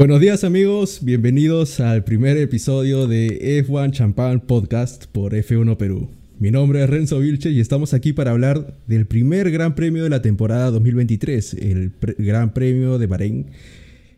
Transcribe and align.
Buenos 0.00 0.18
días 0.18 0.44
amigos, 0.44 1.00
bienvenidos 1.02 1.78
al 1.78 2.04
primer 2.04 2.38
episodio 2.38 3.06
de 3.06 3.62
F1 3.66 3.90
Champagne 3.90 4.40
Podcast 4.40 5.04
por 5.04 5.34
F1 5.34 5.76
Perú. 5.76 6.08
Mi 6.38 6.50
nombre 6.50 6.82
es 6.82 6.88
Renzo 6.88 7.18
Vilche 7.18 7.50
y 7.50 7.60
estamos 7.60 7.92
aquí 7.92 8.14
para 8.14 8.30
hablar 8.30 8.78
del 8.86 9.06
primer 9.06 9.50
Gran 9.50 9.74
Premio 9.74 10.02
de 10.02 10.08
la 10.08 10.22
temporada 10.22 10.70
2023, 10.70 11.52
el 11.52 11.92
Gran 12.16 12.54
Premio 12.54 12.98
de 12.98 13.08
Bahrein, 13.08 13.50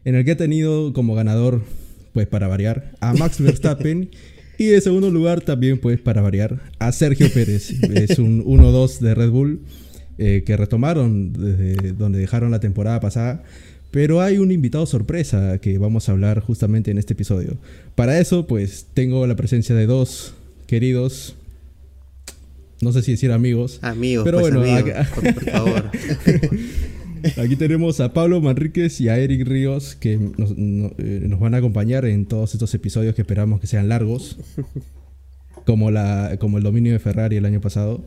en 0.05 0.15
el 0.15 0.24
que 0.24 0.30
ha 0.30 0.37
tenido 0.37 0.93
como 0.93 1.16
ganador, 1.16 1.62
pues 2.12 2.29
para 2.29 2.46
variar, 2.46 2.93
a 3.01 3.12
Max 3.15 3.41
Verstappen 3.43 4.09
y 4.59 4.66
de 4.66 4.80
segundo 4.80 5.10
lugar 5.10 5.41
también, 5.41 5.80
pues 5.80 6.01
para 6.01 6.23
variar, 6.23 6.60
a 6.79 6.93
Sergio 6.93 7.29
Pérez. 7.35 7.73
Es 7.93 8.21
un 8.21 8.45
1-2 8.45 9.01
de 9.01 9.16
Red 9.16 9.30
Bull 9.30 9.62
eh, 10.16 10.45
que 10.46 10.57
retomaron 10.57 11.33
desde 11.33 11.93
donde 11.95 12.21
dejaron 12.21 12.52
la 12.52 12.60
temporada 12.60 13.01
pasada 13.01 13.43
pero 13.92 14.23
hay 14.23 14.38
un 14.38 14.51
invitado 14.51 14.87
sorpresa 14.87 15.59
que 15.59 15.78
vamos 15.78 16.09
a 16.09 16.12
hablar 16.12 16.41
justamente 16.41 16.91
en 16.91 16.98
este 16.98 17.12
episodio. 17.12 17.59
Para 17.95 18.18
eso, 18.18 18.46
pues 18.46 18.87
tengo 18.95 19.27
la 19.27 19.37
presencia 19.37 19.74
de 19.74 19.87
dos 19.87 20.34
queridos, 20.66 21.37
no 22.80 22.91
sé 22.91 23.02
si 23.02 23.12
decir 23.12 23.30
amigos. 23.30 23.79
Amigos, 23.82 24.24
pero 24.24 24.40
pues, 24.40 24.54
bueno, 24.54 24.76
aquí, 24.76 24.90
por, 25.15 25.45
favor. 25.45 25.90
aquí 27.45 27.57
tenemos 27.57 28.01
a 28.01 28.15
Pablo 28.15 28.40
Manríquez 28.40 28.99
y 29.02 29.10
a 29.10 29.18
Eric 29.18 29.46
Ríos 29.46 29.95
que 29.95 30.16
nos, 30.16 30.52
eh, 30.52 31.27
nos, 31.29 31.38
van 31.38 31.54
a 31.54 31.59
acompañar 31.59 32.06
en 32.06 32.24
todos 32.24 32.54
estos 32.54 32.73
episodios 32.74 33.15
que 33.15 33.21
esperamos 33.21 33.60
que 33.60 33.66
sean 33.66 33.90
largos. 33.90 34.38
Como, 35.66 35.91
la, 35.91 36.37
como 36.41 36.59
el 36.59 36.65
dominio 36.65 36.93
de 36.93 36.99
Ferrari 36.99 37.37
el 37.37 37.45
año 37.45 37.60
pasado. 37.60 38.05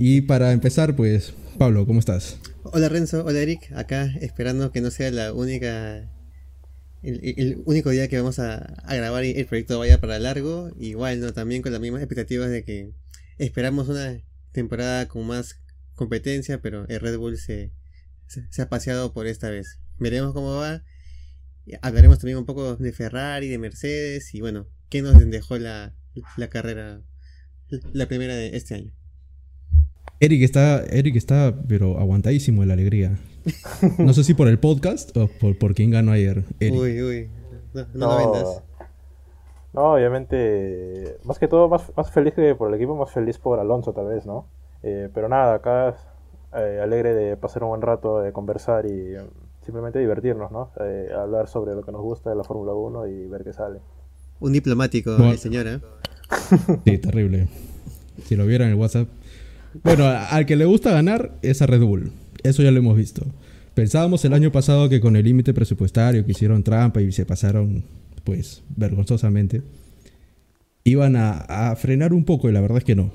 Y 0.00 0.22
para 0.22 0.52
empezar, 0.52 0.96
pues, 0.96 1.34
Pablo, 1.58 1.86
¿cómo 1.86 2.00
estás? 2.00 2.38
Hola 2.64 2.88
Renzo, 2.88 3.24
hola 3.24 3.40
Eric, 3.40 3.70
acá 3.74 4.12
esperando 4.20 4.72
que 4.72 4.80
no 4.80 4.90
sea 4.90 5.10
la 5.10 5.32
única 5.32 6.08
el, 7.02 7.62
único 7.66 7.90
día 7.90 8.08
que 8.08 8.16
vamos 8.16 8.38
a, 8.38 8.82
grabar 8.88 9.24
y 9.24 9.32
el 9.32 9.46
proyecto 9.46 9.78
vaya 9.78 10.00
para 10.00 10.18
largo, 10.18 10.70
igual, 10.78 11.20
¿no? 11.20 11.32
También 11.32 11.62
con 11.62 11.72
las 11.72 11.80
mismas 11.80 12.02
expectativas 12.02 12.50
de 12.50 12.64
que 12.64 12.92
esperamos 13.38 13.88
una 13.88 14.20
temporada 14.52 15.08
con 15.08 15.26
más 15.26 15.60
competencia, 15.94 16.60
pero 16.60 16.86
el 16.88 17.00
Red 17.00 17.18
Bull 17.18 17.36
se, 17.38 17.72
se, 18.28 18.62
ha 18.62 18.68
paseado 18.68 19.12
por 19.12 19.26
esta 19.26 19.50
vez. 19.50 19.78
Veremos 19.98 20.32
cómo 20.32 20.56
va. 20.56 20.84
Hablaremos 21.80 22.18
también 22.18 22.38
un 22.38 22.46
poco 22.46 22.76
de 22.76 22.92
Ferrari, 22.92 23.48
de 23.48 23.58
Mercedes 23.58 24.34
y 24.34 24.40
bueno, 24.40 24.68
qué 24.88 25.02
nos 25.02 25.18
dejó 25.30 25.58
la, 25.58 25.94
la 26.36 26.48
carrera, 26.48 27.00
la 27.92 28.06
primera 28.06 28.34
de 28.34 28.56
este 28.56 28.74
año. 28.74 28.92
Eric 30.20 30.42
está, 30.42 30.84
Eric 30.84 31.16
está, 31.16 31.62
pero 31.66 31.98
aguantadísimo 31.98 32.60
de 32.62 32.66
la 32.68 32.74
alegría. 32.74 33.18
No 33.98 34.12
sé 34.12 34.22
si 34.22 34.34
por 34.34 34.46
el 34.46 34.60
podcast 34.60 35.16
o 35.16 35.26
por, 35.26 35.58
por 35.58 35.74
quién 35.74 35.90
ganó 35.90 36.12
ayer. 36.12 36.44
Uy, 36.60 37.02
uy. 37.02 37.30
No, 37.74 37.86
no, 37.94 38.16
vendas. 38.16 38.62
No, 39.72 39.94
obviamente, 39.94 41.18
más 41.24 41.38
que 41.38 41.48
todo, 41.48 41.68
más, 41.68 41.90
más 41.96 42.10
feliz 42.10 42.34
que 42.34 42.54
por 42.54 42.68
el 42.68 42.74
equipo, 42.74 42.94
más 42.94 43.10
feliz 43.10 43.38
por 43.38 43.58
Alonso 43.58 43.92
tal 43.92 44.06
vez, 44.06 44.26
¿no? 44.26 44.46
Eh, 44.82 45.08
pero 45.14 45.28
nada, 45.28 45.54
acá 45.54 45.96
eh, 46.54 46.80
alegre 46.82 47.14
de 47.14 47.36
pasar 47.36 47.62
un 47.64 47.70
buen 47.70 47.82
rato, 47.82 48.20
de 48.20 48.32
conversar 48.32 48.84
y 48.86 49.16
eh, 49.16 49.26
simplemente 49.62 49.98
divertirnos, 49.98 50.50
¿no? 50.50 50.70
hablar 51.16 51.48
sobre 51.48 51.74
lo 51.74 51.82
que 51.82 51.92
nos 51.92 52.02
gusta 52.02 52.30
de 52.30 52.36
la 52.36 52.44
Fórmula 52.44 52.74
1 52.74 53.06
y 53.06 53.28
ver 53.28 53.44
qué 53.44 53.52
sale. 53.52 53.80
Un 54.42 54.52
diplomático, 54.52 55.16
¿eh? 55.32 55.38
Sí, 56.84 56.98
terrible. 56.98 57.46
Si 58.26 58.34
lo 58.34 58.44
vieran 58.44 58.68
en 58.68 58.74
el 58.74 58.80
WhatsApp, 58.80 59.08
bueno, 59.84 60.04
al 60.04 60.46
que 60.46 60.56
le 60.56 60.64
gusta 60.64 60.90
ganar 60.90 61.38
es 61.42 61.62
a 61.62 61.66
Red 61.66 61.82
Bull. 61.82 62.10
Eso 62.42 62.64
ya 62.64 62.72
lo 62.72 62.78
hemos 62.78 62.96
visto. 62.96 63.24
Pensábamos 63.74 64.24
el 64.24 64.32
año 64.32 64.50
pasado 64.50 64.88
que 64.88 65.00
con 65.00 65.14
el 65.14 65.24
límite 65.24 65.54
presupuestario 65.54 66.26
que 66.26 66.32
hicieron 66.32 66.64
trampa 66.64 67.00
y 67.00 67.12
se 67.12 67.24
pasaron, 67.24 67.84
pues, 68.24 68.64
vergonzosamente, 68.76 69.62
iban 70.82 71.14
a, 71.14 71.76
frenar 71.76 72.12
un 72.12 72.24
poco 72.24 72.50
y 72.50 72.52
la 72.52 72.60
verdad 72.60 72.78
es 72.78 72.84
que 72.84 72.96
no. 72.96 73.12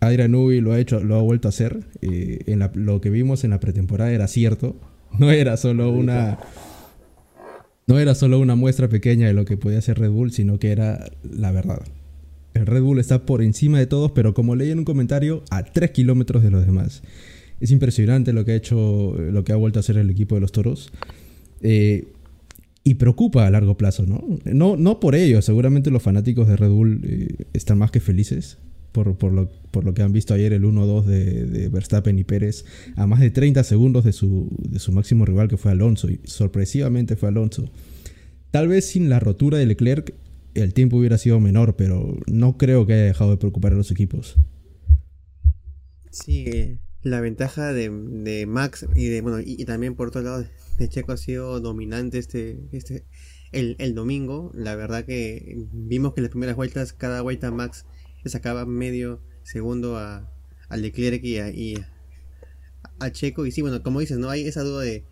Adrian 0.00 0.30
Newey 0.30 0.60
lo 0.60 0.74
ha 0.74 0.78
hecho, 0.78 1.00
lo 1.00 1.16
ha 1.16 1.22
vuelto 1.22 1.48
a 1.48 1.50
hacer. 1.50 1.84
Eh, 2.02 2.40
en 2.48 2.62
lo 2.74 3.00
que 3.00 3.08
vimos 3.08 3.44
en 3.44 3.50
la 3.50 3.60
pretemporada 3.60 4.12
era 4.12 4.28
cierto. 4.28 4.76
No 5.18 5.30
era 5.30 5.56
solo 5.56 5.90
una. 5.90 6.38
No 7.88 8.00
era 8.00 8.16
solo 8.16 8.40
una 8.40 8.56
muestra 8.56 8.88
pequeña 8.88 9.28
de 9.28 9.32
lo 9.32 9.44
que 9.44 9.56
podía 9.56 9.78
hacer 9.78 9.98
Red 9.98 10.10
Bull, 10.10 10.32
sino 10.32 10.58
que 10.58 10.72
era 10.72 11.08
la 11.22 11.52
verdad. 11.52 11.82
El 12.54 12.66
Red 12.66 12.82
Bull 12.82 12.98
está 12.98 13.24
por 13.24 13.42
encima 13.42 13.78
de 13.78 13.86
todos, 13.86 14.10
pero 14.10 14.34
como 14.34 14.56
leí 14.56 14.70
en 14.70 14.78
un 14.80 14.84
comentario, 14.84 15.44
a 15.50 15.62
3 15.62 15.92
kilómetros 15.92 16.42
de 16.42 16.50
los 16.50 16.66
demás. 16.66 17.02
Es 17.60 17.70
impresionante 17.70 18.32
lo 18.32 18.44
que 18.44 18.52
ha 18.52 18.56
hecho, 18.56 19.14
lo 19.18 19.44
que 19.44 19.52
ha 19.52 19.56
vuelto 19.56 19.78
a 19.78 19.80
hacer 19.80 19.98
el 19.98 20.10
equipo 20.10 20.34
de 20.34 20.40
los 20.40 20.50
toros. 20.50 20.92
Eh, 21.60 22.08
y 22.82 22.94
preocupa 22.94 23.46
a 23.46 23.50
largo 23.50 23.76
plazo, 23.76 24.04
¿no? 24.04 24.24
No, 24.44 24.76
no 24.76 24.98
por 24.98 25.14
ello, 25.14 25.40
seguramente 25.40 25.90
los 25.90 26.02
fanáticos 26.02 26.48
de 26.48 26.56
Red 26.56 26.70
Bull 26.70 27.00
eh, 27.04 27.46
están 27.52 27.78
más 27.78 27.90
que 27.92 28.00
felices 28.00 28.58
por, 28.96 29.18
por, 29.18 29.30
lo, 29.30 29.50
por, 29.70 29.84
lo, 29.84 29.92
que 29.92 30.00
han 30.00 30.12
visto 30.12 30.32
ayer 30.32 30.54
el 30.54 30.64
1-2 30.64 31.04
de, 31.04 31.44
de, 31.44 31.68
Verstappen 31.68 32.18
y 32.18 32.24
Pérez 32.24 32.64
a 32.96 33.06
más 33.06 33.20
de 33.20 33.30
30 33.30 33.62
segundos 33.62 34.04
de 34.04 34.14
su, 34.14 34.48
de 34.58 34.78
su 34.78 34.90
máximo 34.90 35.26
rival 35.26 35.48
que 35.48 35.58
fue 35.58 35.70
Alonso, 35.70 36.08
y 36.08 36.18
sorpresivamente 36.24 37.14
fue 37.14 37.28
Alonso. 37.28 37.70
Tal 38.52 38.68
vez 38.68 38.86
sin 38.86 39.10
la 39.10 39.20
rotura 39.20 39.58
de 39.58 39.66
Leclerc 39.66 40.14
el 40.54 40.72
tiempo 40.72 40.96
hubiera 40.96 41.18
sido 41.18 41.40
menor, 41.40 41.76
pero 41.76 42.16
no 42.26 42.56
creo 42.56 42.86
que 42.86 42.94
haya 42.94 43.04
dejado 43.04 43.32
de 43.32 43.36
preocupar 43.36 43.74
a 43.74 43.76
los 43.76 43.90
equipos. 43.90 44.36
Sí, 46.10 46.78
la 47.02 47.20
ventaja 47.20 47.74
de, 47.74 48.46
Max 48.48 48.86
y 48.94 49.08
de 49.08 49.20
bueno 49.20 49.40
y, 49.44 49.62
también 49.66 49.94
por 49.94 50.08
otro 50.08 50.22
lado 50.22 50.46
de 50.78 50.88
Checo 50.88 51.12
ha 51.12 51.18
sido 51.18 51.60
dominante 51.60 52.16
este 52.16 52.60
este 52.72 53.04
el, 53.52 53.94
domingo. 53.94 54.52
La 54.54 54.74
verdad 54.74 55.04
que 55.04 55.66
vimos 55.70 56.14
que 56.14 56.20
en 56.20 56.24
las 56.24 56.30
primeras 56.30 56.56
vueltas 56.56 56.94
cada 56.94 57.20
vuelta 57.20 57.50
Max 57.50 57.84
le 58.26 58.30
sacaba 58.30 58.66
medio 58.66 59.22
segundo 59.42 59.96
a, 59.96 60.30
a 60.68 60.76
Leclerc 60.76 61.22
y 61.24 61.38
a, 61.38 61.50
y 61.50 61.84
a 62.98 63.10
Checo 63.10 63.46
y 63.46 63.52
sí 63.52 63.62
bueno 63.62 63.82
como 63.82 64.00
dices 64.00 64.18
no 64.18 64.30
hay 64.30 64.46
esa 64.46 64.62
duda 64.62 64.82
de 64.82 65.04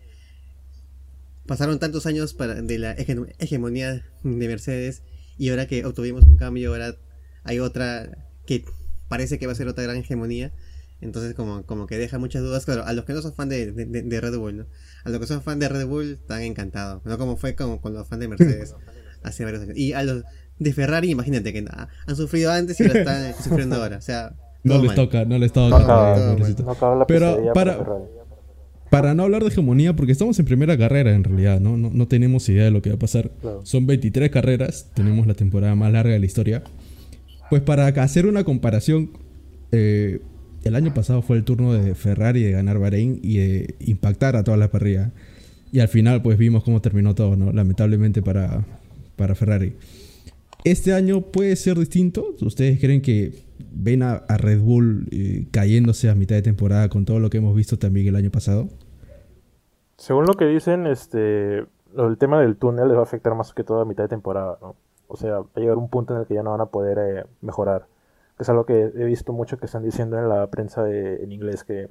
pasaron 1.45 1.79
tantos 1.79 2.05
años 2.05 2.33
para, 2.33 2.61
de 2.61 2.77
la 2.79 2.91
hegemonía 2.91 4.05
de 4.23 4.47
Mercedes 4.47 5.03
y 5.37 5.49
ahora 5.49 5.67
que 5.67 5.85
obtuvimos 5.85 6.23
un 6.25 6.37
cambio, 6.37 6.71
ahora 6.71 6.95
hay 7.43 7.59
otra 7.59 8.29
que 8.45 8.63
parece 9.07 9.37
que 9.37 9.45
va 9.45 9.51
a 9.51 9.55
ser 9.55 9.67
otra 9.67 9.83
gran 9.83 9.97
hegemonía. 9.97 10.53
Entonces 11.01 11.35
como, 11.35 11.65
como 11.65 11.87
que 11.87 11.97
deja 11.97 12.17
muchas 12.17 12.41
dudas. 12.41 12.65
Claro, 12.65 12.85
a 12.85 12.93
los 12.93 13.05
que 13.05 13.13
no 13.13 13.21
son 13.21 13.33
fan 13.33 13.49
de, 13.49 13.71
Red 14.21 14.37
Bull, 14.37 14.57
¿no? 14.57 14.67
A 15.03 15.09
los 15.09 15.19
que 15.19 15.27
son 15.27 15.41
fan 15.41 15.59
de 15.59 15.67
Red 15.67 15.85
Bull 15.85 16.19
están 16.21 16.41
encantados. 16.41 17.03
No 17.05 17.17
como 17.17 17.37
fue 17.37 17.55
como 17.55 17.81
con 17.81 17.93
los 17.93 18.07
fans 18.07 18.21
de 18.21 18.27
Mercedes 18.29 18.75
hace 19.23 19.43
varios 19.43 19.63
años. 19.63 19.77
Y 19.77 19.93
a 19.93 20.03
los 20.03 20.23
de 20.59 20.73
Ferrari, 20.73 21.09
imagínate 21.09 21.51
que 21.53 21.65
han 22.07 22.15
sufrido 22.15 22.51
antes 22.51 22.79
y 22.79 22.87
lo 22.87 22.93
están 22.93 23.33
sufriendo 23.43 23.75
ahora. 23.75 23.97
O 23.97 24.01
sea, 24.01 24.33
no 24.63 24.81
les 24.81 24.95
toca, 24.95 25.25
no 25.25 25.37
les 25.37 25.53
toca. 25.53 27.05
Pero 27.07 27.53
para, 27.53 27.85
para 28.89 29.13
no 29.13 29.23
hablar 29.23 29.43
de 29.43 29.49
hegemonía, 29.49 29.95
porque 29.95 30.11
estamos 30.11 30.39
en 30.39 30.45
primera 30.45 30.77
carrera 30.77 31.13
en 31.13 31.23
realidad, 31.23 31.59
¿no? 31.59 31.77
No, 31.77 32.07
tenemos 32.07 32.47
idea 32.49 32.63
de 32.65 32.71
lo 32.71 32.81
que 32.81 32.89
va 32.89 32.95
a 32.95 32.99
pasar. 32.99 33.31
Son 33.63 33.85
23 33.85 34.31
carreras, 34.31 34.89
tenemos 34.93 35.27
la 35.27 35.33
temporada 35.33 35.75
más 35.75 35.91
larga 35.91 36.13
de 36.13 36.19
la 36.19 36.25
historia. 36.25 36.63
Pues 37.49 37.61
para 37.61 37.87
hacer 37.87 38.25
una 38.25 38.43
comparación, 38.43 39.11
eh, 39.71 40.19
el 40.63 40.75
año 40.75 40.93
pasado 40.93 41.21
fue 41.21 41.37
el 41.37 41.43
turno 41.43 41.73
de 41.73 41.93
Ferrari 41.93 42.41
de 42.41 42.51
ganar 42.51 42.79
Bahrein 42.79 43.19
y 43.21 43.37
de 43.37 43.75
impactar 43.81 44.35
a 44.35 44.43
toda 44.43 44.57
la 44.57 44.71
parrilla. 44.71 45.11
Y 45.71 45.79
al 45.79 45.89
final 45.89 46.23
pues 46.23 46.39
vimos 46.39 46.63
cómo 46.63 46.81
terminó 46.81 47.13
todo, 47.13 47.35
¿no? 47.35 47.51
Lamentablemente 47.51 48.23
para, 48.23 48.65
para 49.15 49.35
Ferrari. 49.35 49.73
Este 50.65 50.95
año 50.95 51.21
puede 51.21 51.55
ser 51.57 51.77
distinto. 51.77 52.33
¿Ustedes 52.41 52.79
creen 52.79 53.03
que 53.03 53.45
ven 53.71 54.01
a, 54.01 54.25
Red 54.27 54.61
Bull 54.61 55.07
eh, 55.11 55.47
cayéndose 55.51 56.09
a 56.09 56.15
mitad 56.15 56.33
de 56.35 56.41
temporada 56.41 56.89
con 56.89 57.05
todo 57.05 57.19
lo 57.19 57.29
que 57.29 57.37
hemos 57.37 57.55
visto 57.55 57.77
también 57.77 58.07
el 58.07 58.15
año 58.15 58.31
pasado? 58.31 58.67
Según 59.97 60.25
lo 60.25 60.33
que 60.33 60.45
dicen, 60.45 60.87
este, 60.87 61.59
el 61.59 62.17
tema 62.17 62.41
del 62.41 62.57
túnel 62.57 62.87
les 62.87 62.97
va 62.97 63.01
a 63.01 63.03
afectar 63.03 63.35
más 63.35 63.53
que 63.53 63.63
todo 63.63 63.81
a 63.81 63.85
mitad 63.85 64.05
de 64.05 64.09
temporada, 64.09 64.57
¿no? 64.59 64.75
O 65.07 65.17
sea, 65.17 65.41
va 65.41 65.47
a 65.55 65.59
llegar 65.59 65.77
un 65.77 65.87
punto 65.87 66.15
en 66.15 66.21
el 66.21 66.25
que 66.25 66.33
ya 66.33 66.41
no 66.41 66.49
van 66.49 66.61
a 66.61 66.65
poder 66.65 66.97
eh, 66.97 67.25
mejorar. 67.41 67.85
Es 68.39 68.49
algo 68.49 68.65
que 68.65 68.91
he 68.95 69.05
visto 69.05 69.33
mucho 69.33 69.57
que 69.59 69.67
están 69.67 69.83
diciendo 69.83 70.17
en 70.17 70.27
la 70.29 70.47
prensa 70.47 70.89
en 70.89 71.31
inglés, 71.31 71.63
que, 71.63 71.89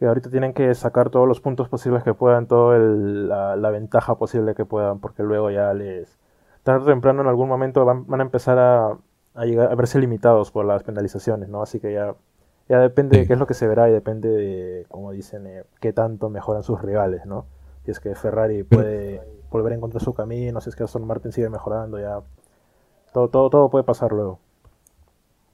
ahorita 0.00 0.30
tienen 0.30 0.54
que 0.54 0.74
sacar 0.74 1.10
todos 1.10 1.28
los 1.28 1.42
puntos 1.42 1.68
posibles 1.68 2.04
que 2.04 2.14
puedan, 2.14 2.46
toda 2.46 2.78
la, 2.78 3.54
la, 3.54 3.70
ventaja 3.70 4.16
posible 4.16 4.54
que 4.54 4.64
puedan, 4.64 4.98
porque 4.98 5.22
luego 5.22 5.50
ya 5.50 5.74
les... 5.74 6.21
Tarde 6.62 6.84
o 6.84 6.86
temprano 6.86 7.22
en 7.22 7.28
algún 7.28 7.48
momento 7.48 7.84
van, 7.84 8.06
a 8.08 8.22
empezar 8.22 8.58
a, 8.58 8.98
a, 9.34 9.74
verse 9.74 9.98
limitados 9.98 10.50
por 10.50 10.64
las 10.64 10.82
penalizaciones, 10.82 11.48
¿no? 11.48 11.62
Así 11.62 11.80
que 11.80 11.92
ya, 11.92 12.14
ya 12.68 12.78
depende 12.78 13.18
de 13.18 13.26
qué 13.26 13.32
es 13.32 13.38
lo 13.38 13.46
que 13.46 13.54
se 13.54 13.66
verá 13.66 13.88
y 13.88 13.92
depende 13.92 14.28
de, 14.28 14.86
como 14.88 15.10
dicen, 15.10 15.46
eh, 15.46 15.64
qué 15.80 15.92
tanto 15.92 16.30
mejoran 16.30 16.62
sus 16.62 16.80
rivales, 16.80 17.26
¿no? 17.26 17.46
Si 17.84 17.90
es 17.90 17.98
que 17.98 18.14
Ferrari 18.14 18.62
puede 18.62 19.20
volver 19.50 19.72
a 19.72 19.76
encontrar 19.76 20.02
su 20.02 20.14
camino, 20.14 20.60
si 20.60 20.70
es 20.70 20.76
que 20.76 20.84
Aston 20.84 21.06
Martin 21.06 21.32
sigue 21.32 21.48
mejorando, 21.48 21.98
ya 21.98 22.20
todo, 23.12 23.28
todo, 23.28 23.50
todo 23.50 23.70
puede 23.70 23.84
pasar 23.84 24.12
luego. 24.12 24.38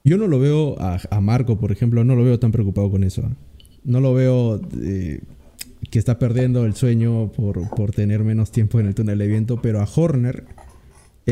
Yo 0.03 0.17
no 0.17 0.27
lo 0.27 0.39
veo 0.39 0.75
a, 0.79 1.21
Marco, 1.21 1.57
por 1.57 1.71
ejemplo, 1.71 2.03
no 2.03 2.15
lo 2.15 2.23
veo 2.23 2.39
tan 2.39 2.51
preocupado 2.51 2.89
con 2.89 3.03
eso. 3.03 3.23
No 3.83 3.99
lo 3.99 4.13
veo... 4.13 4.59
Eh, 4.81 5.21
que 5.89 5.97
está 5.97 6.19
perdiendo 6.19 6.65
el 6.65 6.75
sueño 6.75 7.31
por, 7.31 7.67
por 7.69 7.91
tener 7.91 8.23
menos 8.23 8.51
tiempo 8.51 8.79
en 8.79 8.87
el 8.87 8.95
túnel 8.95 9.17
de 9.17 9.27
viento, 9.27 9.61
pero 9.61 9.79
a 9.81 9.87
Horner, 9.93 10.45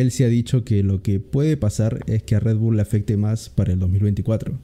él 0.01 0.11
sí 0.11 0.23
ha 0.23 0.27
dicho 0.27 0.63
que 0.63 0.83
lo 0.83 1.01
que 1.01 1.19
puede 1.19 1.57
pasar 1.57 1.99
es 2.07 2.23
que 2.23 2.35
a 2.35 2.39
Red 2.39 2.57
Bull 2.57 2.75
le 2.75 2.81
afecte 2.81 3.17
más 3.17 3.49
para 3.49 3.73
el 3.73 3.79
2024. 3.79 4.57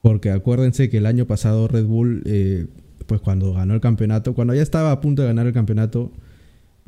Porque 0.00 0.30
acuérdense 0.30 0.90
que 0.90 0.98
el 0.98 1.06
año 1.06 1.26
pasado 1.26 1.68
Red 1.68 1.84
Bull, 1.84 2.22
eh, 2.26 2.66
pues 3.06 3.20
cuando 3.20 3.52
ganó 3.52 3.74
el 3.74 3.80
campeonato, 3.80 4.34
cuando 4.34 4.54
ya 4.54 4.62
estaba 4.62 4.90
a 4.90 5.00
punto 5.00 5.22
de 5.22 5.28
ganar 5.28 5.46
el 5.46 5.52
campeonato, 5.52 6.10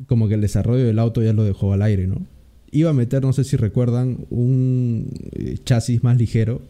como 0.07 0.27
que 0.27 0.33
el 0.33 0.41
desarrollo 0.41 0.85
del 0.85 0.99
auto 0.99 1.23
ya 1.23 1.33
lo 1.33 1.43
dejó 1.43 1.71
al 1.73 1.81
aire, 1.81 2.07
¿no? 2.07 2.25
Iba 2.71 2.89
a 2.89 2.93
meter, 2.93 3.21
no 3.21 3.31
sé 3.31 3.45
si 3.45 3.55
recuerdan, 3.55 4.25
un 4.29 5.09
eh, 5.31 5.57
chasis 5.63 6.03
más 6.03 6.17
ligero, 6.17 6.61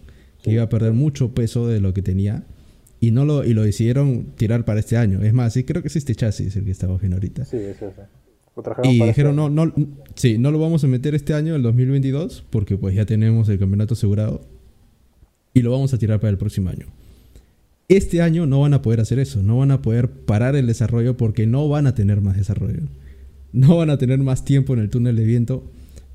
que 0.43 0.51
iba 0.51 0.63
a 0.63 0.69
perder 0.69 0.93
mucho 0.93 1.33
peso 1.33 1.67
de 1.67 1.79
lo 1.79 1.93
que 1.93 2.03
tenía. 2.03 2.43
Y 2.99 3.11
no 3.11 3.25
lo, 3.25 3.43
y 3.43 3.53
lo 3.53 3.63
decidieron 3.63 4.33
tirar 4.35 4.65
para 4.65 4.79
este 4.79 4.97
año. 4.97 5.21
Es 5.23 5.33
más, 5.33 5.53
sí, 5.53 5.63
creo 5.63 5.81
que 5.81 5.87
es 5.87 5.95
este 5.95 6.15
chasis 6.15 6.55
el 6.55 6.65
que 6.65 6.71
estamos 6.71 7.01
viendo 7.01 7.17
ahorita. 7.17 7.45
Sí, 7.45 7.57
es 7.57 7.81
ese. 7.81 8.24
Y 8.83 8.95
este 8.95 9.05
dijeron, 9.07 9.35
no, 9.35 9.49
no, 9.49 9.73
sí, 10.15 10.37
no 10.37 10.51
lo 10.51 10.59
vamos 10.59 10.83
a 10.83 10.87
meter 10.87 11.13
este 11.13 11.33
año, 11.33 11.55
el 11.55 11.61
2022, 11.61 12.45
porque 12.49 12.77
pues 12.77 12.95
ya 12.95 13.05
tenemos 13.05 13.49
el 13.49 13.59
campeonato 13.59 13.95
asegurado. 13.95 14.41
Y 15.53 15.61
lo 15.61 15.71
vamos 15.71 15.93
a 15.93 15.97
tirar 15.97 16.19
para 16.19 16.31
el 16.31 16.37
próximo 16.37 16.69
año. 16.69 16.87
Este 17.87 18.21
año 18.21 18.45
no 18.45 18.61
van 18.61 18.73
a 18.73 18.81
poder 18.81 19.01
hacer 19.01 19.19
eso, 19.19 19.43
no 19.43 19.57
van 19.57 19.71
a 19.71 19.81
poder 19.81 20.09
parar 20.09 20.55
el 20.55 20.67
desarrollo 20.67 21.17
porque 21.17 21.45
no 21.45 21.67
van 21.69 21.85
a 21.85 21.95
tener 21.95 22.21
más 22.21 22.37
desarrollo. 22.37 22.83
No 23.51 23.77
van 23.77 23.89
a 23.89 23.97
tener 23.97 24.19
más 24.19 24.43
tiempo 24.43 24.73
en 24.73 24.79
el 24.79 24.89
túnel 24.89 25.15
de 25.15 25.23
viento 25.23 25.63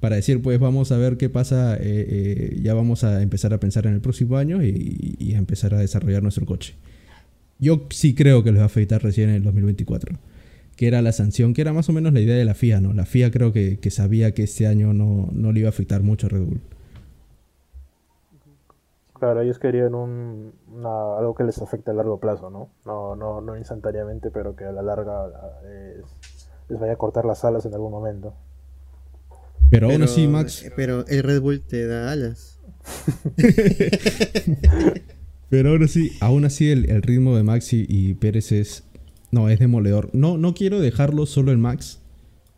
para 0.01 0.17
decir, 0.17 0.43
pues 0.43 0.59
vamos 0.59 0.93
a 0.93 0.99
ver 0.99 1.17
qué 1.17 1.29
pasa, 1.29 1.77
eh, 1.77 1.81
eh, 1.83 2.61
ya 2.63 2.75
vamos 2.75 3.05
a 3.05 3.23
empezar 3.23 3.55
a 3.55 3.61
pensar 3.61 3.87
en 3.87 3.95
el 3.95 4.01
próximo 4.01 4.37
año 4.37 4.65
y, 4.65 5.17
y 5.19 5.35
a 5.35 5.39
empezar 5.39 5.75
a 5.75 5.79
desarrollar 5.79 6.23
nuestro 6.23 6.45
coche. 6.45 6.75
Yo 7.59 7.87
sí 7.91 8.15
creo 8.15 8.43
que 8.43 8.51
les 8.51 8.61
va 8.61 8.65
a 8.65 8.67
afectar 8.67 9.03
recién 9.03 9.29
en 9.29 9.37
el 9.37 9.43
2024 9.43 10.19
que 10.77 10.87
era 10.89 11.03
la 11.03 11.13
sanción, 11.13 11.53
que 11.55 11.61
era 11.61 11.73
más 11.73 11.89
o 11.89 11.93
menos 11.93 12.13
la 12.13 12.21
idea 12.21 12.37
de 12.37 12.45
la 12.45 12.55
FIA, 12.55 12.81
¿no? 12.81 12.93
La 12.95 13.05
FIA 13.05 13.31
creo 13.31 13.53
que, 13.53 13.79
que 13.79 13.91
sabía 13.91 14.33
que 14.33 14.43
este 14.45 14.67
año 14.67 14.93
no, 14.95 15.29
no 15.33 15.53
le 15.53 15.61
iba 15.61 15.69
a 15.69 15.71
afectar 15.71 16.03
mucho 16.03 16.27
a 16.27 16.31
Red 16.31 16.41
Bull. 16.43 16.61
Claro, 19.19 19.43
ellos 19.43 19.59
querían 19.59 19.95
un, 19.95 20.53
una- 20.73 21.19
algo 21.19 21.35
que 21.35 21.45
les 21.45 21.61
afecte 21.61 21.91
a 21.91 21.95
largo 21.95 22.19
plazo, 22.19 22.49
¿no? 22.49 22.71
No, 22.87 23.15
no, 23.17 23.43
no 23.43 23.59
instantáneamente, 23.59 24.31
pero 24.31 24.57
que 24.57 24.65
a 24.65 24.73
la 24.73 24.81
larga 24.81 25.27
eh, 25.67 26.01
les 26.71 26.81
vaya 26.81 26.95
a 26.95 26.97
cortar 26.97 27.27
las 27.27 27.45
alas 27.45 27.67
en 27.67 27.75
algún 27.75 27.91
momento. 27.93 28.33
Pero, 29.71 29.87
aún 29.89 29.97
Pero- 29.97 30.05
así, 30.07 30.27
Max, 30.27 30.65
Pero 30.75 31.05
el 31.07 31.23
Red 31.23 31.43
Bull 31.43 31.61
te 31.61 31.87
da 31.87 32.11
alas. 32.11 32.59
pero 35.51 35.71
aún 35.71 35.83
así, 35.83 36.13
aún 36.21 36.45
así 36.47 36.71
el, 36.71 36.89
el 36.91 37.03
ritmo 37.03 37.37
de 37.37 37.43
Max 37.43 37.73
y, 37.75 37.85
y 37.89 38.15
Pérez 38.15 38.53
es, 38.53 38.85
no, 39.31 39.49
es 39.49 39.59
demoledor. 39.59 40.11
No, 40.13 40.39
no 40.39 40.55
quiero 40.55 40.81
dejarlo 40.81 41.27
solo 41.27 41.53
en 41.53 41.61
Max, 41.61 42.01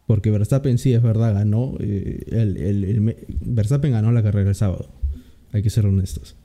porque 0.06 0.30
Verstappen 0.30 0.78
sí 0.78 0.92
es 0.92 1.02
verdad, 1.02 1.34
ganó, 1.34 1.74
eh, 1.80 2.24
el, 2.30 2.56
el- 2.56 2.84
el 2.84 3.00
me- 3.00 3.16
Verstappen 3.44 3.92
ganó 3.92 4.12
la 4.12 4.22
carrera 4.22 4.48
el 4.50 4.54
sábado, 4.54 4.88
hay 5.52 5.62
que 5.62 5.70
ser 5.70 5.86
honestos. 5.86 6.36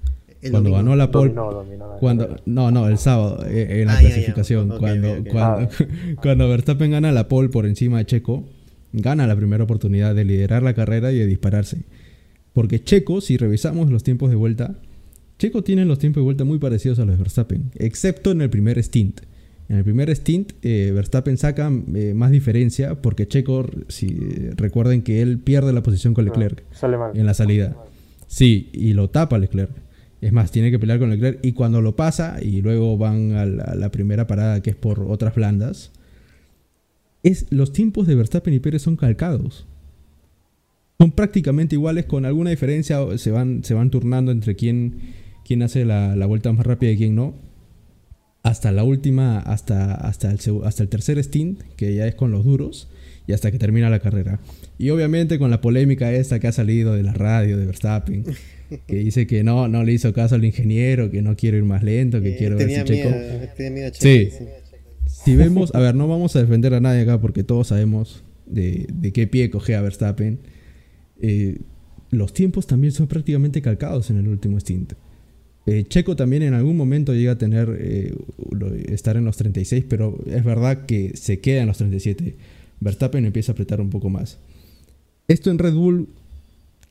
El 0.41 0.51
Cuando 0.51 0.69
domingo. 0.69 0.83
ganó 0.85 0.95
la 0.95 1.09
pole, 1.12 1.33
Dominó, 1.33 1.51
dominó 1.51 1.88
la 1.89 1.95
Cuando, 1.97 2.24
carrera. 2.27 2.44
no, 2.45 2.69
no, 2.71 2.88
el 2.88 2.97
sábado, 3.00 3.44
eh, 3.47 3.81
en 3.81 3.88
la 3.88 3.94
Ah, 3.97 4.01
ya, 4.01 4.09
ya. 4.09 4.15
clasificación. 4.15 4.68
Cuando. 4.77 5.07
Cuando, 5.31 5.69
cuando 6.21 6.47
Verstappen 6.50 6.91
gana 6.91 7.12
la 7.12 7.27
pole 7.27 7.50
por 7.50 7.65
encima 7.65 7.97
de 7.97 8.06
Checo, 8.06 8.45
gana 8.94 9.25
la 9.25 9.35
primera 9.35 9.63
oportunidad 9.63 10.13
de 10.13 10.25
liderar 10.25 10.62
la 10.62 10.75
carrera 10.75 11.12
y 11.12 11.18
de 11.18 11.25
dispararse. 11.25 11.80
Porque 12.53 12.83
Checo, 12.83 13.19
si 13.21 13.38
revisamos 13.38 13.89
los 13.91 14.03
tiempos 14.03 14.30
de 14.30 14.35
vuelta, 14.35 14.75
Checo 15.39 15.63
tiene 15.63 15.85
los 15.85 15.97
tiempos 16.00 16.21
de 16.21 16.25
vuelta 16.25 16.44
muy 16.44 16.59
parecidos 16.59 17.00
a 17.00 17.06
los 17.06 17.18
de 17.18 17.23
Verstappen, 17.23 17.71
excepto 17.75 18.31
en 18.31 18.41
el 18.41 18.50
primer 18.51 18.77
stint. 18.83 19.21
En 19.69 19.75
el 19.78 19.84
primer 19.84 20.10
stint, 20.16 20.54
eh, 20.62 20.92
Verstappen 20.96 21.38
saca 21.38 21.69
eh, 21.94 22.14
más 22.14 22.31
diferencia 22.31 23.02
porque 23.02 23.28
Checo, 23.28 23.66
si 23.90 24.08
recuerden 24.56 25.02
que 25.02 25.22
él 25.22 25.40
pierde 25.40 25.74
la 25.74 25.84
posición 25.84 26.14
con 26.14 26.24
Leclerc 26.25 26.64
Ah, 26.72 26.75
sale 26.75 26.98
mal. 26.98 27.18
en 27.18 27.25
la 27.25 27.34
salida. 27.34 27.75
Sí, 28.28 28.69
y 28.74 28.94
lo 28.94 29.10
tapa 29.10 29.38
Leclerc. 29.38 29.72
Es 30.22 30.31
más, 30.31 30.52
tiene 30.52 30.72
que 30.72 30.80
pelear 30.80 31.00
con 31.00 31.10
Leclerc 31.10 31.40
y 31.44 31.52
cuando 31.52 31.81
lo 31.81 31.96
pasa 31.96 32.38
y 32.42 32.62
luego 32.62 32.98
van 32.98 33.34
a 33.34 33.46
la, 33.46 33.64
a 33.64 33.75
la 33.75 33.92
primera 33.92 34.25
parada 34.25 34.62
que 34.62 34.69
es 34.69 34.75
por 34.75 35.02
otras 35.02 35.36
blandas, 35.36 35.92
es, 37.24 37.46
los 37.50 37.74
tiempos 37.74 38.08
de 38.08 38.16
Verstappen 38.16 38.54
y 38.54 38.60
Pérez 38.60 38.81
son 38.84 38.96
calcados. 38.96 39.68
Son 41.00 41.12
prácticamente 41.12 41.75
iguales 41.75 42.06
con 42.06 42.25
alguna 42.25 42.50
diferencia, 42.50 43.00
se 43.18 43.31
van, 43.31 43.64
se 43.64 43.74
van 43.74 43.92
turnando 43.92 44.31
entre 44.31 44.56
quién, 44.56 44.96
quién 45.46 45.62
hace 45.62 45.86
la, 45.86 46.16
la 46.16 46.25
vuelta 46.25 46.52
más 46.54 46.66
rápida 46.66 46.92
y 46.92 46.98
quién 46.98 47.16
no. 47.16 47.36
Hasta 48.47 48.71
la 48.71 48.83
última, 48.83 49.39
hasta, 49.39 49.94
hasta, 49.95 50.31
el, 50.31 50.39
hasta 50.63 50.83
el 50.83 50.89
tercer 50.89 51.21
stint, 51.23 51.61
que 51.75 51.94
ya 51.94 52.07
es 52.07 52.15
con 52.15 52.31
los 52.31 52.45
duros, 52.45 52.88
y 53.27 53.33
hasta 53.33 53.51
que 53.51 53.59
termina 53.59 53.89
la 53.89 53.99
carrera. 53.99 54.39
Y 54.77 54.89
obviamente 54.91 55.38
con 55.38 55.49
la 55.51 55.59
polémica 55.59 56.11
esta 56.13 56.39
que 56.39 56.47
ha 56.47 56.51
salido 56.51 56.94
de 56.94 57.03
la 57.03 57.13
radio 57.13 57.57
de 57.57 57.65
Verstappen, 57.65 58.23
que 58.88 58.95
dice 58.95 59.27
que 59.27 59.44
no, 59.44 59.67
no 59.67 59.83
le 59.83 59.91
hizo 59.94 60.13
caso 60.13 60.35
al 60.35 60.45
ingeniero, 60.45 61.11
que 61.11 61.21
no 61.21 61.35
quiero 61.35 61.57
ir 61.57 61.63
más 61.63 61.83
lento, 61.83 62.21
que 62.21 62.29
Eh, 62.33 62.38
quiero 62.38 62.57
ver 62.57 62.69
si 62.69 62.83
Checo. 62.83 63.09
miedo, 63.09 63.47
tenía 63.57 63.71
miedo 63.71 63.91
Sí. 63.94 64.29
Checo, 64.31 64.45
Si 65.05 65.35
vemos, 65.35 65.73
a 65.75 65.79
ver, 65.79 65.95
no 65.95 66.07
vamos 66.07 66.35
a 66.35 66.39
defender 66.41 66.73
a 66.73 66.79
nadie 66.79 67.01
acá 67.01 67.19
porque 67.19 67.44
todos 67.44 67.67
sabemos 67.67 68.23
de, 68.45 68.88
de 68.94 69.11
qué 69.11 69.27
pie 69.27 69.49
coge 69.49 69.75
a 69.75 69.81
Verstappen. 69.81 70.39
Eh, 71.21 71.59
los 72.11 72.31
tiempos 72.33 72.65
también 72.67 72.94
son 72.94 73.07
prácticamente 73.07 73.61
calcados 73.61 74.09
en 74.09 74.17
el 74.17 74.27
último 74.29 74.57
stint. 74.59 74.94
Eh, 75.68 75.84
Checo 75.86 76.16
también 76.16 76.44
en 76.44 76.54
algún 76.54 76.78
momento 76.78 77.14
llega 77.14 77.34
a 77.34 77.38
tener 77.38 77.75
eh, 77.78 78.16
estar 78.88 79.18
en 79.18 79.25
los 79.25 79.36
36, 79.36 79.84
pero 79.90 80.18
es 80.25 80.46
verdad 80.46 80.86
que 80.86 81.12
se 81.18 81.40
queda 81.42 81.62
en 81.62 81.68
los 81.68 81.78
37. 81.78 82.36
Verstappen 82.80 83.25
empieza 83.25 83.52
a 83.52 83.54
apretar 83.54 83.81
un 83.81 83.90
poco 83.90 84.10
más. 84.10 84.38
Esto 85.28 85.52
en 85.52 85.60
Red 85.60 85.74
Bull, 85.74 86.08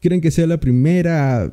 ¿creen 0.00 0.20
que 0.20 0.31
sea 0.31 0.46
la 0.46 0.61
primera 0.61 1.50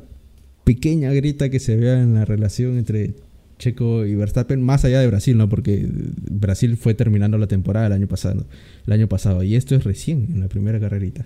pequeña 0.66 1.14
grita 1.14 1.50
que 1.50 1.62
se 1.62 1.77
vea 1.77 2.01
en 2.01 2.13
la 2.13 2.25
relación 2.25 2.77
entre 2.77 3.13
Checo 3.58 4.06
y 4.06 4.15
Verstappen, 4.15 4.62
más 4.62 4.84
allá 4.84 5.00
de 5.00 5.08
Brasil, 5.08 5.38
¿no? 5.38 5.48
Porque 5.48 5.88
Brasil 6.30 6.75
fue 6.75 6.94
terminando 6.94 7.38
la 7.38 7.48
temporada 7.48 7.88
el 7.88 7.94
año 7.94 8.08
pasado, 8.08 8.46
el 8.86 8.92
año 8.92 9.08
pasado 9.08 9.44
y 9.44 9.56
esto 9.56 9.75
es 9.75 9.86
recién 9.86 10.27
en 10.34 10.42
la 10.42 10.50
primera 10.50 10.77
carrerita. 10.77 11.25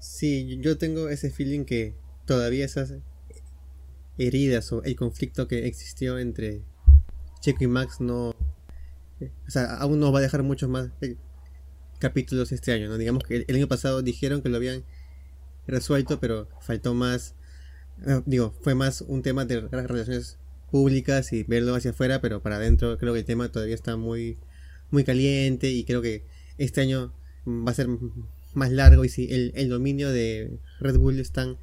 Sí, 0.00 0.58
yo 0.60 0.78
tengo 0.78 1.08
ese 1.08 1.30
feeling 1.30 1.64
que 1.64 1.94
todavía 2.26 2.64
esas 2.64 2.94
heridas 4.18 4.72
o 4.72 4.82
el 4.82 4.96
conflicto 4.96 5.48
que 5.48 5.66
existió 5.66 6.18
entre 6.18 6.62
Checo 7.40 7.64
y 7.64 7.66
Max 7.66 8.00
no... 8.00 8.30
O 9.20 9.50
sea, 9.50 9.76
aún 9.76 10.00
nos 10.00 10.12
va 10.12 10.18
a 10.18 10.22
dejar 10.22 10.42
muchos 10.42 10.68
más 10.68 10.90
eh, 11.00 11.16
capítulos 11.98 12.50
este 12.50 12.72
año, 12.72 12.88
¿no? 12.88 12.98
Digamos 12.98 13.22
que 13.24 13.44
el, 13.46 13.56
año 13.56 13.68
pasado 13.68 14.02
dijeron 14.02 14.42
que 14.42 14.48
lo 14.48 14.56
habían 14.56 14.84
resuelto, 15.66 16.18
pero 16.18 16.48
faltó 16.60 16.94
más... 16.94 17.36
eh, 18.06 18.20
digo, 18.26 18.54
fue 18.62 18.74
más 18.74 19.02
un 19.02 19.22
tema 19.22 19.44
de 19.44 19.62
las 19.62 19.86
relaciones 19.86 20.38
públicas 20.72 21.32
y 21.32 21.44
verlo 21.44 21.74
hacia 21.74 21.92
afuera, 21.92 22.20
pero 22.20 22.42
para 22.42 22.56
adentro 22.56 22.98
creo 22.98 23.12
que 23.12 23.20
el 23.20 23.24
tema 23.24 23.52
todavía 23.52 23.74
está 23.74 23.96
muy, 23.96 24.38
muy 24.90 25.04
caliente 25.04 25.70
y 25.70 25.84
creo 25.84 26.02
que 26.02 26.24
este 26.58 26.80
año 26.80 27.12
va 27.46 27.70
a 27.70 27.74
ser 27.74 27.88
más 28.54 28.70
largo 28.70 29.04
y 29.04 29.08
si 29.08 29.28
el, 29.30 29.68
dominio 29.68 30.10
de 30.10 30.58
Red 30.80 30.98
Bull 30.98 31.20
es 31.20 31.32
tan 31.32 31.58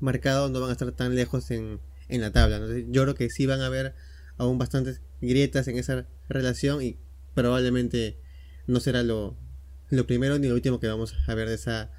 marcado 0.00 0.48
no 0.48 0.60
van 0.60 0.70
a 0.70 0.72
estar 0.72 0.90
tan 0.92 1.14
lejos 1.14 1.50
en, 1.50 1.80
en 2.08 2.20
la 2.20 2.32
tabla. 2.32 2.60
Yo 2.88 3.02
creo 3.02 3.14
que 3.14 3.30
sí 3.30 3.46
van 3.46 3.60
a 3.60 3.66
haber 3.66 3.94
aún 4.36 4.58
bastantes 4.58 5.00
grietas 5.20 5.66
en 5.68 5.78
esa 5.78 6.06
relación 6.28 6.82
y 6.82 6.96
probablemente 7.34 8.18
no 8.66 8.80
será 8.80 9.02
lo, 9.02 9.36
lo 9.90 10.06
primero 10.06 10.38
ni 10.38 10.48
lo 10.48 10.54
último 10.54 10.78
que 10.80 10.86
vamos 10.86 11.14
a 11.26 11.34
ver 11.34 11.48
de 11.48 11.54
esa 11.54 11.90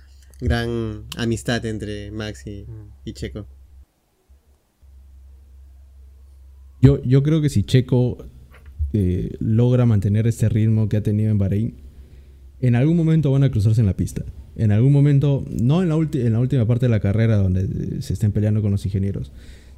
gran 0.41 1.05
amistad 1.17 1.65
entre 1.65 2.11
Max 2.11 2.47
y, 2.47 2.63
Mm. 2.63 2.91
y 3.05 3.13
Checo. 3.13 3.47
Yo, 6.81 7.01
yo 7.03 7.23
creo 7.23 7.41
que 7.41 7.49
si 7.49 7.63
Checo 7.63 8.25
eh, 8.93 9.35
logra 9.39 9.85
mantener 9.85 10.27
este 10.27 10.47
ritmo 10.47 10.87
que 10.87 10.97
ha 10.97 11.03
tenido 11.03 11.29
en 11.29 11.37
Bahrein, 11.37 11.77
en 12.61 12.75
algún 12.75 12.95
momento 12.95 13.31
van 13.31 13.43
a 13.43 13.51
cruzarse 13.51 13.81
en 13.81 13.87
la 13.87 13.95
pista. 13.97 14.23
En 14.59 14.71
algún 14.71 14.91
momento, 14.91 15.45
no 15.49 15.81
en 15.81 15.89
la, 15.89 15.95
ulti- 15.95 16.25
en 16.25 16.33
la 16.33 16.39
última 16.39 16.65
parte 16.65 16.85
de 16.85 16.89
la 16.89 16.99
carrera 16.99 17.37
donde 17.37 18.01
se 18.01 18.13
estén 18.13 18.31
peleando 18.31 18.61
con 18.61 18.71
los 18.71 18.85
ingenieros, 18.85 19.31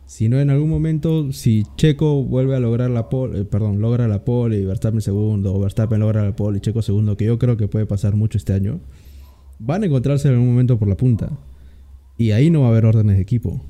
sino 0.05 0.39
en 0.39 0.49
algún 0.49 0.69
momento 0.69 1.31
si 1.31 1.63
Checo 1.77 2.23
vuelve 2.23 2.55
a 2.55 2.59
lograr 2.59 2.89
la 2.89 3.07
pole, 3.07 3.41
eh, 3.41 3.45
perdón, 3.45 3.79
logra 3.79 4.07
la 4.07 4.25
pole 4.25 4.59
y 4.59 4.65
Verstappen 4.65 5.01
segundo, 5.01 5.53
o 5.53 5.59
Verstappen 5.59 5.99
logra 5.99 6.23
la 6.23 6.35
pole 6.35 6.57
y 6.57 6.61
Checo 6.61 6.81
segundo, 6.81 7.15
que 7.15 7.25
yo 7.25 7.37
creo 7.39 7.55
que 7.57 7.67
puede 7.67 7.85
pasar 7.85 8.15
mucho 8.15 8.37
este 8.37 8.53
año, 8.53 8.79
van 9.59 9.83
a 9.83 9.85
encontrarse 9.85 10.27
en 10.27 10.33
algún 10.33 10.49
momento 10.49 10.77
por 10.79 10.87
la 10.87 10.97
punta. 10.97 11.29
Y 12.17 12.31
ahí 12.31 12.49
no 12.49 12.61
va 12.61 12.67
a 12.67 12.69
haber 12.71 12.85
órdenes 12.85 13.15
de 13.15 13.21
equipo. 13.21 13.63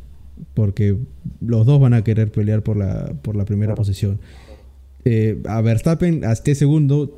Porque 0.55 0.97
los 1.39 1.67
dos 1.67 1.79
van 1.79 1.93
a 1.93 2.03
querer 2.03 2.31
pelear 2.31 2.63
por 2.63 2.75
la, 2.75 3.13
por 3.21 3.35
la 3.35 3.45
primera 3.45 3.75
posición. 3.75 4.19
Eh, 5.05 5.39
a 5.45 5.61
Verstappen, 5.61 6.25
a 6.25 6.31
este 6.31 6.55
segundo, 6.55 7.15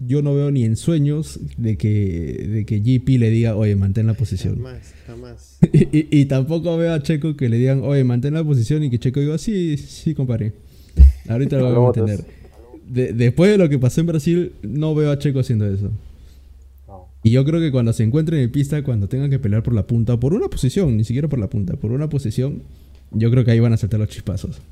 yo 0.00 0.22
no 0.22 0.34
veo 0.34 0.50
ni 0.50 0.64
en 0.64 0.76
sueños 0.76 1.38
de 1.58 1.76
que, 1.76 2.48
de 2.50 2.64
que 2.66 2.80
GP 2.80 3.18
le 3.18 3.30
diga, 3.30 3.54
oye, 3.54 3.76
mantén 3.76 4.06
la 4.06 4.14
posición. 4.14 4.56
Jamás, 4.56 4.94
jamás. 5.06 5.58
Y, 5.72 5.98
y- 5.98 6.08
y 6.10 6.24
tampoco 6.24 6.76
veo 6.76 6.92
a 6.94 7.02
Checo 7.02 7.36
que 7.36 7.48
le 7.48 7.58
digan, 7.58 7.82
oye, 7.84 8.02
mantén 8.04 8.34
la 8.34 8.42
posición 8.42 8.82
y 8.82 8.90
que 8.90 8.98
Checo 8.98 9.20
diga, 9.20 9.36
sí, 9.38 9.76
sí, 9.76 10.14
compadre. 10.14 10.52
Ahorita 11.28 11.58
lo 11.58 11.64
vamos 11.72 11.90
a 11.96 12.04
tener. 12.04 12.24
después 13.14 13.50
de 13.50 13.58
lo 13.58 13.68
que 13.68 13.78
pasó 13.78 14.00
en 14.00 14.06
Brasil, 14.06 14.52
no 14.62 14.94
veo 14.94 15.10
a 15.10 15.18
Checo 15.18 15.40
haciendo 15.40 15.66
eso. 15.66 15.90
Y 17.22 17.32
yo 17.32 17.44
creo 17.44 17.60
que 17.60 17.70
cuando 17.70 17.92
se 17.92 18.02
encuentren 18.02 18.40
en 18.40 18.50
pista, 18.50 18.82
cuando 18.82 19.06
tengan 19.06 19.28
que 19.28 19.38
pelear 19.38 19.62
por 19.62 19.74
la 19.74 19.86
punta, 19.86 20.18
por 20.18 20.32
una 20.32 20.48
posición, 20.48 20.96
ni 20.96 21.04
siquiera 21.04 21.28
por 21.28 21.38
la 21.38 21.50
punta, 21.50 21.76
por 21.76 21.92
una 21.92 22.08
posición, 22.08 22.62
yo 23.10 23.30
creo 23.30 23.44
que 23.44 23.50
ahí 23.50 23.60
van 23.60 23.74
a 23.74 23.76
saltar 23.76 24.00
los 24.00 24.08
chispazos. 24.08 24.62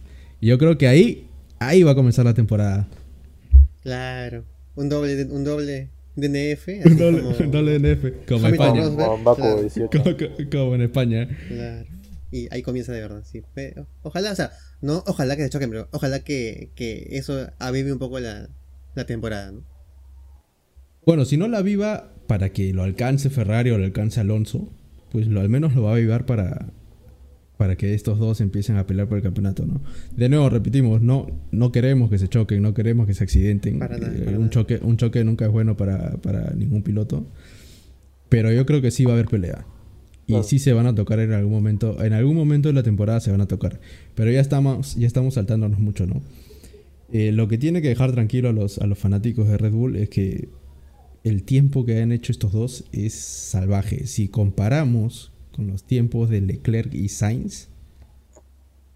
Y 0.41 0.47
yo 0.47 0.57
creo 0.57 0.79
que 0.79 0.89
ahí, 0.89 1.27
ahí 1.59 1.83
va 1.83 1.91
a 1.91 1.95
comenzar 1.95 2.25
la 2.25 2.33
temporada. 2.33 2.89
Claro, 3.83 4.45
un 4.79 4.89
doble, 4.89 5.25
un 5.25 5.45
doble 5.45 5.91
DNF. 6.15 6.69
Un 6.85 6.97
doble, 7.51 7.79
DNF, 7.79 8.27
como 8.27 8.47
en 8.47 8.55
España. 8.55 8.83
Como, 10.51 10.75
en 10.75 10.83
España. 10.83 11.29
Claro. 11.49 11.87
Y 12.31 12.47
ahí 12.53 12.63
comienza 12.63 12.93
de 12.93 13.01
verdad, 13.01 13.25
sí. 13.25 13.43
ojalá, 14.03 14.33
o 14.33 14.35
sea, 14.35 14.53
no 14.83 15.03
ojalá 15.07 15.35
que 15.37 15.43
se 15.43 15.51
choquen, 15.51 15.71
pero 15.71 15.89
ojalá 15.93 16.21
que, 16.21 16.71
que 16.75 17.09
eso 17.13 17.49
avive 17.59 17.93
un 17.93 17.99
poco 17.99 18.21
la, 18.21 18.49
la 18.95 19.05
temporada, 19.07 19.51
¿no? 19.51 19.65
Bueno, 21.07 21.25
si 21.25 21.39
no 21.39 21.49
la 21.49 21.63
viva 21.63 22.13
para 22.27 22.51
que 22.51 22.73
lo 22.75 22.83
alcance 22.83 23.31
Ferrari 23.31 23.71
o 23.71 23.79
lo 23.79 23.85
alcance 23.85 24.21
Alonso, 24.21 24.71
pues 25.11 25.27
lo, 25.27 25.41
al 25.41 25.49
menos 25.49 25.75
lo 25.75 25.85
va 25.85 25.91
a 25.91 25.95
avivar 25.95 26.27
para, 26.27 26.69
para 27.59 27.77
que 27.77 27.93
estos 27.93 28.21
dos 28.21 28.41
empiecen 28.41 28.77
a 28.77 28.87
pelear 28.87 29.09
por 29.09 29.19
el 29.19 29.25
campeonato, 29.25 29.67
¿no? 29.67 29.83
De 30.17 30.29
nuevo, 30.29 30.49
repetimos, 30.49 31.03
no, 31.03 31.27
no 31.51 31.73
queremos 31.73 32.09
que 32.09 32.17
se 32.17 32.29
choquen, 32.29 32.63
no 32.63 32.73
queremos 32.73 33.09
que 33.09 33.15
se 33.15 33.25
accidenten. 33.25 33.81
Eh, 33.83 34.37
un, 34.39 34.49
choque, 34.49 34.79
un 34.81 34.97
choque 34.97 35.25
nunca 35.25 35.45
es 35.45 35.51
bueno 35.51 35.77
para, 35.77 36.55
ningún 36.57 36.85
piloto. 36.85 37.27
Pero 38.29 38.53
yo 38.53 38.65
creo 38.65 38.81
que 38.81 38.93
sí 38.93 39.05
va 39.05 39.11
a 39.11 39.15
haber 39.15 39.27
pelea. 39.27 39.67
Y 40.29 40.41
sí 40.45 40.61
se 40.61 40.73
van 40.73 40.87
a 40.87 40.95
tocar 40.95 41.19
en 41.19 41.33
algún 41.33 41.53
momento. 41.53 42.05
En 42.05 42.13
algún 42.13 42.37
momento 42.37 42.69
de 42.69 42.75
la 42.75 42.85
temporada 42.85 43.19
se 43.19 43.33
van 43.33 43.41
a 43.41 43.49
tocar. 43.49 43.81
Pero 44.15 44.31
ya 44.31 44.41
estamos, 44.41 44.95
ya 44.95 45.09
estamos 45.09 45.35
saltándonos 45.35 45.81
mucho, 45.81 46.07
¿no? 46.07 46.23
Eh, 47.13 47.33
lo 47.33 47.49
que 47.49 47.59
tiene 47.59 47.83
que 47.83 47.89
dejar 47.89 48.13
tranquilo 48.13 48.51
a 48.51 48.53
los, 48.53 48.79
a 48.79 48.87
los 48.87 48.99
fanáticos 48.99 49.49
de 49.49 49.57
Red 49.57 49.73
Bull 49.73 49.97
es 49.97 50.11
que 50.11 50.49
el 51.25 51.43
tiempo 51.43 51.85
que 51.85 52.01
han 52.01 52.13
hecho 52.13 52.31
estos 52.31 52.53
dos 52.53 52.85
es 52.93 53.15
salvaje. 53.15 54.07
Si 54.07 54.29
comparamos 54.29 55.33
con 55.59 55.67
los 55.67 55.83
tiempos 55.83 56.31
de 56.31 56.41
Leclerc 56.41 56.95
y 56.95 57.09
Sainz, 57.09 57.67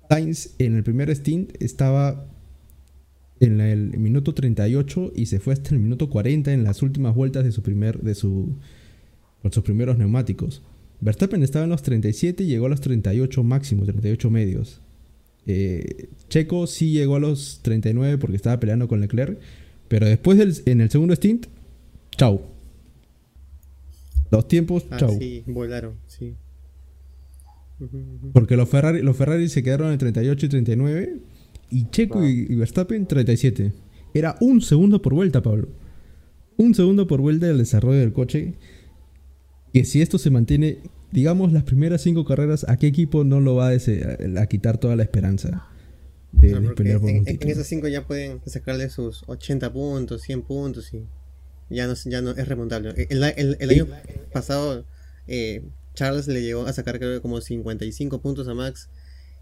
Sainz 0.08 0.54
en 0.60 0.76
el 0.76 0.84
primer 0.84 1.10
stint 1.10 1.60
estaba 1.60 2.28
en 3.40 3.60
el 3.60 3.98
minuto 3.98 4.32
38 4.32 5.12
y 5.16 5.26
se 5.26 5.40
fue 5.40 5.54
hasta 5.54 5.74
el 5.74 5.80
minuto 5.80 6.08
40 6.08 6.52
en 6.52 6.62
las 6.62 6.82
últimas 6.82 7.16
vueltas 7.16 7.42
de 7.42 7.50
su 7.50 7.62
primer 7.62 8.00
de 8.00 8.14
su 8.14 8.54
con 9.42 9.52
sus 9.52 9.64
primeros 9.64 9.98
neumáticos. 9.98 10.62
Verstappen 11.00 11.42
estaba 11.42 11.64
en 11.64 11.70
los 11.70 11.82
37 11.82 12.44
y 12.44 12.46
llegó 12.46 12.66
a 12.66 12.68
los 12.68 12.80
38 12.80 13.42
máximo, 13.42 13.84
38 13.84 14.30
medios. 14.30 14.80
Eh, 15.46 16.10
Checo 16.28 16.68
sí 16.68 16.92
llegó 16.92 17.16
a 17.16 17.20
los 17.20 17.58
39 17.62 18.18
porque 18.18 18.36
estaba 18.36 18.60
peleando 18.60 18.86
con 18.86 19.00
Leclerc, 19.00 19.36
pero 19.88 20.06
después 20.06 20.38
del, 20.38 20.54
en 20.66 20.80
el 20.80 20.90
segundo 20.90 21.12
stint 21.16 21.46
Chau. 22.16 22.40
Los 24.30 24.46
tiempos, 24.46 24.86
ah, 24.90 24.98
chau. 24.98 25.18
Sí, 25.18 25.42
volaron, 25.48 25.94
sí. 26.06 26.36
Porque 28.32 28.56
los 28.56 28.68
Ferrari, 28.68 29.02
los 29.02 29.16
Ferrari 29.16 29.48
se 29.48 29.62
quedaron 29.62 29.92
en 29.92 29.98
38 29.98 30.46
y 30.46 30.48
39 30.48 31.16
y 31.70 31.90
Checo 31.90 32.24
y, 32.24 32.46
y, 32.48 32.54
Verstappen 32.54 33.06
37. 33.06 33.72
Era 34.14 34.36
un 34.40 34.60
segundo 34.60 35.02
por 35.02 35.14
vuelta, 35.14 35.42
Pablo. 35.42 35.68
Un 36.56 36.74
segundo 36.74 37.06
por 37.06 37.20
vuelta 37.20 37.46
del 37.46 37.58
desarrollo 37.58 37.98
del 37.98 38.12
coche. 38.12 38.54
Que 39.72 39.84
si 39.84 40.02
esto 40.02 40.18
se 40.18 40.30
mantiene, 40.30 40.78
digamos, 41.10 41.52
las 41.52 41.64
primeras 41.64 42.02
cinco 42.02 42.24
carreras, 42.24 42.66
¿a 42.68 42.76
qué 42.76 42.86
equipo 42.86 43.24
no 43.24 43.40
lo 43.40 43.56
va 43.56 43.70
a, 43.70 44.46
quitar 44.46 44.78
toda 44.78 44.96
la 44.96 45.02
esperanza? 45.02 45.66
De, 46.32 46.54
pelear 46.74 47.00
por 47.00 47.10
en, 47.10 47.24
en, 47.26 47.48
esas 47.48 47.66
cinco 47.66 47.88
ya 47.88 48.06
pueden 48.06 48.40
sacarle 48.46 48.88
sus 48.90 49.22
80 49.26 49.72
puntos, 49.72 50.22
100 50.22 50.42
puntos 50.42 50.92
y 50.94 51.04
ya 51.70 51.86
no, 51.86 51.94
ya 51.94 52.20
no 52.20 52.30
es 52.30 52.48
remontable. 52.48 53.06
El, 53.08 53.22
año 53.22 53.86
pasado 54.32 54.84
eh, 55.26 55.62
Charles 55.94 56.28
le 56.28 56.42
llegó 56.42 56.66
a 56.66 56.72
sacar 56.72 56.98
creo 56.98 57.14
que 57.14 57.20
como 57.20 57.40
55 57.40 58.20
puntos 58.20 58.48
a 58.48 58.54
Max 58.54 58.88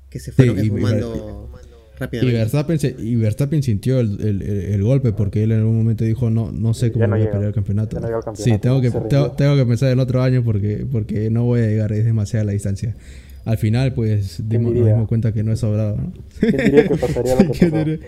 que 0.09 0.19
se 0.19 0.33
fueron 0.33 0.59
esfumando 0.59 1.51
rápidamente. 1.99 2.97
Y 2.99 3.17
Verstappen, 3.17 3.63
sintió 3.63 4.01
el, 4.01 4.83
golpe 4.83 5.13
porque 5.13 5.45
él 5.45 5.53
en 5.53 5.61
algún 5.61 5.79
momento 5.79 6.05
dijo 6.05 6.31
no, 6.31 6.51
no 6.51 6.75
sé 6.75 6.91
cómo 6.91 7.07
voy 7.07 7.23
a 7.23 7.31
pelear 7.31 7.49
el 7.49 7.55
campeonato. 7.55 8.01
sí, 8.35 8.59
tengo 8.59 8.81
que, 8.81 8.91
tengo, 8.91 9.57
que 9.57 9.67
pensar 9.67 9.93
en 9.93 10.01
otro 10.01 10.23
año 10.23 10.43
porque, 10.43 10.87
porque 10.91 11.31
no 11.31 11.45
voy 11.45 11.61
a 11.61 11.67
llegar, 11.67 11.93
es 11.93 12.05
demasiada 12.05 12.45
la 12.45 12.53
distancia. 12.53 12.97
Al 13.45 13.57
final, 13.57 13.95
pues 13.95 14.49
dimos, 14.49 14.75
nos 14.75 14.87
dimos 14.87 15.09
cuenta 15.09 15.33
que 15.33 15.43
no 15.43 15.53
es 15.53 15.61
sobrado. 15.61 15.97
¿no? 15.97 16.13
diría 16.43 16.87
que 16.87 16.97
pasaría 16.97 17.43
lo 17.43 17.53
que 17.53 18.01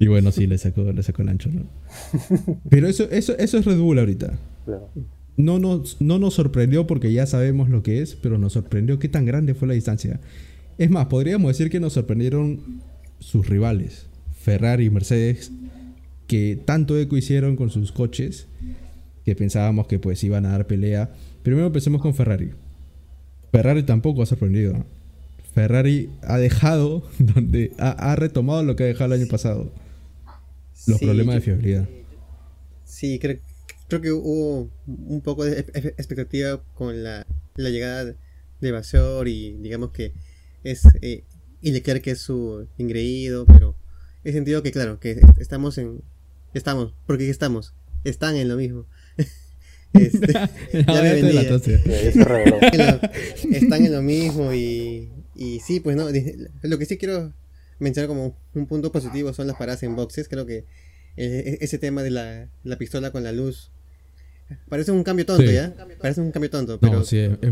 Y 0.00 0.06
bueno, 0.08 0.32
sí, 0.32 0.46
le 0.46 0.58
sacó, 0.58 0.82
le 0.82 1.02
sacó 1.02 1.22
el 1.22 1.28
ancho, 1.28 1.50
¿no? 1.52 1.66
Pero 2.68 2.88
eso, 2.88 3.08
eso, 3.10 3.36
eso 3.38 3.58
es 3.58 3.64
Red 3.64 3.78
Bull 3.78 3.98
ahorita. 4.00 4.38
No 5.36 5.58
nos, 5.58 6.00
no 6.00 6.18
nos 6.18 6.34
sorprendió 6.34 6.86
porque 6.86 7.12
ya 7.12 7.26
sabemos 7.26 7.70
lo 7.70 7.82
que 7.82 8.02
es, 8.02 8.14
pero 8.14 8.38
nos 8.38 8.52
sorprendió 8.52 8.98
qué 8.98 9.08
tan 9.08 9.24
grande 9.24 9.54
fue 9.54 9.68
la 9.68 9.74
distancia. 9.74 10.20
Es 10.78 10.90
más, 10.90 11.06
podríamos 11.06 11.48
decir 11.48 11.70
que 11.70 11.80
nos 11.80 11.94
sorprendieron 11.94 12.82
sus 13.18 13.48
rivales, 13.48 14.06
Ferrari 14.40 14.86
y 14.86 14.90
Mercedes, 14.90 15.52
que 16.26 16.58
tanto 16.64 16.98
eco 16.98 17.16
hicieron 17.16 17.56
con 17.56 17.70
sus 17.70 17.92
coches, 17.92 18.46
que 19.24 19.34
pensábamos 19.34 19.86
que 19.86 19.98
pues 19.98 20.22
iban 20.24 20.46
a 20.46 20.52
dar 20.52 20.66
pelea. 20.66 21.10
Primero 21.42 21.66
empecemos 21.66 22.02
con 22.02 22.14
Ferrari. 22.14 22.50
Ferrari 23.52 23.82
tampoco 23.82 24.22
ha 24.22 24.26
sorprendido. 24.26 24.84
Ferrari 25.54 26.10
ha 26.22 26.38
dejado, 26.38 27.04
donde 27.18 27.72
ha 27.78 28.16
retomado 28.16 28.62
lo 28.62 28.76
que 28.76 28.84
ha 28.84 28.86
dejado 28.86 29.14
el 29.14 29.20
año 29.20 29.30
pasado 29.30 29.72
los 30.86 30.98
problemas 30.98 31.36
de 31.36 31.40
fiabilidad. 31.40 31.88
Sí, 32.84 33.18
creo, 33.18 33.38
creo 33.92 34.00
que 34.00 34.12
hubo 34.12 34.70
un 34.86 35.20
poco 35.20 35.44
de 35.44 35.60
expectativa 35.60 36.64
con 36.74 37.04
la, 37.04 37.26
llegada 37.56 38.14
de 38.60 38.72
Basor 38.72 39.28
y 39.28 39.52
digamos 39.58 39.90
que 39.90 40.14
es 40.64 40.84
eh, 41.02 41.24
y 41.60 41.72
Leclerc 41.72 42.02
que 42.02 42.12
es 42.12 42.20
su 42.20 42.66
ingreído, 42.78 43.44
pero 43.44 43.76
he 44.24 44.32
sentido 44.32 44.62
que 44.62 44.72
claro, 44.72 44.98
que 44.98 45.20
estamos 45.38 45.76
en 45.76 46.00
estamos, 46.54 46.94
porque 47.06 47.28
estamos, 47.28 47.74
están 48.04 48.36
en 48.36 48.48
lo 48.48 48.56
mismo. 48.56 48.86
este, 49.92 50.32
ya 50.32 50.48
están 53.52 53.84
en 53.84 53.92
lo 53.92 54.00
mismo 54.00 54.54
y, 54.54 55.10
y 55.34 55.60
sí, 55.60 55.80
pues 55.80 55.96
no, 55.96 56.08
lo 56.62 56.78
que 56.78 56.86
sí 56.86 56.96
quiero 56.96 57.34
mencionar 57.78 58.08
como 58.08 58.38
un 58.54 58.66
punto 58.66 58.90
positivo 58.90 59.34
son 59.34 59.48
las 59.48 59.56
paradas 59.56 59.82
en 59.82 59.96
boxes. 59.96 60.28
Creo 60.28 60.46
que 60.46 60.64
eh, 61.18 61.58
ese 61.60 61.78
tema 61.78 62.02
de 62.02 62.10
la, 62.10 62.48
la, 62.64 62.78
pistola 62.78 63.10
con 63.10 63.22
la 63.22 63.32
luz 63.32 63.70
parece 64.68 64.92
un 64.92 65.02
cambio 65.04 65.26
tonto, 65.26 65.50
¿ya? 65.50 65.74
Parece 66.00 66.20
un 66.20 66.30
cambio 66.30 66.50
tonto, 66.50 66.78
pero, 66.80 67.02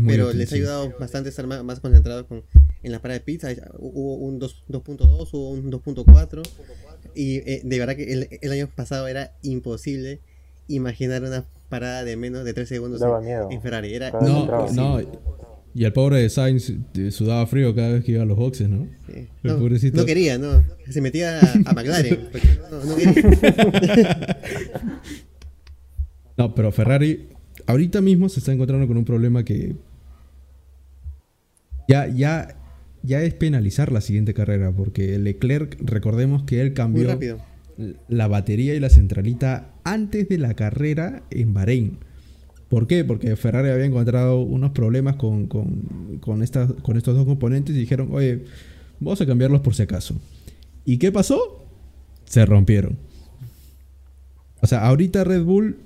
pero 0.05 0.33
les 0.33 0.51
ha 0.51 0.55
ayudado 0.55 0.93
bastante 0.99 1.29
a 1.29 1.31
estar 1.31 1.47
más, 1.47 1.79
concentrados 1.79 2.25
con, 2.25 2.43
en 2.83 2.91
la 2.91 3.01
parada 3.01 3.19
de 3.19 3.25
pizza. 3.25 3.49
Hubo 3.77 4.15
un 4.15 4.39
2.2, 4.39 5.29
hubo 5.33 5.49
un 5.51 5.71
2.4 5.71 6.41
y 7.15 7.37
eh, 7.37 7.61
de 7.63 7.79
verdad 7.79 7.95
que 7.95 8.11
el, 8.11 8.27
el, 8.41 8.51
año 8.51 8.69
pasado 8.73 9.07
era 9.07 9.33
imposible 9.41 10.21
imaginar 10.67 11.23
una 11.23 11.45
parada 11.69 12.03
de 12.03 12.15
menos 12.15 12.45
de 12.45 12.53
3 12.53 12.67
segundos 12.69 13.01
en, 13.01 13.61
Ferrari. 13.61 13.93
Era 13.93 14.11
no, 14.11 14.67
no, 14.71 15.01
y 15.73 15.85
el 15.85 15.93
pobre 15.93 16.21
de 16.21 16.29
Sainz 16.29 16.69
eh, 16.69 17.11
sudaba 17.11 17.47
frío 17.47 17.73
cada 17.73 17.93
vez 17.93 18.03
que 18.03 18.11
iba 18.13 18.23
a 18.23 18.25
los 18.25 18.37
boxes, 18.37 18.67
¿no? 18.67 18.87
No, 19.41 20.05
quería, 20.05 20.37
no. 20.37 20.63
Se 20.89 20.99
metía 20.99 21.39
a, 21.39 21.73
McLaren. 21.73 22.29
no, 22.85 22.95
quería. 22.95 24.37
no, 26.37 26.55
pero 26.55 26.71
Ferrari 26.71 27.27
ahorita 27.67 28.01
mismo 28.01 28.29
se 28.29 28.39
está 28.39 28.51
encontrando 28.51 28.87
con 28.87 28.97
un 28.97 29.05
problema 29.05 29.43
que 29.43 29.75
ya, 31.87 32.07
ya, 32.07 32.55
ya 33.03 33.21
es 33.21 33.33
penalizar 33.33 33.91
la 33.91 34.01
siguiente 34.01 34.33
carrera, 34.33 34.71
porque 34.71 35.17
Leclerc, 35.19 35.77
recordemos 35.81 36.43
que 36.43 36.61
él 36.61 36.73
cambió 36.73 37.17
la 38.07 38.27
batería 38.27 38.75
y 38.75 38.79
la 38.79 38.89
centralita 38.89 39.71
antes 39.83 40.29
de 40.29 40.37
la 40.37 40.53
carrera 40.53 41.23
en 41.31 41.53
Bahrein. 41.53 41.97
¿Por 42.69 42.87
qué? 42.87 43.03
Porque 43.03 43.35
Ferrari 43.35 43.69
había 43.69 43.85
encontrado 43.85 44.39
unos 44.39 44.71
problemas 44.71 45.17
con, 45.17 45.47
con, 45.47 46.43
estas, 46.43 46.71
con 46.81 46.95
estos 46.95 47.15
dos 47.15 47.25
componentes 47.25 47.75
y 47.75 47.79
dijeron, 47.79 48.09
oye, 48.11 48.45
vamos 48.99 49.19
a 49.19 49.25
cambiarlos 49.25 49.59
por 49.59 49.75
si 49.75 49.81
acaso. 49.81 50.15
¿Y 50.85 50.97
qué 50.97 51.11
pasó? 51.11 51.65
Se 52.23 52.45
rompieron. 52.45 52.97
O 54.61 54.67
sea, 54.67 54.85
ahorita 54.87 55.25
Red 55.25 55.43
Bull, 55.43 55.79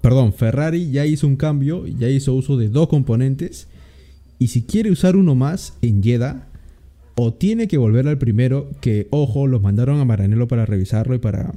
perdón, 0.00 0.32
Ferrari 0.32 0.90
ya 0.90 1.06
hizo 1.06 1.26
un 1.26 1.36
cambio, 1.36 1.86
ya 1.86 2.08
hizo 2.08 2.34
uso 2.34 2.56
de 2.56 2.68
dos 2.68 2.88
componentes. 2.88 3.68
Y 4.38 4.48
si 4.48 4.62
quiere 4.62 4.90
usar 4.90 5.16
uno 5.16 5.34
más 5.34 5.74
en 5.82 6.02
Jeddah, 6.02 6.48
o 7.16 7.34
tiene 7.34 7.66
que 7.66 7.78
volver 7.78 8.06
al 8.06 8.18
primero, 8.18 8.70
que 8.80 9.08
ojo, 9.10 9.48
los 9.48 9.60
mandaron 9.60 9.98
a 9.98 10.04
Maranello 10.04 10.46
para 10.46 10.66
revisarlo 10.66 11.16
y 11.16 11.18
para 11.18 11.52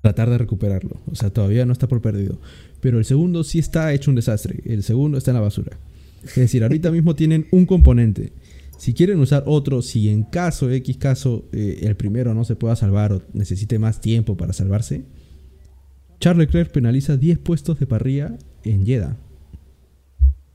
tratar 0.00 0.30
de 0.30 0.38
recuperarlo. 0.38 1.00
O 1.10 1.14
sea, 1.14 1.30
todavía 1.30 1.66
no 1.66 1.72
está 1.72 1.88
por 1.88 2.00
perdido. 2.00 2.40
Pero 2.80 2.98
el 2.98 3.04
segundo 3.04 3.44
sí 3.44 3.58
está 3.58 3.92
hecho 3.92 4.10
un 4.10 4.14
desastre. 4.14 4.60
El 4.64 4.82
segundo 4.82 5.18
está 5.18 5.32
en 5.32 5.36
la 5.36 5.40
basura. 5.40 5.78
Es 6.22 6.36
decir, 6.36 6.62
ahorita 6.62 6.90
mismo 6.90 7.14
tienen 7.14 7.46
un 7.50 7.66
componente. 7.66 8.32
Si 8.78 8.94
quieren 8.94 9.20
usar 9.20 9.44
otro, 9.46 9.82
si 9.82 10.08
en 10.08 10.22
caso 10.22 10.70
X 10.70 10.96
caso 10.96 11.48
eh, 11.52 11.80
el 11.82 11.96
primero 11.96 12.34
no 12.34 12.44
se 12.44 12.56
pueda 12.56 12.76
salvar 12.76 13.12
o 13.12 13.22
necesite 13.32 13.78
más 13.78 14.00
tiempo 14.00 14.36
para 14.36 14.52
salvarse, 14.52 15.04
Charles 16.18 16.46
Leclerc 16.46 16.70
penaliza 16.70 17.16
10 17.16 17.38
puestos 17.38 17.78
de 17.78 17.86
parrilla 17.86 18.36
en 18.64 18.86
Jeddah. 18.86 19.16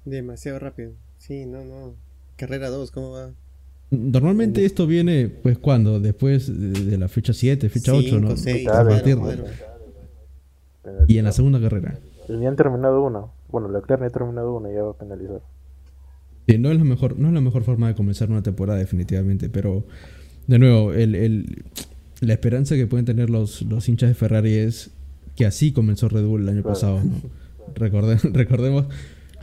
Demasiado 0.06 0.60
rápido. 0.60 0.94
Sí, 1.18 1.46
no, 1.46 1.63
no. 1.63 1.94
Carrera 2.36 2.70
2, 2.70 2.91
¿cómo 2.91 3.12
va? 3.12 3.30
Normalmente 3.91 4.65
esto 4.65 4.88
viene, 4.88 5.27
pues, 5.27 5.58
cuando 5.58 6.00
Después 6.00 6.48
de, 6.48 6.98
la 6.98 7.08
fecha 7.08 7.34
7, 7.34 7.70
fecha 7.70 7.94
8, 7.94 8.20
¿no? 8.20 8.34
y 11.08 11.18
en 11.18 11.25
la 11.25 11.32
segunda 11.32 11.62
carrera. 11.62 12.00
Ni 12.30 12.48
han 12.48 12.56
terminado 12.56 13.03
una. 13.03 13.25
Bueno, 13.50 13.70
Leclerc 13.70 14.01
ni 14.01 14.08
ha 14.08 14.10
terminado 14.10 14.56
una 14.56 14.72
y 14.72 14.75
ya 14.75 14.84
va 14.84 14.91
a 14.91 14.98
penalizar. 14.98 15.41
Sí, 16.48 16.58
no 16.58 16.72
es, 16.72 16.77
la 16.77 16.84
mejor, 16.84 17.20
no 17.20 17.27
es 17.27 17.34
la 17.34 17.41
mejor 17.41 17.63
forma 17.63 17.88
de 17.88 17.96
comenzar 17.96 18.30
una 18.30 18.41
temporada, 18.41 18.80
definitivamente. 18.80 19.50
Pero, 19.50 19.84
de 20.48 20.58
nuevo, 20.58 20.94
el, 20.94 21.13
el, 21.13 21.63
la 22.22 22.34
esperanza 22.34 22.75
que 22.75 22.88
pueden 22.88 23.06
tener 23.06 23.30
los, 23.30 23.62
los 23.63 23.88
hinchas 23.88 24.10
de 24.10 24.15
Ferrari 24.15 24.56
es 24.56 24.91
que 25.41 25.48
así 25.48 25.71
comenzó 25.71 26.07
Red 26.07 26.24
Bull 26.24 26.43
el 26.43 26.50
año 26.50 26.62
pasado. 26.62 27.00
recordemos. 27.75 28.86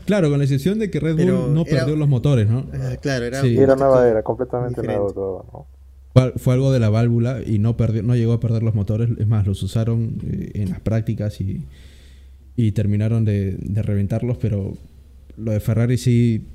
Claro, 0.05 0.29
con 0.29 0.37
la 0.37 0.45
excepción 0.45 0.79
de 0.79 0.89
que 0.89 1.01
Red 1.01 1.17
Bull 1.17 1.53
no 1.53 1.65
perdió 1.65 1.97
los 1.97 2.07
motores, 2.07 2.49
¿no? 2.49 2.67
Ah, 2.73 2.95
claro, 3.01 3.25
era, 3.25 3.41
era 3.41 3.75
nueva 3.75 4.07
era, 4.07 4.23
completamente 4.23 4.81
nuevo 4.81 5.11
todo, 5.11 5.45
¿no? 5.51 6.31
Fue, 6.37 6.53
algo 6.53 6.71
de 6.71 6.79
la 6.79 6.89
válvula 6.89 7.41
y 7.45 7.59
no 7.59 7.75
perdió, 7.75 8.01
no 8.01 8.15
llegó 8.15 8.31
a 8.31 8.39
perder 8.39 8.63
los 8.63 8.75
motores, 8.75 9.09
es 9.19 9.27
más, 9.27 9.45
los 9.45 9.61
usaron 9.61 10.19
eh, 10.23 10.51
en 10.53 10.69
las 10.69 10.79
prácticas 10.79 11.41
y, 11.41 11.65
y 12.55 12.71
terminaron 12.71 13.25
de, 13.25 13.57
de, 13.59 13.81
reventarlos, 13.81 14.37
pero 14.37 14.77
lo 15.35 15.51
de 15.51 15.59
Ferrari 15.59 15.97
sí, 15.97 16.45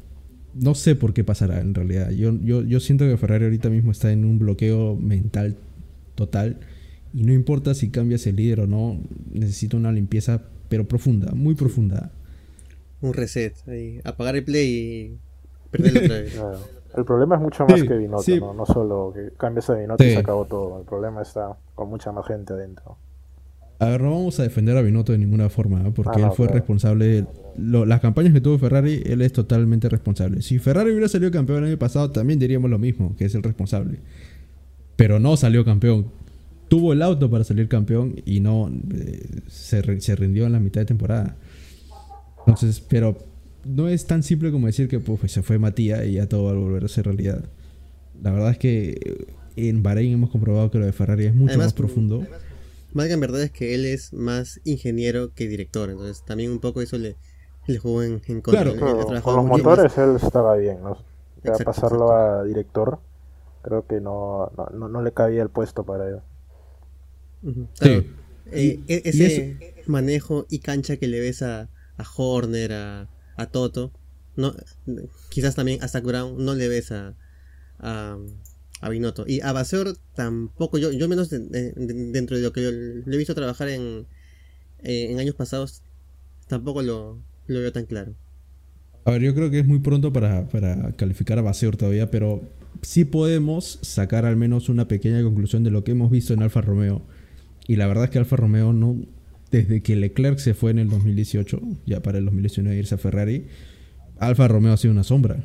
no 0.54 0.74
sé 0.74 0.96
por 0.96 1.12
qué 1.12 1.22
pasará 1.22 1.60
en 1.60 1.74
realidad. 1.74 2.12
Yo, 2.12 2.32
yo, 2.42 2.62
yo 2.62 2.80
siento 2.80 3.04
que 3.04 3.18
Ferrari 3.18 3.44
ahorita 3.44 3.68
mismo 3.68 3.92
está 3.92 4.10
en 4.10 4.24
un 4.24 4.38
bloqueo 4.38 4.96
mental 4.96 5.56
total 6.14 6.60
y 7.14 7.22
no 7.22 7.32
importa 7.32 7.74
si 7.74 7.90
cambias 7.90 8.26
el 8.26 8.36
líder 8.36 8.60
o 8.60 8.66
no, 8.66 9.00
necesita 9.30 9.76
una 9.76 9.92
limpieza, 9.92 10.42
pero 10.68 10.88
profunda, 10.88 11.32
muy 11.32 11.54
profunda. 11.54 12.10
Un 13.00 13.14
reset, 13.14 13.54
ahí, 13.68 14.00
apagar 14.02 14.34
el 14.34 14.44
play 14.44 14.68
y 14.68 15.18
perderlo 15.70 16.00
otra 16.00 16.20
vez. 16.20 16.34
El 16.96 17.04
problema 17.04 17.34
es 17.34 17.40
mucho 17.40 17.66
más 17.66 17.82
que 17.82 17.96
Binotto, 17.96 18.36
¿no? 18.38 18.54
no 18.54 18.66
solo 18.66 19.12
que 19.12 19.36
cambias 19.36 19.68
a 19.68 19.74
Binotto 19.74 20.04
y 20.04 20.10
se 20.10 20.18
acabó 20.18 20.44
todo. 20.44 20.78
El 20.78 20.86
problema 20.86 21.22
está 21.22 21.56
con 21.74 21.88
mucha 21.88 22.12
más 22.12 22.24
gente 22.24 22.52
adentro. 22.52 22.96
A 23.80 23.86
ver, 23.86 24.00
no 24.00 24.12
vamos 24.12 24.38
a 24.38 24.44
defender 24.44 24.76
a 24.76 24.80
Binotto 24.80 25.10
de 25.10 25.18
ninguna 25.18 25.48
forma, 25.48 25.80
¿eh? 25.80 25.92
porque 25.92 26.22
ah, 26.22 26.26
él 26.26 26.32
fue 26.36 26.46
responsable. 26.46 27.26
las 27.56 28.00
campañas 28.00 28.32
que 28.32 28.40
tuvo 28.40 28.58
Ferrari, 28.58 29.02
él 29.06 29.22
es 29.22 29.32
totalmente 29.32 29.88
responsable. 29.88 30.40
Si 30.40 30.60
Ferrari 30.60 30.92
hubiera 30.92 31.08
salido 31.08 31.32
campeón 31.32 31.64
el 31.64 31.70
año 31.70 31.78
pasado, 31.80 32.12
también 32.12 32.38
diríamos 32.38 32.70
lo 32.70 32.78
mismo, 32.78 33.16
que 33.16 33.24
es 33.24 33.34
el 33.34 33.42
responsable. 33.42 33.98
Pero 34.94 35.18
no 35.18 35.36
salió 35.36 35.64
campeón 35.64 36.12
tuvo 36.74 36.92
el 36.92 37.02
auto 37.02 37.30
para 37.30 37.44
salir 37.44 37.68
campeón 37.68 38.16
y 38.24 38.40
no 38.40 38.68
eh, 38.92 39.42
se, 39.46 39.80
rindió 39.80 40.44
en 40.44 40.52
la 40.52 40.58
mitad 40.58 40.80
de 40.80 40.86
temporada. 40.86 41.36
Entonces, 42.40 42.80
pero 42.80 43.16
no 43.64 43.86
es 43.86 44.06
tan 44.06 44.24
simple 44.24 44.50
como 44.50 44.66
decir 44.66 44.88
que 44.88 44.98
pues, 44.98 45.30
se 45.30 45.44
fue 45.44 45.60
Matías 45.60 46.04
y 46.04 46.14
ya 46.14 46.28
todo 46.28 46.46
va 46.46 46.50
a 46.50 46.54
volver 46.54 46.84
a 46.84 46.88
ser 46.88 47.04
realidad. 47.04 47.44
La 48.20 48.32
verdad 48.32 48.50
es 48.50 48.58
que 48.58 49.24
en 49.54 49.84
Bahrein 49.84 50.14
hemos 50.14 50.30
comprobado 50.30 50.68
que 50.72 50.80
lo 50.80 50.86
de 50.86 50.92
Ferrari 50.92 51.26
es 51.26 51.34
mucho 51.36 51.56
más 51.58 51.72
profundo. 51.72 52.26
más 52.92 53.06
que 53.06 53.12
en 53.12 53.20
verdad 53.20 53.42
es 53.42 53.52
que 53.52 53.76
él 53.76 53.84
es 53.84 54.12
más 54.12 54.60
ingeniero 54.64 55.32
que 55.32 55.46
director, 55.46 55.90
entonces 55.90 56.24
también 56.24 56.50
un 56.50 56.58
poco 56.58 56.80
eso 56.80 56.98
le, 56.98 57.14
le 57.68 57.78
jugó 57.78 58.02
en, 58.02 58.18
contra. 58.40 58.64
Claro, 58.64 59.22
con 59.22 59.36
los 59.36 59.44
motores 59.44 59.96
él 59.96 60.16
estaba 60.20 60.56
bien, 60.56 60.82
¿no? 60.82 60.98
Ya 61.44 61.52
pasarlo 61.64 62.10
a 62.10 62.42
director, 62.42 62.98
creo 63.62 63.86
que 63.86 64.00
no, 64.00 64.50
no, 64.74 64.88
no, 64.88 65.02
le 65.02 65.12
cabía 65.12 65.42
el 65.42 65.50
puesto 65.50 65.84
para 65.84 66.08
él. 66.08 66.18
Eh, 67.80 68.80
e, 68.86 69.02
ese 69.04 69.74
manejo 69.86 70.46
y 70.50 70.58
cancha 70.60 70.96
que 70.96 71.08
le 71.08 71.20
ves 71.20 71.42
a, 71.42 71.70
a 71.96 72.04
Horner, 72.16 72.72
a, 72.72 73.08
a 73.36 73.46
Toto, 73.46 73.92
no, 74.36 74.54
quizás 75.30 75.54
también 75.54 75.82
a 75.82 75.88
Zach 75.88 76.04
Brown, 76.04 76.44
no 76.44 76.54
le 76.54 76.68
ves 76.68 76.92
a, 76.92 77.14
a, 77.78 78.18
a 78.80 78.88
Binotto. 78.88 79.24
Y 79.26 79.40
a 79.40 79.52
Baseur 79.52 79.96
tampoco, 80.14 80.78
yo, 80.78 80.92
yo 80.92 81.08
menos 81.08 81.30
dentro 81.30 82.36
de 82.36 82.42
lo 82.42 82.52
que 82.52 82.60
le 82.60 83.14
he 83.14 83.18
visto 83.18 83.34
trabajar 83.34 83.68
en, 83.68 84.06
eh, 84.82 85.08
en 85.10 85.20
años 85.20 85.34
pasados, 85.34 85.82
tampoco 86.48 86.82
lo, 86.82 87.18
lo, 87.46 87.60
veo 87.60 87.72
tan 87.72 87.86
claro. 87.86 88.14
A 89.04 89.12
ver, 89.12 89.22
yo 89.22 89.34
creo 89.34 89.50
que 89.50 89.60
es 89.60 89.66
muy 89.66 89.80
pronto 89.80 90.12
para, 90.12 90.48
para 90.48 90.92
calificar 90.92 91.38
a 91.38 91.42
Baseur 91.42 91.76
todavía, 91.76 92.10
pero 92.10 92.42
sí 92.82 93.04
podemos 93.04 93.78
sacar 93.82 94.24
al 94.24 94.36
menos 94.36 94.68
una 94.68 94.88
pequeña 94.88 95.22
conclusión 95.22 95.62
de 95.62 95.70
lo 95.70 95.84
que 95.84 95.92
hemos 95.92 96.10
visto 96.10 96.34
en 96.34 96.42
Alfa 96.42 96.60
Romeo 96.60 97.02
y 97.66 97.76
la 97.76 97.86
verdad 97.86 98.04
es 98.04 98.10
que 98.10 98.18
Alfa 98.18 98.36
Romeo 98.36 98.72
no, 98.72 98.96
desde 99.50 99.82
que 99.82 99.96
Leclerc 99.96 100.38
se 100.38 100.54
fue 100.54 100.70
en 100.70 100.78
el 100.78 100.90
2018, 100.90 101.60
ya 101.86 102.00
para 102.00 102.18
el 102.18 102.24
2019 102.26 102.76
irse 102.76 102.94
a 102.94 102.98
Ferrari, 102.98 103.46
Alfa 104.18 104.48
Romeo 104.48 104.72
ha 104.72 104.76
sido 104.76 104.92
una 104.92 105.04
sombra. 105.04 105.44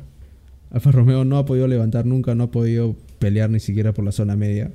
Alfa 0.70 0.92
Romeo 0.92 1.24
no 1.24 1.38
ha 1.38 1.44
podido 1.44 1.66
levantar 1.66 2.06
nunca, 2.06 2.34
no 2.34 2.44
ha 2.44 2.50
podido 2.50 2.94
pelear 3.18 3.50
ni 3.50 3.60
siquiera 3.60 3.92
por 3.92 4.04
la 4.04 4.12
zona 4.12 4.36
media. 4.36 4.70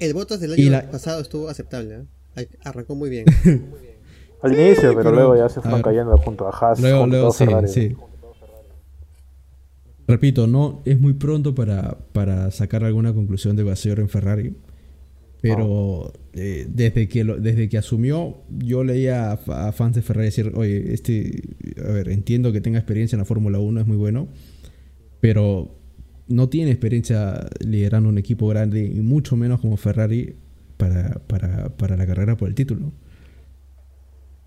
el 0.00 0.14
Bottas 0.14 0.40
del 0.40 0.52
año 0.52 0.90
pasado 0.90 1.20
estuvo 1.20 1.48
aceptable, 1.48 2.04
¿eh? 2.36 2.48
arrancó 2.64 2.94
muy 2.94 3.10
bien. 3.10 3.26
Al 4.42 4.52
inicio, 4.52 4.94
pero, 4.94 5.10
luego 5.10 5.36
ya 5.36 5.48
se 5.48 5.62
fue 5.62 5.80
cayendo 5.80 6.16
junto 6.18 6.46
a 6.46 6.50
Haas. 6.50 6.78
Luego, 6.78 7.06
luego 7.06 7.32
sí, 7.32 7.46
sí. 7.66 7.96
Repito, 10.06 10.46
no 10.46 10.82
es 10.84 11.00
muy 11.00 11.14
pronto 11.14 11.54
para, 11.54 11.96
para 12.12 12.50
sacar 12.50 12.84
alguna 12.84 13.14
conclusión 13.14 13.56
de 13.56 13.62
Baseur 13.62 14.00
en 14.00 14.10
Ferrari. 14.10 14.54
Pero 15.40 16.12
eh, 16.36 16.66
desde, 16.68 17.08
que 17.08 17.22
desde 17.22 17.68
que 17.68 17.78
asumió, 17.78 18.42
yo 18.50 18.82
leía 18.82 19.32
a, 19.32 19.72
fans 19.72 19.94
de 19.94 20.02
Ferrari 20.02 20.26
decir, 20.26 20.50
oye, 20.56 20.92
este, 20.92 21.42
a 21.78 21.92
ver, 21.92 22.08
entiendo 22.08 22.52
que 22.52 22.60
tenga 22.60 22.78
experiencia 22.78 23.14
en 23.14 23.20
la 23.20 23.24
Fórmula 23.24 23.60
1, 23.60 23.82
es 23.82 23.86
muy 23.86 23.96
bueno, 23.96 24.28
pero 25.20 25.78
no 26.26 26.48
tiene 26.48 26.72
experiencia 26.72 27.48
liderando 27.60 28.08
un 28.08 28.18
equipo 28.18 28.48
grande 28.48 28.84
y 28.84 29.00
mucho 29.00 29.36
menos 29.36 29.60
como 29.60 29.76
Ferrari 29.76 30.34
para, 30.76 31.20
para, 31.20 31.96
la 31.96 32.06
carrera 32.06 32.36
por 32.36 32.48
el 32.48 32.56
título. 32.56 32.92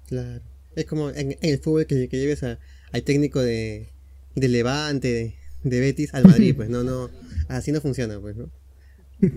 Claro. 0.07 0.41
Es 0.75 0.85
como 0.85 1.09
en, 1.11 1.37
el 1.41 1.57
fútbol 1.59 1.85
que, 1.85 2.09
lleves 2.09 2.43
a, 2.43 2.59
al 2.91 3.03
técnico 3.03 3.41
de, 3.41 3.87
de 4.35 4.47
Levante, 4.49 5.37
de, 5.63 5.79
Betis 5.79 6.13
al 6.13 6.25
Madrid, 6.25 6.53
pues 6.57 6.69
no, 6.69 6.83
no, 6.83 7.09
así 7.47 7.71
no 7.71 7.79
funciona, 7.79 8.19
pues, 8.19 8.35
¿no? 8.35 8.51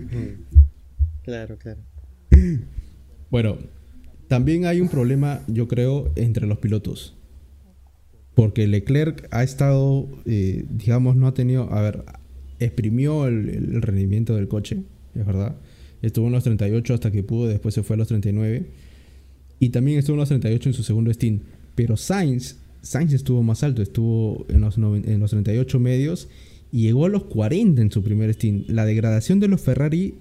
Claro, 1.23 1.59
claro. 1.59 1.79
Bueno, 3.29 3.57
también 4.27 4.65
hay 4.65 4.81
un 4.81 4.89
problema, 4.89 5.41
yo 5.47 5.67
creo, 5.67 6.11
entre 6.15 6.47
los 6.47 6.59
pilotos. 6.59 7.15
Porque 8.33 8.67
Leclerc 8.67 9.27
ha 9.31 9.43
estado, 9.43 10.07
eh, 10.25 10.65
digamos, 10.69 11.15
no 11.15 11.27
ha 11.27 11.33
tenido, 11.33 11.71
a 11.71 11.81
ver, 11.81 12.03
exprimió 12.59 13.27
el, 13.27 13.81
rendimiento 13.81 14.35
del 14.35 14.47
coche, 14.47 14.83
es 15.15 15.25
verdad. 15.25 15.55
Estuvo 16.01 16.27
en 16.27 16.33
los 16.33 16.43
38 16.43 16.93
hasta 16.93 17.11
que 17.11 17.23
pudo, 17.23 17.47
después 17.47 17.73
se 17.73 17.83
fue 17.83 17.95
a 17.95 17.97
los 17.97 18.07
39. 18.07 18.65
Y 19.59 19.69
también 19.69 19.99
estuvo 19.99 20.15
en 20.15 20.21
los 20.21 20.29
38 20.29 20.69
en 20.69 20.73
su 20.73 20.83
segundo 20.83 21.11
stint. 21.11 21.43
Pero 21.75 21.97
Sainz, 21.97 22.57
Sainz 22.81 23.13
estuvo 23.13 23.43
más 23.43 23.63
alto, 23.63 23.81
estuvo 23.81 24.45
en 24.49 24.61
los, 24.61 24.77
en 24.77 25.19
los 25.19 25.31
38 25.31 25.79
medios 25.79 26.29
y 26.71 26.83
llegó 26.83 27.05
a 27.05 27.09
los 27.09 27.25
40 27.25 27.81
en 27.81 27.91
su 27.91 28.01
primer 28.01 28.33
stint. 28.33 28.69
La 28.69 28.85
degradación 28.85 29.39
de 29.39 29.49
los 29.49 29.61
Ferrari 29.61 30.15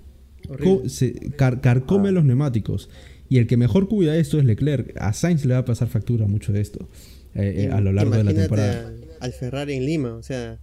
se 0.87 1.14
carcome 1.37 2.09
ah. 2.09 2.12
los 2.12 2.24
neumáticos. 2.24 2.88
Y 3.29 3.38
el 3.38 3.46
que 3.46 3.57
mejor 3.57 3.88
cuida 3.88 4.16
esto 4.16 4.38
es 4.38 4.44
Leclerc. 4.44 4.96
A 5.00 5.12
Sainz 5.12 5.44
le 5.44 5.55
va 5.55 5.61
a 5.61 5.64
pasar 5.64 5.88
factura 5.88 6.26
mucho 6.26 6.53
de 6.53 6.61
esto 6.61 6.88
eh, 7.35 7.68
eh, 7.68 7.70
a 7.72 7.81
lo 7.81 7.92
largo 7.92 8.16
de 8.16 8.24
la 8.24 8.35
temporada. 8.35 8.92
Al 9.20 9.33
Ferrari 9.33 9.74
en 9.74 9.87
Lima, 9.87 10.14
o 10.14 10.22
sea, 10.22 10.59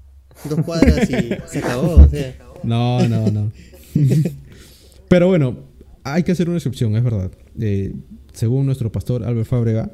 dos 0.49 0.59
cuadras 0.65 1.09
y 1.09 1.29
se 1.47 1.59
acabó. 1.59 2.07
No, 2.63 3.07
no, 3.07 3.31
no. 3.31 3.51
Pero 5.07 5.27
bueno, 5.27 5.59
hay 6.03 6.23
que 6.23 6.33
hacer 6.33 6.49
una 6.49 6.57
excepción, 6.57 6.95
es 6.97 7.03
verdad. 7.03 7.31
Eh, 7.59 7.93
según 8.33 8.65
nuestro 8.65 8.91
pastor 8.91 9.23
Albert 9.23 9.47
Fábrega, 9.47 9.91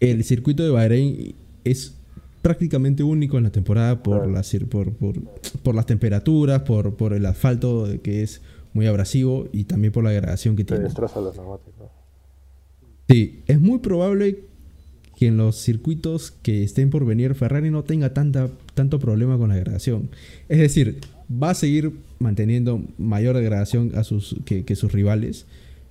el 0.00 0.24
circuito 0.24 0.62
de 0.62 0.70
Bahrein 0.70 1.34
es 1.64 1.94
prácticamente 2.40 3.02
único 3.02 3.36
en 3.36 3.44
la 3.44 3.50
temporada 3.50 4.02
por, 4.02 4.26
las, 4.26 4.56
por, 4.70 4.92
por, 4.94 5.74
las 5.74 5.86
temperaturas, 5.86 6.62
por, 6.62 6.96
por 6.96 7.12
el 7.12 7.26
asfalto 7.26 7.86
que 8.02 8.22
es 8.22 8.40
muy 8.78 8.86
abrasivo 8.86 9.48
y 9.52 9.64
también 9.64 9.92
por 9.92 10.04
la 10.04 10.10
degradación 10.10 10.54
que 10.54 10.62
tiene. 10.62 10.84
Sí, 13.08 13.42
es 13.48 13.60
muy 13.60 13.80
probable 13.80 14.44
que 15.16 15.26
en 15.26 15.36
los 15.36 15.56
circuitos 15.56 16.30
que 16.30 16.62
estén 16.62 16.90
por 16.90 17.04
venir 17.04 17.34
Ferrari 17.34 17.72
no 17.72 17.82
tenga 17.82 18.14
tanta, 18.14 18.50
tanto 18.74 19.00
problema 19.00 19.36
con 19.36 19.48
la 19.48 19.56
degradación. 19.56 20.10
Es 20.48 20.58
decir, 20.58 21.00
va 21.30 21.50
a 21.50 21.54
seguir 21.54 21.92
manteniendo 22.20 22.80
mayor 22.98 23.34
degradación 23.34 23.90
a 23.96 24.04
sus, 24.04 24.36
que, 24.44 24.76
sus 24.76 24.92
rivales, 24.92 25.46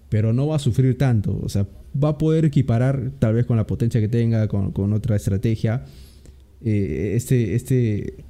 pero 0.07 0.31
no 0.31 0.47
va 0.47 0.55
a 0.55 0.59
sufrir 0.59 0.97
tanto. 0.97 1.37
O 1.43 1.49
sea, 1.49 1.67
va 2.01 2.09
a 2.09 2.17
poder 2.17 2.45
equiparar 2.45 3.11
tal 3.19 3.33
vez 3.33 3.45
con 3.45 3.57
la 3.57 3.67
potencia 3.67 3.99
que 3.99 4.07
tenga, 4.07 4.47
con, 4.47 4.93
otra 4.93 5.17
estrategia, 5.17 5.83
eh, 6.63 7.11
este, 7.17 7.53
este, 7.53 8.23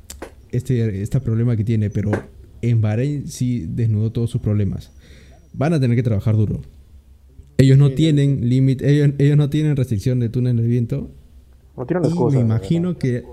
este, 0.52 1.04
este 1.04 1.22
problema 1.22 1.56
que 1.56 1.64
tiene, 1.64 1.92
pero 1.92 2.10
en 2.62 2.82
Bahrein 2.82 3.28
sí 3.28 3.66
desnudó 3.68 4.12
todos 4.12 4.30
sus 4.30 4.42
problemas. 4.42 4.92
Van 5.54 5.74
a 5.74 5.80
tener 5.80 5.96
que 5.96 6.04
trabajar 6.04 6.36
duro. 6.36 6.62
Ellos 7.58 7.78
no 7.78 7.92
tienen 7.92 8.48
límite, 8.50 8.90
ellos, 8.92 9.16
ellos 9.18 9.38
no 9.38 9.50
tienen 9.50 9.76
restricción 9.76 10.20
de 10.20 10.30
túnel 10.30 10.58
de 10.58 10.64
viento. 10.64 11.10
No 11.76 11.86
tienen 11.86 12.06
Y 12.06 12.08
excusa. 12.10 12.38
me 12.38 12.44
imagino 12.44 12.98
que... 12.98 13.24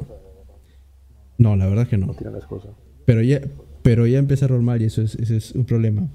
No, 1.36 1.56
la 1.56 1.66
verdad 1.66 1.82
es 1.84 1.88
que 1.90 1.98
no. 1.98 2.06
No 2.06 2.14
tienen 2.14 2.36
excusa. 2.36 2.68
Pero 3.04 3.22
ya, 3.22 3.40
pero 3.82 4.06
ya 4.06 4.18
empezaron 4.18 4.64
mal 4.64 4.80
y 4.80 4.86
eso 4.86 5.02
es, 5.02 5.14
es 5.16 5.52
un 5.52 5.64
problema. 5.64 6.08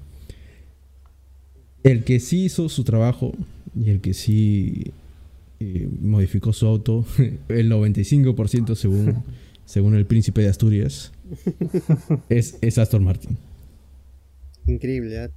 El 1.82 2.04
que 2.04 2.20
sí 2.20 2.44
hizo 2.44 2.68
su 2.68 2.84
trabajo 2.84 3.32
y 3.74 3.90
el 3.90 4.00
que 4.00 4.12
sí 4.14 4.92
eh, 5.60 5.88
modificó 6.00 6.52
su 6.52 6.66
auto, 6.66 7.04
el 7.48 7.70
95% 7.70 8.74
según, 8.74 9.22
según 9.64 9.94
el 9.94 10.06
príncipe 10.06 10.40
de 10.42 10.48
Asturias, 10.48 11.12
es, 12.28 12.58
es 12.60 12.78
Aston 12.78 13.04
Martin. 13.04 13.36
Increíble, 14.66 15.18
¿ah? 15.20 15.30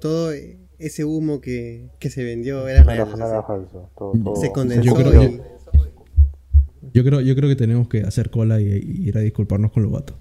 Todo 0.00 0.32
ese 0.78 1.04
humo 1.04 1.40
que, 1.40 1.88
que 1.98 2.10
se 2.10 2.24
vendió 2.24 2.68
era 2.68 2.82
real. 2.82 3.06
falso. 3.46 3.90
Todo, 3.96 4.12
todo- 4.22 4.36
se 4.36 4.52
condensó 4.52 4.82
Yo 4.84 4.94
creo- 4.94 5.22
y- 5.24 5.40
Yo 6.92 7.02
creo, 7.04 7.20
yo 7.20 7.34
creo 7.34 7.48
que 7.48 7.56
tenemos 7.56 7.88
que 7.88 8.00
hacer 8.02 8.30
cola 8.30 8.60
y, 8.60 8.64
y 8.66 9.08
ir 9.08 9.16
a 9.18 9.20
disculparnos 9.20 9.72
con 9.72 9.82
Lobato. 9.82 10.14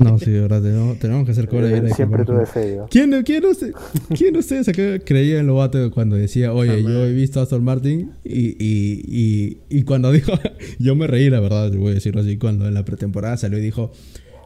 No, 0.00 0.18
sí, 0.18 0.30
de 0.30 0.40
verdad, 0.40 0.62
tenemos, 0.62 0.98
tenemos 0.98 1.24
que 1.24 1.32
hacer 1.32 1.48
cola 1.48 1.68
y 1.68 1.70
ir 1.78 1.84
a 1.84 1.88
Eh, 1.88 1.94
Siempre 1.94 2.24
tuve 2.24 2.46
fe 2.46 2.74
yo. 2.76 2.86
¿Quién, 2.90 3.22
quién, 3.24 3.44
usted- 3.46 3.72
quién 4.14 4.32
de 4.34 4.40
ustedes 4.40 4.68
acá 4.68 4.98
creía 4.98 5.40
en 5.40 5.46
Lobato 5.46 5.90
cuando 5.90 6.16
decía, 6.16 6.52
oye, 6.52 6.82
yo 6.82 7.04
he 7.06 7.12
visto 7.12 7.40
a 7.40 7.44
Aston 7.44 7.64
Martin? 7.64 8.10
Y, 8.24 8.50
y, 8.62 9.02
y, 9.08 9.58
y 9.70 9.82
cuando 9.84 10.12
dijo, 10.12 10.32
yo 10.78 10.94
me 10.94 11.06
reí, 11.06 11.30
la 11.30 11.40
verdad, 11.40 11.70
te 11.70 11.76
voy 11.78 11.92
a 11.92 11.94
decirlo 11.94 12.20
así, 12.20 12.36
cuando 12.36 12.66
en 12.68 12.74
la 12.74 12.84
pretemporada 12.84 13.36
salió 13.36 13.58
y 13.58 13.62
dijo, 13.62 13.92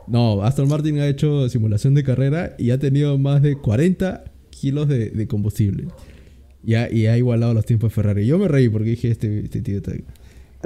no, 0.06 0.42
Aston 0.42 0.68
Martin 0.68 0.98
ha 1.00 1.08
hecho 1.08 1.48
simulación 1.48 1.94
de 1.94 2.04
carrera 2.04 2.54
y 2.58 2.70
ha 2.70 2.78
tenido 2.78 3.18
más 3.18 3.42
de 3.42 3.56
40 3.56 4.24
kilos 4.50 4.88
de, 4.88 5.10
de 5.10 5.26
combustible. 5.26 5.88
Y 6.64 6.74
ha, 6.74 6.92
y 6.92 7.06
ha 7.06 7.16
igualado 7.16 7.54
los 7.54 7.64
tiempos 7.64 7.90
de 7.90 7.94
Ferrari. 7.94 8.26
Yo 8.26 8.38
me 8.38 8.48
reí 8.48 8.68
porque 8.68 8.90
dije, 8.90 9.10
este, 9.10 9.40
este 9.40 9.60
tío 9.62 9.76
está, 9.76 9.92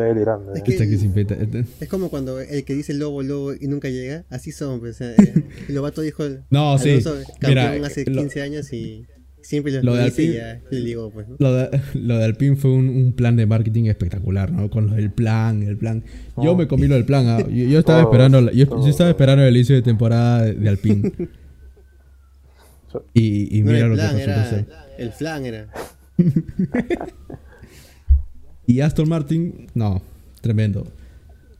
Está 0.01 0.13
delirando. 0.15 0.53
Es 0.55 0.61
eh. 0.61 0.63
que- 0.65 0.73
está 0.73 0.87
que 0.87 1.65
Es 1.81 1.89
como 1.89 2.09
cuando 2.11 2.41
el 2.41 2.65
que 2.65 2.75
dice 2.75 2.95
lobo, 2.95 3.23
lobo 3.23 3.53
y 3.55 3.67
nunca 3.67 3.89
llega. 3.89 4.25
Así 4.31 4.53
son, 4.53 4.81
pues. 4.81 4.97
o 4.97 4.99
sea, 4.99 5.13
eh, 5.19 5.45
el 5.69 5.75
Lobato 5.75 6.01
dijo 6.03 6.25
No, 6.51 6.79
sí. 6.79 6.99
Campeón 7.41 7.73
Mira, 7.73 7.87
hace 7.87 8.05
lo- 8.11 8.21
15 8.21 8.43
años 8.43 8.73
y 8.73 9.07
siempre 9.43 9.73
lo, 9.73 9.83
lo 9.83 9.95
de 9.95 10.11
ya 10.35 10.61
le 10.71 10.81
digo, 10.81 11.11
pues. 11.11 11.27
¿no? 11.29 11.37
Lo 11.39 11.55
de, 11.55 11.81
lo 11.95 12.19
de 12.19 12.25
Alpine 12.25 12.57
fue 12.57 12.71
un, 12.73 12.89
un 12.89 13.13
plan 13.13 13.37
de 13.37 13.47
marketing 13.47 13.85
espectacular, 13.87 14.51
¿no? 14.53 14.69
Con 14.71 14.87
lo 14.89 14.95
del 14.95 15.11
plan, 15.11 15.63
el 15.63 15.77
plan. 15.77 16.05
Yo 16.37 16.53
Oh. 16.53 16.57
me 16.57 16.67
comí 16.69 16.87
lo 16.87 16.95
del 16.95 17.05
plan. 17.05 17.27
ah. 17.29 17.41
Yo, 17.49 17.67
yo 17.67 17.79
estaba 17.79 18.03
Todo, 18.03 18.11
esperando, 18.13 18.41
yo, 18.51 18.53
yo 18.53 18.67
todo, 18.69 18.89
estaba 18.89 19.11
esperando 19.11 19.45
el 19.45 19.55
inicio 19.57 19.75
de 19.77 19.83
temporada 19.83 20.43
de, 20.45 20.55
de 20.55 21.13
Y, 23.15 23.59
y 23.59 23.63
No 23.63 23.73
mira 23.73 23.87
lo 23.87 23.95
el 23.95 24.01
que 24.01 24.05
plan, 24.07 24.17
resultó 24.17 24.31
era 24.33 24.51
ser. 24.51 24.67
el 24.99 25.13
flan, 25.13 25.47
era. 25.47 25.69
Y 28.71 28.81
Aston 28.83 29.09
Martin, 29.09 29.67
no, 29.75 30.01
tremendo. 30.41 30.87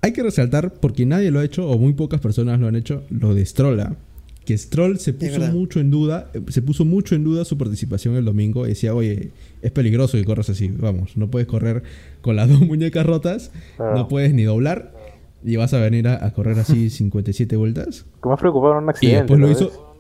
Hay 0.01 0.13
que 0.13 0.23
resaltar, 0.23 0.75
porque 0.75 1.05
nadie 1.07 1.31
lo 1.33 1.41
ha 1.41 1.45
hecho, 1.45 1.69
o 1.69 1.77
muy 1.77 1.93
pocas 1.93 2.21
personas 2.21 2.61
lo 2.61 2.69
han 2.69 2.77
hecho, 2.77 3.03
lo 3.11 3.35
de 3.35 3.45
Stroll. 3.45 3.81
¿ah? 3.81 3.97
Que 4.45 4.57
Stroll 4.57 4.99
se 5.01 5.13
puso 5.13 5.41
mucho 5.53 5.81
en 5.81 5.91
duda, 5.91 6.31
eh, 6.35 6.41
se 6.49 6.63
puso 6.63 6.85
mucho 6.85 7.17
en 7.17 7.25
duda 7.25 7.45
su 7.45 7.59
participación 7.59 8.15
el 8.15 8.25
domingo. 8.25 8.65
Y 8.65 8.71
decía, 8.71 8.95
oye, 8.95 9.33
es 9.61 9.71
peligroso 9.73 10.17
que 10.17 10.25
corras 10.25 10.49
así. 10.51 10.69
Vamos, 10.69 11.17
no 11.17 11.29
puedes 11.31 11.49
correr 11.49 11.83
con 12.21 12.37
las 12.37 12.49
dos 12.53 12.61
muñecas 12.61 13.05
rotas, 13.05 13.51
Claro. 13.77 13.97
no 13.97 14.07
puedes 14.09 14.33
ni 14.33 14.45
doblar. 14.45 14.95
Y 15.43 15.57
vas 15.57 15.75
a 15.75 15.81
venir 15.81 16.07
a, 16.07 16.25
a 16.25 16.33
correr 16.33 16.59
así 16.61 16.91
57 16.91 17.57
vueltas. 17.57 18.07
Que 18.23 18.29
más 18.29 18.39
preocupado 18.39 18.75
era 18.75 18.81
un 18.83 18.87
Y 18.87 18.91
accidente. 18.91 19.19
después 19.23 19.41
lo 19.41 19.47
¿no 19.47 19.53
hizo. 19.53 19.97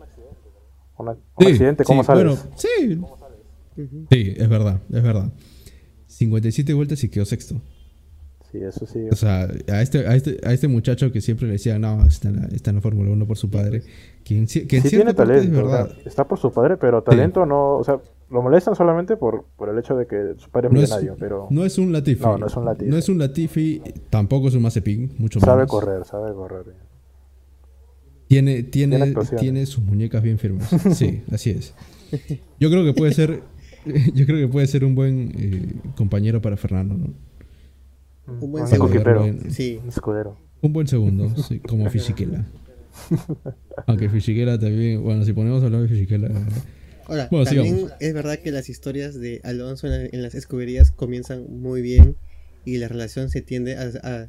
un 0.98 1.16
Sí, 1.40 1.46
accidente, 1.52 1.82
¿cómo 1.84 2.02
sí, 2.02 2.06
sales? 2.06 2.24
Bueno, 2.24 2.40
sí. 2.56 3.00
Sí, 4.10 4.34
es 4.36 4.48
verdad, 4.48 4.80
es 4.92 5.02
verdad. 5.02 5.32
57 6.10 6.74
vueltas 6.74 7.02
y 7.04 7.08
quedó 7.08 7.24
sexto. 7.24 7.60
Sí, 8.50 8.58
eso 8.58 8.84
sí. 8.84 8.98
O 9.12 9.14
sea, 9.14 9.48
a 9.68 9.80
este, 9.80 10.06
a 10.08 10.16
este, 10.16 10.40
a 10.44 10.52
este 10.52 10.66
muchacho 10.66 11.12
que 11.12 11.20
siempre 11.20 11.46
le 11.46 11.52
decía, 11.52 11.78
no, 11.78 12.04
está 12.04 12.28
en 12.30 12.36
la, 12.42 12.46
está 12.48 12.70
en 12.70 12.76
la 12.76 12.82
Fórmula 12.82 13.10
1 13.12 13.26
por 13.26 13.36
su 13.38 13.48
padre, 13.48 13.82
que 14.24 14.36
en, 14.36 14.46
ci- 14.48 14.66
que 14.66 14.78
en 14.78 14.82
sí 14.82 14.88
tiene 14.90 15.14
talento. 15.14 15.42
es 15.44 15.50
verdad. 15.52 15.92
está 16.04 16.26
por 16.26 16.38
su 16.38 16.50
padre, 16.52 16.76
pero 16.76 17.00
talento 17.02 17.46
no. 17.46 17.76
O 17.76 17.84
sea, 17.84 18.00
lo 18.28 18.42
molestan 18.42 18.74
solamente 18.74 19.16
por, 19.16 19.44
por 19.56 19.68
el 19.68 19.78
hecho 19.78 19.94
de 19.96 20.06
que 20.08 20.34
su 20.38 20.50
padre 20.50 20.66
es 20.68 20.72
No 20.74 20.80
es, 20.80 20.90
millonario, 20.90 21.16
pero 21.18 21.46
no 21.50 21.64
es 21.64 21.78
un 21.78 21.92
Latifi. 21.92 22.22
No, 22.24 22.38
no 22.38 22.46
es 22.48 22.56
un 22.56 22.64
Latifi. 22.64 22.90
No 22.90 22.96
es 22.96 23.08
un 23.08 23.18
Latifi, 23.18 23.82
tampoco 24.10 24.48
es 24.48 24.54
un 24.54 24.62
Mazepin, 24.62 25.12
mucho 25.18 25.38
sabe 25.38 25.58
menos. 25.58 25.70
correr, 25.70 26.04
sabe 26.04 26.32
correr. 26.34 26.64
Tiene, 28.26 28.62
Tiene 28.64 28.98
tiene, 28.98 29.14
tiene 29.38 29.66
sus 29.66 29.82
muñecas 29.84 30.22
bien 30.22 30.38
firmes. 30.38 30.68
Sí, 30.94 31.22
así 31.32 31.50
es. 31.50 31.74
Yo 32.60 32.70
creo 32.70 32.84
que 32.84 32.94
puede 32.94 33.12
ser, 33.12 33.42
yo 34.14 34.26
creo 34.26 34.38
que 34.38 34.48
puede 34.48 34.66
ser 34.66 34.84
un 34.84 34.94
buen 34.94 35.32
eh, 35.36 35.74
compañero 35.96 36.40
para 36.42 36.56
Fernando, 36.56 36.96
¿no? 36.96 37.14
Un 38.40 38.50
buen 38.52 38.64
Un 38.64 38.70
segundo. 38.70 38.94
escudero. 38.96 39.36
Sí. 39.50 39.78
Un 39.82 39.88
escudero. 39.88 40.36
Un 40.62 40.72
buen 40.72 40.86
segundo, 40.86 41.34
sí, 41.42 41.58
como 41.60 41.88
Fisichella. 41.90 42.46
Aunque 43.86 44.08
Fisichella 44.08 44.58
también, 44.58 45.02
bueno, 45.02 45.24
si 45.24 45.32
ponemos 45.32 45.62
a 45.62 45.66
hablar 45.66 45.82
de 45.82 45.88
Fisichella, 45.88 46.28
Ahora, 47.06 47.26
Bueno, 47.30 47.44
también 47.44 47.74
sigamos. 47.76 47.92
es 47.98 48.14
verdad 48.14 48.38
que 48.38 48.52
las 48.52 48.68
historias 48.68 49.18
de 49.18 49.40
Alonso 49.42 49.88
en, 49.88 49.92
la- 50.04 50.08
en 50.12 50.22
las 50.22 50.34
escuderías 50.36 50.92
comienzan 50.92 51.44
muy 51.60 51.82
bien 51.82 52.14
y 52.64 52.76
la 52.76 52.86
relación 52.86 53.30
se 53.30 53.42
tiende 53.42 53.76
a, 53.76 53.90
a 54.04 54.28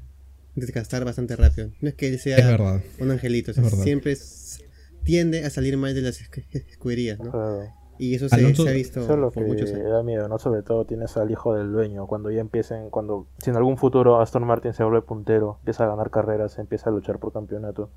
desgastar 0.55 1.05
bastante 1.05 1.35
rápido. 1.35 1.69
No 1.81 1.89
es 1.89 1.93
que 1.95 2.07
él 2.07 2.17
sea 2.17 2.57
un 2.99 3.11
angelito, 3.11 3.51
o 3.51 3.53
sea, 3.53 3.63
Es 3.63 3.69
verdad. 3.71 3.83
siempre 3.83 4.13
es- 4.13 4.63
tiende 5.03 5.43
a 5.45 5.49
salir 5.51 5.77
mal 5.77 5.93
de 5.93 6.01
las 6.01 6.21
escu- 6.21 6.43
escuderías, 6.51 7.19
¿no? 7.19 7.29
Claro. 7.31 7.67
Y 8.01 8.15
eso 8.15 8.27
se, 8.27 8.35
Alonso- 8.35 8.63
se 8.63 8.69
ha 8.69 8.73
visto 8.73 8.99
Eso 9.01 9.13
es 9.13 9.19
lo 9.19 9.29
por 9.31 9.43
que 9.43 9.49
muchos 9.49 9.71
años. 9.71 9.89
da 9.91 10.01
miedo, 10.01 10.27
¿no? 10.27 10.39
Sobre 10.39 10.63
todo 10.63 10.85
tienes 10.85 11.15
al 11.17 11.29
hijo 11.29 11.53
del 11.55 11.71
dueño. 11.71 12.07
Cuando 12.07 12.31
ya 12.31 12.41
empiecen, 12.41 12.89
cuando 12.89 13.27
si 13.37 13.51
en 13.51 13.55
algún 13.57 13.77
futuro 13.77 14.19
Aston 14.19 14.43
Martin 14.45 14.73
se 14.73 14.83
vuelve 14.83 15.01
puntero, 15.03 15.57
empieza 15.59 15.83
a 15.83 15.87
ganar 15.87 16.09
carreras, 16.09 16.57
empieza 16.57 16.89
a 16.89 16.93
luchar 16.93 17.19
por 17.19 17.31
campeonato, 17.31 17.89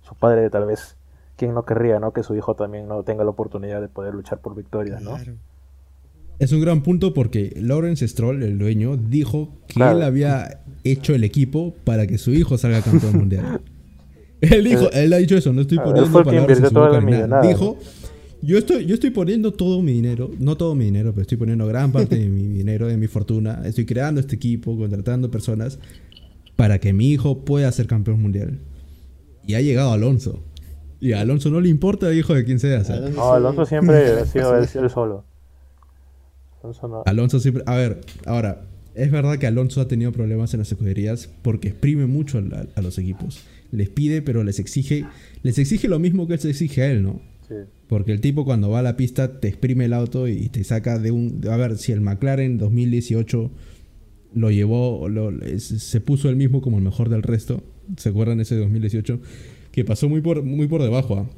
su 0.00 0.14
padre 0.14 0.48
tal 0.48 0.64
vez, 0.64 0.96
¿quién 1.36 1.52
no 1.54 1.64
querría, 1.64 2.00
no? 2.00 2.12
Que 2.12 2.22
su 2.22 2.34
hijo 2.34 2.54
también 2.54 2.88
no 2.88 3.02
tenga 3.02 3.24
la 3.24 3.30
oportunidad 3.30 3.80
de 3.82 3.88
poder 3.88 4.14
luchar 4.14 4.40
por 4.40 4.56
victorias, 4.56 5.02
¿no? 5.02 5.16
Claro. 5.16 5.34
Es 6.38 6.50
un 6.52 6.60
gran 6.62 6.82
punto 6.82 7.12
porque 7.14 7.52
Lawrence 7.60 8.08
Stroll, 8.08 8.42
el 8.42 8.58
dueño, 8.58 8.96
dijo 8.96 9.50
que 9.68 9.74
Claro. 9.74 9.98
él 9.98 10.02
había 10.02 10.62
hecho 10.82 11.14
el 11.14 11.24
equipo 11.24 11.74
para 11.84 12.06
que 12.06 12.16
su 12.18 12.30
hijo 12.32 12.56
salga 12.58 12.80
campeón 12.80 13.18
mundial. 13.18 13.60
Él 14.40 14.64
dijo, 14.64 14.90
él 14.92 15.12
ha 15.12 15.18
dicho 15.18 15.36
eso, 15.36 15.52
no 15.52 15.60
estoy 15.60 15.78
poniendo 15.78 16.10
palabras 16.24 16.58
en 16.58 16.66
su 16.66 16.74
boca 16.74 17.00
nada. 17.00 17.46
Dijo, 17.46 17.76
yo 18.42 18.58
estoy, 18.58 18.86
yo 18.86 18.94
estoy 18.94 19.10
poniendo 19.10 19.52
todo 19.52 19.82
mi 19.82 19.92
dinero, 19.92 20.30
no 20.38 20.56
todo 20.56 20.74
mi 20.74 20.84
dinero, 20.84 21.12
pero 21.12 21.22
estoy 21.22 21.38
poniendo 21.38 21.66
gran 21.66 21.92
parte 21.92 22.18
de 22.18 22.28
mi 22.28 22.48
dinero, 22.48 22.88
de 22.88 22.96
mi 22.96 23.06
fortuna. 23.06 23.62
Estoy 23.64 23.86
creando 23.86 24.20
este 24.20 24.34
equipo, 24.36 24.76
contratando 24.76 25.30
personas 25.30 25.78
para 26.56 26.78
que 26.78 26.92
mi 26.92 27.10
hijo 27.10 27.44
pueda 27.44 27.70
ser 27.70 27.86
campeón 27.86 28.20
mundial. 28.20 28.58
Y 29.46 29.54
ha 29.54 29.60
llegado 29.60 29.92
Alonso. 29.92 30.42
Y 31.00 31.12
a 31.12 31.20
Alonso 31.20 31.50
no 31.50 31.60
le 31.60 31.68
importa 31.68 32.10
el 32.10 32.18
hijo 32.18 32.34
de 32.34 32.44
quién 32.44 32.58
sea. 32.58 32.82
No, 33.14 33.32
Alonso 33.32 33.64
siempre 33.64 34.06
ha 34.10 34.26
sido 34.26 34.56
él, 34.56 34.68
él 34.72 34.90
solo. 34.90 35.24
Alonso 36.62 36.88
no. 36.88 37.02
Alonso 37.06 37.40
siempre. 37.40 37.62
A 37.66 37.76
ver, 37.76 38.00
ahora, 38.26 38.62
es 38.94 39.10
verdad 39.10 39.38
que 39.38 39.46
Alonso 39.46 39.80
ha 39.80 39.88
tenido 39.88 40.12
problemas 40.12 40.52
en 40.54 40.60
las 40.60 40.70
escuderías 40.70 41.28
porque 41.42 41.68
exprime 41.68 42.06
mucho 42.06 42.38
a, 42.38 42.80
los 42.80 42.98
equipos. 42.98 43.44
Les 43.70 43.88
pide, 43.88 44.20
pero 44.20 44.44
les 44.44 44.58
exige. 44.58 45.06
Les 45.42 45.58
exige 45.58 45.88
lo 45.88 45.98
mismo 45.98 46.26
que 46.26 46.34
él 46.34 46.40
se 46.40 46.50
exige 46.50 46.82
a 46.82 46.90
él, 46.90 47.02
¿no? 47.02 47.20
Sí. 47.48 47.54
Porque 47.92 48.12
el 48.12 48.22
tipo 48.22 48.46
cuando 48.46 48.70
va 48.70 48.78
a 48.78 48.82
la 48.82 48.96
pista 48.96 49.38
te 49.38 49.48
exprime 49.48 49.84
el 49.84 49.92
auto 49.92 50.26
y 50.26 50.48
te 50.48 50.64
saca 50.64 50.98
de 50.98 51.10
un... 51.10 51.42
A 51.50 51.58
ver, 51.58 51.76
si 51.76 51.92
el 51.92 52.00
McLaren 52.00 52.56
2018 52.56 53.50
lo 54.34 54.50
llevó, 54.50 55.10
lo- 55.10 55.30
se 55.58 56.00
puso 56.00 56.30
él 56.30 56.36
mismo 56.36 56.62
como 56.62 56.78
el 56.78 56.84
mejor 56.84 57.10
del 57.10 57.22
resto, 57.22 57.62
¿se 57.98 58.08
acuerdan 58.08 58.40
ese 58.40 58.56
2018? 58.56 59.20
Que 59.72 59.84
pasó 59.84 60.08
muy 60.08 60.22
por, 60.22 60.42
muy 60.42 60.68
por 60.68 60.82
debajo, 60.82 61.16
¿ah? 61.18 61.30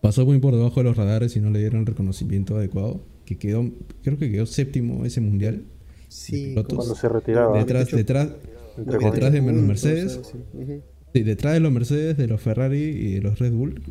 Pasó 0.00 0.24
muy 0.24 0.38
por 0.38 0.54
debajo 0.56 0.80
de 0.80 0.84
los 0.84 0.96
radares 0.96 1.36
y 1.36 1.40
no 1.40 1.50
le 1.50 1.58
dieron 1.58 1.84
reconocimiento 1.84 2.56
adecuado. 2.56 3.02
Que 3.26 3.36
quedó, 3.36 3.70
creo 4.02 4.16
que 4.16 4.30
quedó 4.30 4.46
séptimo 4.46 5.04
ese 5.04 5.20
mundial. 5.20 5.64
Sí. 6.08 6.54
Cuando 6.54 6.94
se 6.94 7.10
retiraba. 7.10 7.58
Detrás, 7.58 7.90
detrás, 7.90 8.30
detrás 8.78 9.32
de 9.34 9.42
los 9.42 9.62
Mercedes. 9.62 10.18
Sí, 11.12 11.22
detrás 11.22 11.52
de 11.52 11.60
los 11.60 11.72
Mercedes, 11.72 12.16
de 12.16 12.26
los 12.26 12.40
Ferrari 12.40 12.78
y 12.84 13.12
de 13.16 13.20
los 13.20 13.38
Red 13.38 13.52
Bull, 13.52 13.82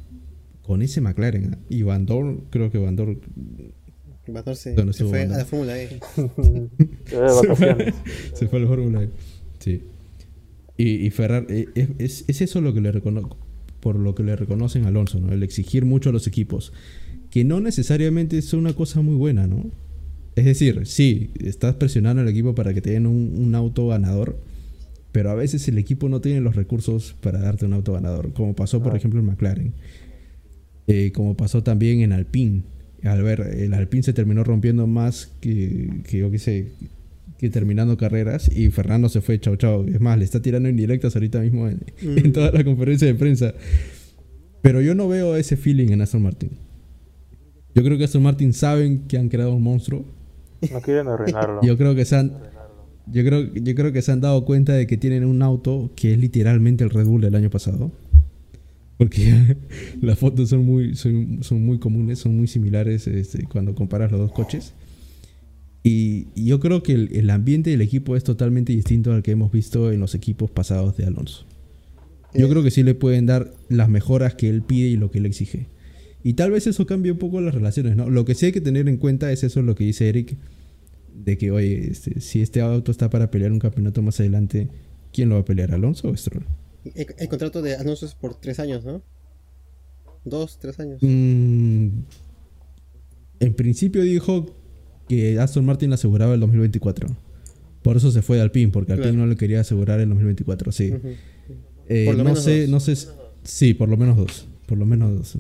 con 0.68 0.82
ese 0.84 1.02
McLaren. 1.02 1.54
¿ah? 1.56 1.58
Y 1.70 1.82
Van 1.82 2.06
Dorn, 2.06 2.44
creo 2.52 2.70
que 2.70 2.78
Van 2.78 2.96
Dorn 2.96 3.20
se, 4.56 4.74
¿Dónde 4.74 4.94
se 4.94 5.04
estuvo 5.04 5.10
fue 5.12 5.22
a 5.24 5.28
la 5.28 5.46
Fórmula 5.46 5.82
E. 5.82 6.00
Se, 7.06 7.56
fue, 7.56 7.94
se 8.34 8.48
fue 8.48 8.60
al 8.60 8.68
Fórmula 8.68 9.04
E. 9.04 9.10
Sí. 9.60 9.84
Y, 10.78 11.06
y 11.08 11.10
Ferrari, 11.10 11.46
eh, 11.50 11.68
es, 11.76 11.90
es- 11.98 12.26
es 12.28 12.42
eso 12.42 12.62
lo 12.62 12.74
que 12.74 12.82
le 12.82 12.92
recono 12.92 13.36
por 13.80 13.96
lo 13.96 14.16
que 14.16 14.24
le 14.24 14.36
reconocen 14.36 14.86
a 14.86 14.88
Alonso, 14.90 15.20
¿no? 15.20 15.32
El 15.32 15.44
exigir 15.44 15.86
mucho 15.86 16.10
a 16.10 16.14
los 16.14 16.28
equipos. 16.28 16.74
Que 17.30 17.44
no 17.44 17.60
necesariamente 17.60 18.38
es 18.38 18.54
una 18.54 18.74
cosa 18.74 19.02
muy 19.02 19.16
buena, 19.16 19.48
¿no? 19.48 19.70
Es 20.36 20.46
decir, 20.46 20.86
sí, 20.86 21.32
estás 21.44 21.76
presionando 21.76 22.22
al 22.22 22.28
equipo 22.28 22.54
para 22.54 22.74
que 22.74 22.82
te 22.82 22.92
den 22.92 23.06
un, 23.08 23.34
un 23.38 23.56
auto 23.56 23.88
ganador, 23.88 24.40
pero 25.12 25.30
a 25.32 25.36
veces 25.36 25.68
el 25.68 25.78
equipo 25.78 26.10
no 26.10 26.22
tiene 26.22 26.42
los 26.42 26.56
recursos 26.56 27.16
para 27.22 27.40
darte 27.40 27.66
un 27.66 27.74
auto 27.74 27.94
ganador, 27.94 28.34
como 28.34 28.56
pasó 28.56 28.84
por 28.84 28.94
Ah. 28.94 28.98
ejemplo 28.98 29.20
en 29.20 29.26
McLaren, 29.28 29.74
Eh, 30.88 31.12
como 31.14 31.36
pasó 31.36 31.64
también 31.64 32.02
en 32.02 32.14
Alpine. 32.14 32.64
Al 33.04 33.22
ver, 33.22 33.42
el 33.42 33.74
Alpine 33.74 34.04
se 34.04 34.14
terminó 34.14 34.44
rompiendo 34.44 34.88
más 34.88 35.32
que, 35.42 36.02
que 36.08 36.18
yo 36.20 36.32
qué 36.32 36.40
sé, 36.40 36.68
que 37.38 37.50
terminando 37.50 37.98
carreras 37.98 38.50
y 38.54 38.70
Fernando 38.72 39.10
se 39.10 39.22
fue, 39.22 39.40
chau 39.40 39.56
chau. 39.58 39.86
Es 39.88 40.00
más, 40.02 40.18
le 40.18 40.26
está 40.26 40.42
tirando 40.42 40.68
indirectas 40.70 41.16
ahorita 41.16 41.40
mismo 41.42 41.68
en, 41.68 41.82
Mm. 42.02 42.18
en 42.18 42.32
toda 42.34 42.52
la 42.52 42.64
conferencia 42.64 43.08
de 43.08 43.16
prensa. 43.16 43.54
Pero 44.62 44.82
yo 44.82 44.96
no 44.96 45.08
veo 45.08 45.36
ese 45.36 45.56
feeling 45.58 45.90
en 45.92 46.02
Aston 46.02 46.22
Martin. 46.24 46.50
Yo 47.76 47.84
creo 47.84 47.98
que 47.98 48.06
Aston 48.06 48.24
Martin 48.24 48.54
saben 48.54 49.04
que 49.08 49.18
han 49.18 49.30
creado 49.30 49.54
un 49.54 49.62
monstruo. 49.62 50.04
No 50.72 50.82
quieren 50.82 51.08
arruinarlo. 51.08 51.62
Yo 51.62 51.78
creo 51.78 51.94
que 51.94 52.06
se 52.06 52.16
han, 52.16 52.34
yo 53.12 53.24
creo, 53.24 53.54
yo 53.54 53.76
creo 53.76 53.94
que 53.94 54.02
se 54.02 54.12
han 54.12 54.20
dado 54.22 54.44
cuenta 54.46 54.74
de 54.74 54.88
que 54.88 54.98
tienen 54.98 55.24
un 55.26 55.44
auto 55.44 55.92
que 55.96 56.14
es 56.14 56.20
literalmente 56.20 56.84
el 56.84 56.90
Red 56.90 57.06
Bull 57.06 57.22
del 57.22 57.36
año 57.36 57.52
pasado. 57.52 57.92
Porque 58.98 59.58
las 60.02 60.18
fotos 60.20 60.50
son 60.50 60.66
muy, 60.66 60.96
son, 60.96 61.40
son 61.44 61.64
muy 61.66 61.80
comunes, 61.80 62.20
son 62.20 62.36
muy 62.36 62.48
similares 62.48 63.08
este, 63.08 63.44
cuando 63.44 63.76
comparas 63.76 64.12
los 64.12 64.20
dos 64.20 64.32
coches. 64.32 64.74
Y, 65.84 66.28
y 66.36 66.46
yo 66.46 66.60
creo 66.60 66.84
que 66.84 66.94
el, 66.94 67.10
el 67.16 67.30
ambiente 67.30 67.70
del 67.70 67.82
equipo 67.82 68.16
es 68.16 68.24
totalmente 68.24 68.74
distinto 68.74 69.14
al 69.14 69.24
que 69.24 69.32
hemos 69.32 69.52
visto 69.52 69.92
en 69.92 70.00
los 70.00 70.16
equipos 70.16 70.52
pasados 70.52 70.98
de 70.98 71.06
Alonso. 71.06 71.46
Yo 72.34 72.48
Eh, 72.48 72.50
creo 72.50 72.64
que 72.64 72.72
sí 72.72 72.84
le 72.84 72.96
pueden 72.96 73.26
dar 73.26 73.54
las 73.70 73.90
mejoras 73.90 74.36
que 74.36 74.50
él 74.50 74.64
pide 74.64 74.90
y 74.90 74.98
lo 74.98 75.12
que 75.12 75.20
él 75.20 75.26
exige. 75.26 75.68
Y 76.24 76.34
tal 76.34 76.52
vez 76.52 76.68
eso 76.68 76.86
cambie 76.86 77.12
un 77.12 77.20
poco 77.20 77.40
las 77.42 77.54
relaciones, 77.56 77.96
¿no? 77.96 78.10
Lo 78.10 78.26
que 78.26 78.36
sí 78.36 78.48
hay 78.48 78.52
que 78.52 78.62
tener 78.62 78.90
en 78.90 78.98
cuenta 78.98 79.32
es 79.32 79.44
eso 79.44 79.62
lo 79.62 79.76
que 79.76 79.86
dice 79.86 80.10
Eric, 80.10 80.38
de 81.16 81.38
que, 81.38 81.52
oye, 81.52 81.90
este, 81.90 82.20
si 82.20 82.42
este 82.42 82.62
auto 82.62 82.92
está 82.92 83.10
para 83.10 83.32
pelear 83.32 83.52
un 83.52 83.60
campeonato 83.60 84.02
más 84.02 84.20
adelante, 84.20 84.70
¿quién 85.14 85.30
lo 85.30 85.36
va 85.36 85.42
a 85.42 85.46
pelear, 85.46 85.74
Alonso 85.74 86.10
o 86.10 86.18
Stroll? 86.18 86.46
El, 86.96 87.08
el 87.18 87.28
contrato 87.30 87.62
de 87.62 87.76
Alonso 87.76 88.06
es 88.06 88.14
por 88.16 88.36
tres 88.40 88.60
años, 88.60 88.84
¿no? 88.86 89.02
Dos, 90.26 90.60
tres 90.60 90.80
años. 90.80 91.00
Mm, 91.02 91.88
en 93.40 93.54
principio 93.56 94.02
dijo 94.02 94.56
que 95.08 95.40
Aston 95.40 95.66
Martin 95.66 95.90
le 95.90 95.96
aseguraba 95.96 96.34
el 96.34 96.40
2024. 96.40 97.08
Por 97.84 97.98
eso 97.98 98.12
se 98.12 98.22
fue 98.22 98.38
de 98.38 98.44
Alpine, 98.44 98.72
porque 98.72 98.92
Alpine 98.94 99.12
Claro. 99.12 99.26
no 99.26 99.28
le 99.32 99.38
quería 99.38 99.62
asegurar 99.62 100.00
el 100.02 100.10
2024, 100.10 100.72
sí. 100.72 100.92
Ujú. 100.92 101.08
Eh, 101.88 102.06
Por 102.06 102.16
lo 102.16 102.24
no 102.24 102.30
menos 102.32 102.44
sé, 102.44 102.62
dos. 102.62 102.70
no 102.70 102.80
sé. 102.82 102.96
Sí, 103.44 103.74
por 103.74 103.88
lo 103.88 103.96
menos 103.96 104.18
dos. 104.18 104.48
Por 104.66 104.78
lo 104.78 104.86
menos 104.86 105.16
dos. 105.16 105.38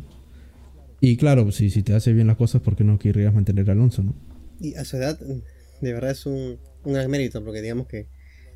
Y 1.02 1.18
claro, 1.18 1.52
si, 1.52 1.70
si 1.70 1.84
te 1.84 1.94
hace 1.94 2.14
bien 2.14 2.28
las 2.28 2.38
cosas, 2.38 2.62
¿por 2.62 2.76
qué 2.76 2.84
no 2.86 2.98
querrías 2.98 3.34
mantener 3.34 3.70
a 3.70 3.74
Alonso, 3.74 4.02
no? 4.04 4.16
Y 4.62 4.76
a 4.76 4.86
su 4.86 4.96
edad, 4.98 5.20
de 5.20 5.94
verdad 5.94 6.12
es 6.12 6.26
un, 6.26 6.58
un 6.86 6.94
gran 6.94 7.12
mérito, 7.12 7.44
porque 7.44 7.62
digamos 7.62 7.88
que 7.88 8.08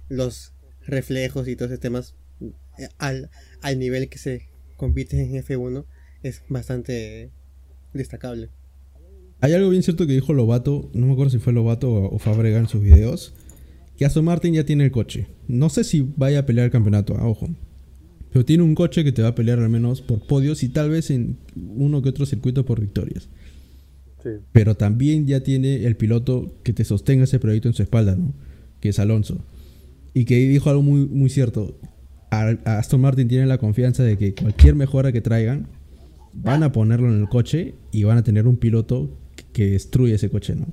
los 0.08 0.54
reflejos 0.88 1.48
y 1.48 1.56
todos 1.56 1.72
esos 1.72 1.82
temas, 1.82 2.16
al, 2.98 3.30
al 3.62 3.80
nivel 3.80 4.10
que 4.10 4.18
se 4.18 4.50
compite 4.78 5.22
en 5.22 5.34
F1, 5.44 5.86
es 6.24 6.44
bastante 6.50 7.32
destacable. 7.94 8.50
Hay 9.42 9.54
algo 9.54 9.72
bien 9.72 9.82
cierto 9.82 10.06
que 10.06 10.14
dijo 10.14 10.34
Lobato, 10.34 10.92
no 10.94 11.08
me 11.08 11.14
acuerdo 11.14 11.32
si 11.32 11.40
fue 11.40 11.52
Lobato 11.52 11.92
o, 11.92 12.20
Fábrega 12.20 12.60
en 12.60 12.68
sus 12.68 12.82
videos, 12.82 13.34
que 13.98 14.06
Aston 14.06 14.24
Martin 14.24 14.54
ya 14.54 14.66
tiene 14.66 14.86
el 14.86 14.92
coche. 14.92 15.28
No 15.48 15.70
sé 15.70 15.84
si 15.84 16.02
vaya 16.16 16.40
a 16.40 16.46
pelear 16.46 16.66
el 16.66 16.72
campeonato, 16.72 17.16
ah, 17.18 17.28
ojo. 17.28 17.50
Pero 18.32 18.46
tiene 18.46 18.64
un 18.64 18.76
coche 18.76 19.04
que 19.04 19.12
te 19.12 19.24
va 19.24 19.30
a 19.30 19.36
pelear 19.36 19.60
al 19.60 19.70
menos 19.70 20.02
por 20.02 20.26
podios 20.26 20.62
y 20.62 20.70
tal 20.70 20.92
vez 20.92 21.10
en 21.10 21.38
uno 21.56 22.04
que 22.04 22.10
otro 22.10 22.28
circuito 22.28 22.66
por 22.66 22.80
victorias. 22.80 23.30
Sí. 24.24 24.30
Pero 24.52 24.76
también 24.76 25.26
ya 25.26 25.42
tiene 25.42 25.86
el 25.86 25.98
piloto 25.98 26.56
que 26.64 26.72
te 26.72 26.86
sostenga 26.86 27.24
ese 27.24 27.40
proyecto 27.40 27.68
en 27.68 27.74
su 27.74 27.82
espalda, 27.82 28.16
¿no? 28.16 28.34
Que 28.80 28.90
es 28.90 29.00
Alonso. 29.00 29.44
Y 30.14 30.26
que 30.26 30.36
dijo 30.36 30.70
algo 30.70 30.84
muy, 30.84 31.08
muy 31.08 31.32
cierto. 31.32 31.80
Aston 32.32 33.02
Martin 33.02 33.28
tiene 33.28 33.46
la 33.46 33.58
confianza 33.58 34.04
de 34.04 34.17
que 34.17 34.34
cualquier 34.34 34.76
mejora 34.76 35.12
que 35.12 35.22
traigan, 35.22 35.67
van 36.34 36.63
a 36.63 36.72
ponerlo 36.72 37.10
en 37.13 37.20
el 37.22 37.28
coche 37.30 37.76
y 37.91 38.04
van 38.04 38.17
a 38.17 38.24
tener 38.24 38.48
un 38.48 38.56
piloto 38.58 39.17
que- 39.54 39.72
destruye 39.72 40.15
ese 40.15 40.30
coche, 40.30 40.56
¿no? 40.56 40.67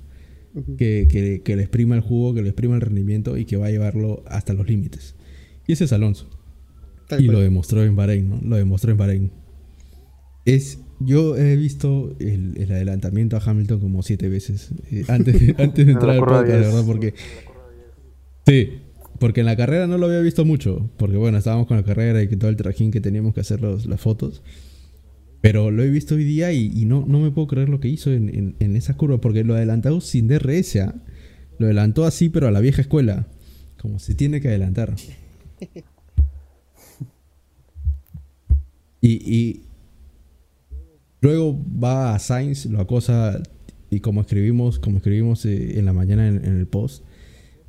Que, 0.77 1.07
que, 1.11 1.43
que 1.45 1.57
le 1.57 1.63
exprima 1.63 1.95
el 1.95 2.01
jugo, 2.01 2.35
que 2.35 2.43
le 2.43 2.49
exprima 2.49 2.75
el 2.77 2.81
rendimiento 2.81 3.37
y 3.37 3.45
que 3.45 3.57
va 3.57 3.67
a 3.67 3.71
llevarlo 3.71 4.23
hasta 4.27 4.55
los 4.55 4.67
límites. 4.69 5.15
Y 5.67 5.73
ese 5.73 5.85
es 5.85 5.93
Alonso. 5.93 6.31
Tal 7.09 7.21
Y 7.23 7.27
cual. 7.27 7.37
lo 7.37 7.43
demostró 7.43 7.85
en 7.85 7.95
Bahrein, 7.97 8.29
¿no? 8.31 8.41
Lo 8.43 8.57
demostró 8.57 8.91
en 8.91 8.97
Bahrein. 8.97 9.31
Es, 10.45 10.79
yo 11.01 11.37
he 11.37 11.57
visto 11.57 12.17
el, 12.19 12.57
el 12.57 12.73
adelantamiento 12.73 13.37
a 13.37 13.41
Hamilton 13.45 13.81
como 13.81 14.03
siete 14.03 14.29
veces 14.29 14.71
eh, 14.91 15.05
antes, 15.09 15.39
de- 15.39 15.55
antes 15.63 15.87
de 15.87 15.93
En 15.93 15.99
la 15.99 16.01
entrar 16.01 16.11
al 16.11 16.19
podcast, 16.21 16.47
10. 16.47 16.59
verdad, 16.61 16.85
porque... 16.87 17.15
Sí, 18.47 18.71
porque 19.19 19.41
en 19.41 19.47
la 19.47 19.57
carrera 19.57 19.87
no 19.87 19.99
lo 19.99 20.07
había 20.07 20.21
visto 20.21 20.45
mucho, 20.45 20.91
porque 20.97 21.17
bueno, 21.17 21.39
estábamos 21.39 21.67
con 21.67 21.77
la 21.77 21.83
carrera 21.85 22.23
y 22.23 22.29
que 22.29 22.37
todo 22.37 22.51
el 22.51 22.57
trajín 22.57 22.91
que 22.91 23.01
teníamos 23.01 23.35
que 23.35 23.41
hacer 23.41 23.61
los- 23.61 23.87
las 23.87 24.01
fotos. 24.01 24.43
Pero 25.41 25.71
lo 25.71 25.83
he 25.83 25.91
visto 25.91 26.15
hoy 26.17 26.25
día 26.25 26.53
y, 26.53 26.73
y 26.75 26.85
no, 26.85 27.05
no 27.07 27.21
me 27.21 27.31
puedo 27.31 27.47
creer 27.49 27.69
lo 27.69 27.81
que 27.81 27.89
hizo 27.89 28.13
en, 28.13 28.29
en- 28.35 28.57
en 28.59 28.77
esa 28.77 28.97
curva, 28.97 29.21
porque 29.21 29.45
lo 29.45 29.55
adelantó 29.55 30.01
sin 30.01 30.27
DRS, 30.29 30.77
¿ah? 30.83 30.95
Lo 31.59 31.67
adelantó 31.67 32.05
así, 32.05 32.29
pero 32.29 32.47
a 32.49 32.51
la 32.51 32.61
vieja 32.61 32.81
escuela, 32.83 33.27
como 33.81 33.99
se 33.99 34.15
tiene 34.15 34.41
que 34.41 34.49
adelantar. 34.49 34.95
Y, 39.01 39.11
y 39.33 39.63
luego 41.21 41.57
va 41.83 42.15
a 42.15 42.19
Sainz, 42.19 42.67
lo 42.67 42.81
acosa, 42.81 43.41
y 43.91 44.01
como 44.01 44.21
escribimos, 44.23 44.79
como 44.79 44.97
escribimos 44.99 45.45
eh, 45.47 45.79
en 45.79 45.85
la 45.85 45.93
mañana 45.93 46.27
en, 46.29 46.45
en 46.45 46.57
el 46.57 46.67
post, 46.67 47.05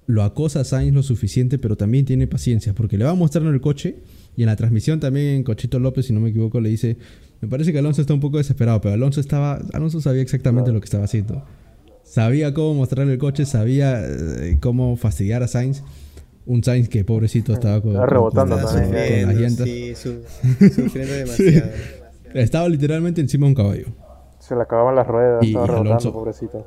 lo 0.09 0.23
acosa 0.23 0.61
a 0.61 0.63
Sainz 0.63 0.91
lo 0.95 1.03
suficiente, 1.03 1.59
pero 1.59 1.77
también 1.77 2.03
tiene 2.03 2.25
paciencia, 2.25 2.73
porque 2.73 2.97
le 2.97 3.05
va 3.05 3.11
a 3.11 3.15
mostrar 3.15 3.43
en 3.45 3.53
el 3.53 3.61
coche, 3.61 3.97
y 4.35 4.41
en 4.41 4.47
la 4.47 4.55
transmisión 4.55 4.99
también 4.99 5.43
Cochito 5.43 5.77
López, 5.77 6.07
si 6.07 6.13
no 6.13 6.19
me 6.19 6.29
equivoco, 6.29 6.59
le 6.59 6.69
dice, 6.69 6.97
me 7.41 7.47
parece 7.47 7.71
que 7.71 7.77
Alonso 7.77 8.01
está 8.01 8.15
un 8.15 8.19
poco 8.19 8.37
desesperado, 8.39 8.81
pero 8.81 8.95
Alonso 8.95 9.19
estaba, 9.21 9.61
Alonso 9.71 10.01
sabía 10.01 10.23
exactamente 10.23 10.71
lo 10.71 10.79
que 10.79 10.85
estaba 10.85 11.03
haciendo. 11.03 11.43
Sabía 12.03 12.55
cómo 12.55 12.73
mostrarle 12.73 13.13
el 13.13 13.19
coche, 13.19 13.45
sabía 13.45 14.01
eh, 14.03 14.57
cómo 14.59 14.97
fastidiar 14.97 15.43
a 15.43 15.47
Sainz. 15.47 15.83
Un 16.47 16.63
Sainz 16.63 16.89
que 16.89 17.03
pobrecito 17.05 17.53
estaba 17.53 17.79
con, 17.79 17.93
rebotando 18.09 18.55
con- 18.55 18.65
Estaba 18.65 18.81
con- 18.81 18.91
también, 18.91 19.27
con 19.27 19.35
las 19.35 19.55
sufriendo, 19.55 19.65
llantas. 19.65 19.67
sí, 19.67 19.95
su- 20.65 20.81
sufriendo 20.83 21.13
demasiado. 21.13 21.69
Estaba 22.33 22.67
literalmente 22.67 23.21
encima 23.21 23.45
de 23.45 23.49
un 23.51 23.55
caballo. 23.55 23.85
Se 24.39 24.55
le 24.55 24.61
acababan 24.63 24.95
las 24.95 25.05
ruedas, 25.05 25.43
Y- 25.43 25.49
estaba 25.49 25.65
y 25.65 25.67
rebotando, 25.67 25.91
Alonso. 25.91 26.11
pobrecito. 26.13 26.65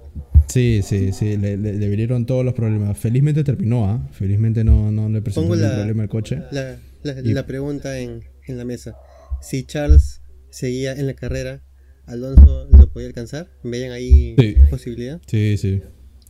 Sí, 0.52 0.80
sí, 0.82 1.12
sí, 1.12 1.36
le, 1.38 1.56
le- 1.56 1.72
le 1.74 1.88
vinieron 1.88 2.26
todos 2.26 2.44
los 2.44 2.52
problemas. 2.52 2.98
Felizmente 2.98 3.42
terminó, 3.42 3.86
¿ah? 3.88 4.06
Felizmente 4.12 4.64
no, 4.64 4.92
no 4.92 5.08
le 5.08 5.22
presentó 5.22 5.48
Pongo 5.48 5.56
ningún 5.56 5.70
la- 5.70 5.76
problema 5.76 6.02
al 6.02 6.08
coche. 6.10 6.40
La, 6.50 6.76
la- 7.02 7.20
Y- 7.22 7.32
la 7.32 7.46
pregunta 7.46 7.98
en, 7.98 8.22
en 8.46 8.58
la 8.58 8.64
mesa. 8.64 8.94
Si 9.40 9.64
Charles 9.64 10.20
seguía 10.50 10.92
en 10.92 11.06
la 11.06 11.14
carrera, 11.14 11.62
¿Alonso 12.06 12.68
lo 12.70 12.92
podía 12.92 13.06
alcanzar? 13.06 13.48
¿Veían 13.64 13.92
ahí 13.92 14.34
Sí. 14.38 14.56
posibilidad? 14.70 15.20
Sí, 15.26 15.56
sí, 15.56 15.80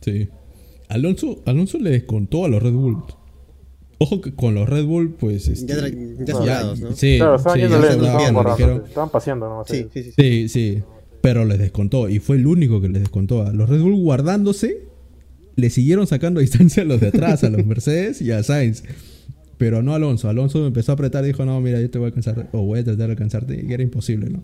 sí. 0.01 0.29
Alonso, 0.87 1.41
Alonso 1.45 1.77
le 1.79 1.89
descontó 1.89 2.45
a 2.45 2.47
los 2.47 2.61
Red 2.63 2.71
Bull. 2.73 3.03
Ojo 3.97 4.21
que 4.21 4.33
con 4.35 4.53
los 4.55 4.69
Red 4.69 4.85
Bull, 4.85 5.15
pues... 5.19 5.47
este, 5.47 5.65
Ya, 5.67 5.77
ya 6.25 6.33
soldados, 6.33 6.79
¿no? 6.79 6.91
Sí, 6.93 7.17
claro, 7.17 7.35
estaban 7.35 7.57
sí, 7.57 7.61
yendo 7.61 7.81
ya 7.81 7.89
lento, 7.89 8.05
soldados, 8.05 8.87
estaban 8.87 9.09
paseando, 9.09 9.49
¿no? 9.49 9.63
Sí, 9.65 9.87
sí, 9.93 10.03
sí. 10.03 10.11
sí. 10.11 10.13
Sí, 10.17 10.49
sí. 10.49 10.83
Pero 11.23 11.45
les 11.45 11.57
descontó. 11.57 12.09
Y 12.09 12.19
fue 12.19 12.35
el 12.35 12.45
único 12.45 12.81
que 12.81 12.89
les 12.89 13.01
descontó. 13.01 13.43
A 13.43 13.53
los 13.53 13.69
Red 13.69 13.79
Bull 13.79 13.95
guardándose, 13.95 14.79
le 15.55 15.69
siguieron 15.69 16.05
sacando 16.05 16.39
distancia 16.41 16.83
a 16.83 16.85
los 16.85 16.99
de 16.99 17.07
atrás, 17.07 17.45
a 17.45 17.49
los 17.49 17.65
Mercedes 17.65 18.21
y 18.21 18.31
a 18.31 18.43
Sainz. 18.43 18.83
Pero 19.57 19.81
no 19.81 19.95
Alonso. 19.95 20.27
Alonso 20.27 20.67
empezó 20.67 20.91
a 20.91 20.95
apretar 20.95 21.23
y 21.23 21.27
dijo, 21.27 21.45
no, 21.45 21.61
mira, 21.61 21.79
yo 21.79 21.89
te 21.89 21.97
voy 21.97 22.07
a 22.07 22.09
alcanzar. 22.09 22.49
O 22.51 22.63
voy 22.63 22.79
a 22.79 22.83
tratar 22.83 23.07
de 23.07 23.13
alcanzarte. 23.13 23.65
Y 23.65 23.71
era 23.71 23.81
imposible, 23.81 24.29
¿no? 24.29 24.43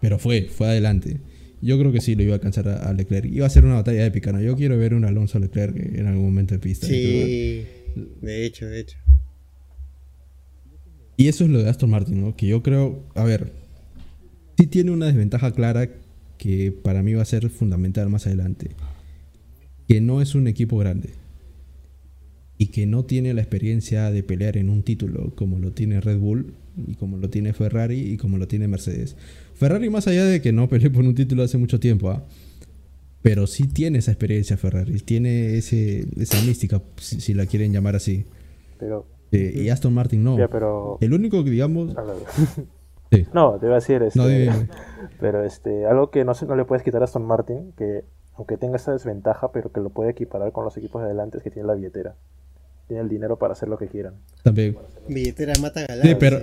Pero 0.00 0.20
fue, 0.20 0.42
fue 0.42 0.68
adelante. 0.68 1.16
Yo 1.60 1.76
creo 1.76 1.90
que 1.90 2.00
sí 2.00 2.14
lo 2.14 2.22
iba 2.22 2.34
a 2.34 2.36
alcanzar 2.36 2.68
a, 2.68 2.88
a 2.88 2.92
Leclerc. 2.92 3.26
Iba 3.26 3.46
a 3.46 3.50
ser 3.50 3.64
una 3.64 3.74
batalla 3.74 4.06
épica, 4.06 4.30
¿no? 4.30 4.40
Yo 4.40 4.54
quiero 4.54 4.78
ver 4.78 4.94
un 4.94 5.04
Alonso 5.04 5.40
Leclerc 5.40 5.74
en 5.76 6.06
algún 6.06 6.26
momento 6.26 6.54
de 6.54 6.60
pista. 6.60 6.86
Sí, 6.86 7.64
de 8.22 8.46
hecho, 8.46 8.66
de 8.66 8.78
hecho. 8.78 8.96
Y 11.16 11.26
eso 11.26 11.42
es 11.42 11.50
lo 11.50 11.64
de 11.64 11.68
Aston 11.68 11.90
Martin, 11.90 12.20
¿no? 12.20 12.36
Que 12.36 12.46
yo 12.46 12.62
creo, 12.62 13.02
a 13.16 13.24
ver, 13.24 13.65
sí 14.58 14.66
tiene 14.66 14.90
una 14.90 15.06
desventaja 15.06 15.52
clara 15.52 15.88
que 16.38 16.72
para 16.72 17.02
mí 17.02 17.14
va 17.14 17.22
a 17.22 17.26
ser 17.26 17.48
fundamental 17.48 18.08
más 18.10 18.26
adelante. 18.26 18.70
Que 19.88 20.00
no 20.00 20.20
es 20.20 20.34
un 20.34 20.48
equipo 20.48 20.76
grande. 20.78 21.10
Y 22.58 22.68
que 22.68 22.86
no 22.86 23.04
tiene 23.04 23.34
la 23.34 23.42
experiencia 23.42 24.10
de 24.10 24.22
pelear 24.22 24.56
en 24.56 24.70
un 24.70 24.82
título 24.82 25.34
como 25.34 25.58
lo 25.58 25.72
tiene 25.72 26.00
Red 26.00 26.18
Bull 26.18 26.54
y 26.86 26.94
como 26.94 27.16
lo 27.18 27.28
tiene 27.30 27.52
Ferrari 27.52 27.98
y 28.12 28.16
como 28.16 28.38
lo 28.38 28.48
tiene 28.48 28.68
Mercedes. 28.68 29.16
Ferrari 29.54 29.90
más 29.90 30.06
allá 30.06 30.24
de 30.24 30.40
que 30.40 30.52
no 30.52 30.68
peleó 30.68 30.92
por 30.92 31.04
un 31.04 31.14
título 31.14 31.42
hace 31.42 31.58
mucho 31.58 31.80
tiempo, 31.80 32.10
¿ah? 32.10 32.24
Pero 33.22 33.46
sí 33.46 33.66
tiene 33.66 33.98
esa 33.98 34.12
experiencia 34.12 34.56
Ferrari, 34.56 35.00
tiene 35.00 35.56
ese, 35.56 36.06
esa 36.16 36.40
mística, 36.42 36.80
si, 36.98 37.20
si 37.20 37.34
la 37.34 37.46
quieren 37.46 37.72
llamar 37.72 37.96
así. 37.96 38.24
Pero, 38.78 39.06
Eh, 39.32 39.64
y 39.64 39.68
Aston 39.68 39.92
Martin 39.92 40.22
no. 40.22 40.38
ya, 40.38 40.48
pero... 40.48 40.98
El 41.00 41.12
único 41.12 41.42
que 41.44 41.50
digamos... 41.50 41.94
Sí. 43.12 43.26
No, 43.32 43.58
te 43.58 43.66
iba 43.66 43.74
a 43.76 43.78
decir, 43.78 44.02
este, 44.02 44.18
No, 44.18 44.26
dime. 44.26 44.68
pero 45.20 45.44
este, 45.44 45.86
algo 45.86 46.10
que 46.10 46.24
no, 46.24 46.34
se- 46.34 46.46
no 46.46 46.56
le 46.56 46.64
puedes 46.64 46.82
quitar 46.82 47.00
a 47.02 47.04
Aston 47.04 47.24
Martin, 47.24 47.72
que 47.76 48.04
aunque 48.36 48.56
tenga 48.56 48.76
esa 48.76 48.92
desventaja, 48.92 49.52
pero 49.52 49.70
que 49.72 49.80
lo 49.80 49.90
puede 49.90 50.10
equiparar 50.10 50.52
con 50.52 50.64
los 50.64 50.76
equipos 50.76 51.00
de 51.02 51.06
adelante, 51.06 51.38
es 51.38 51.44
que 51.44 51.50
tiene 51.50 51.68
la 51.68 51.74
billetera. 51.74 52.14
tiene 52.88 53.02
el 53.02 53.08
dinero 53.08 53.36
para 53.36 53.52
hacer 53.54 53.68
lo 53.68 53.78
que 53.78 53.88
quieran. 53.88 54.14
También. 54.44 54.76
Billetera 55.08 55.54
mata 55.60 55.84
galán. 55.86 56.06
Sí, 56.06 56.14
pero, 56.20 56.38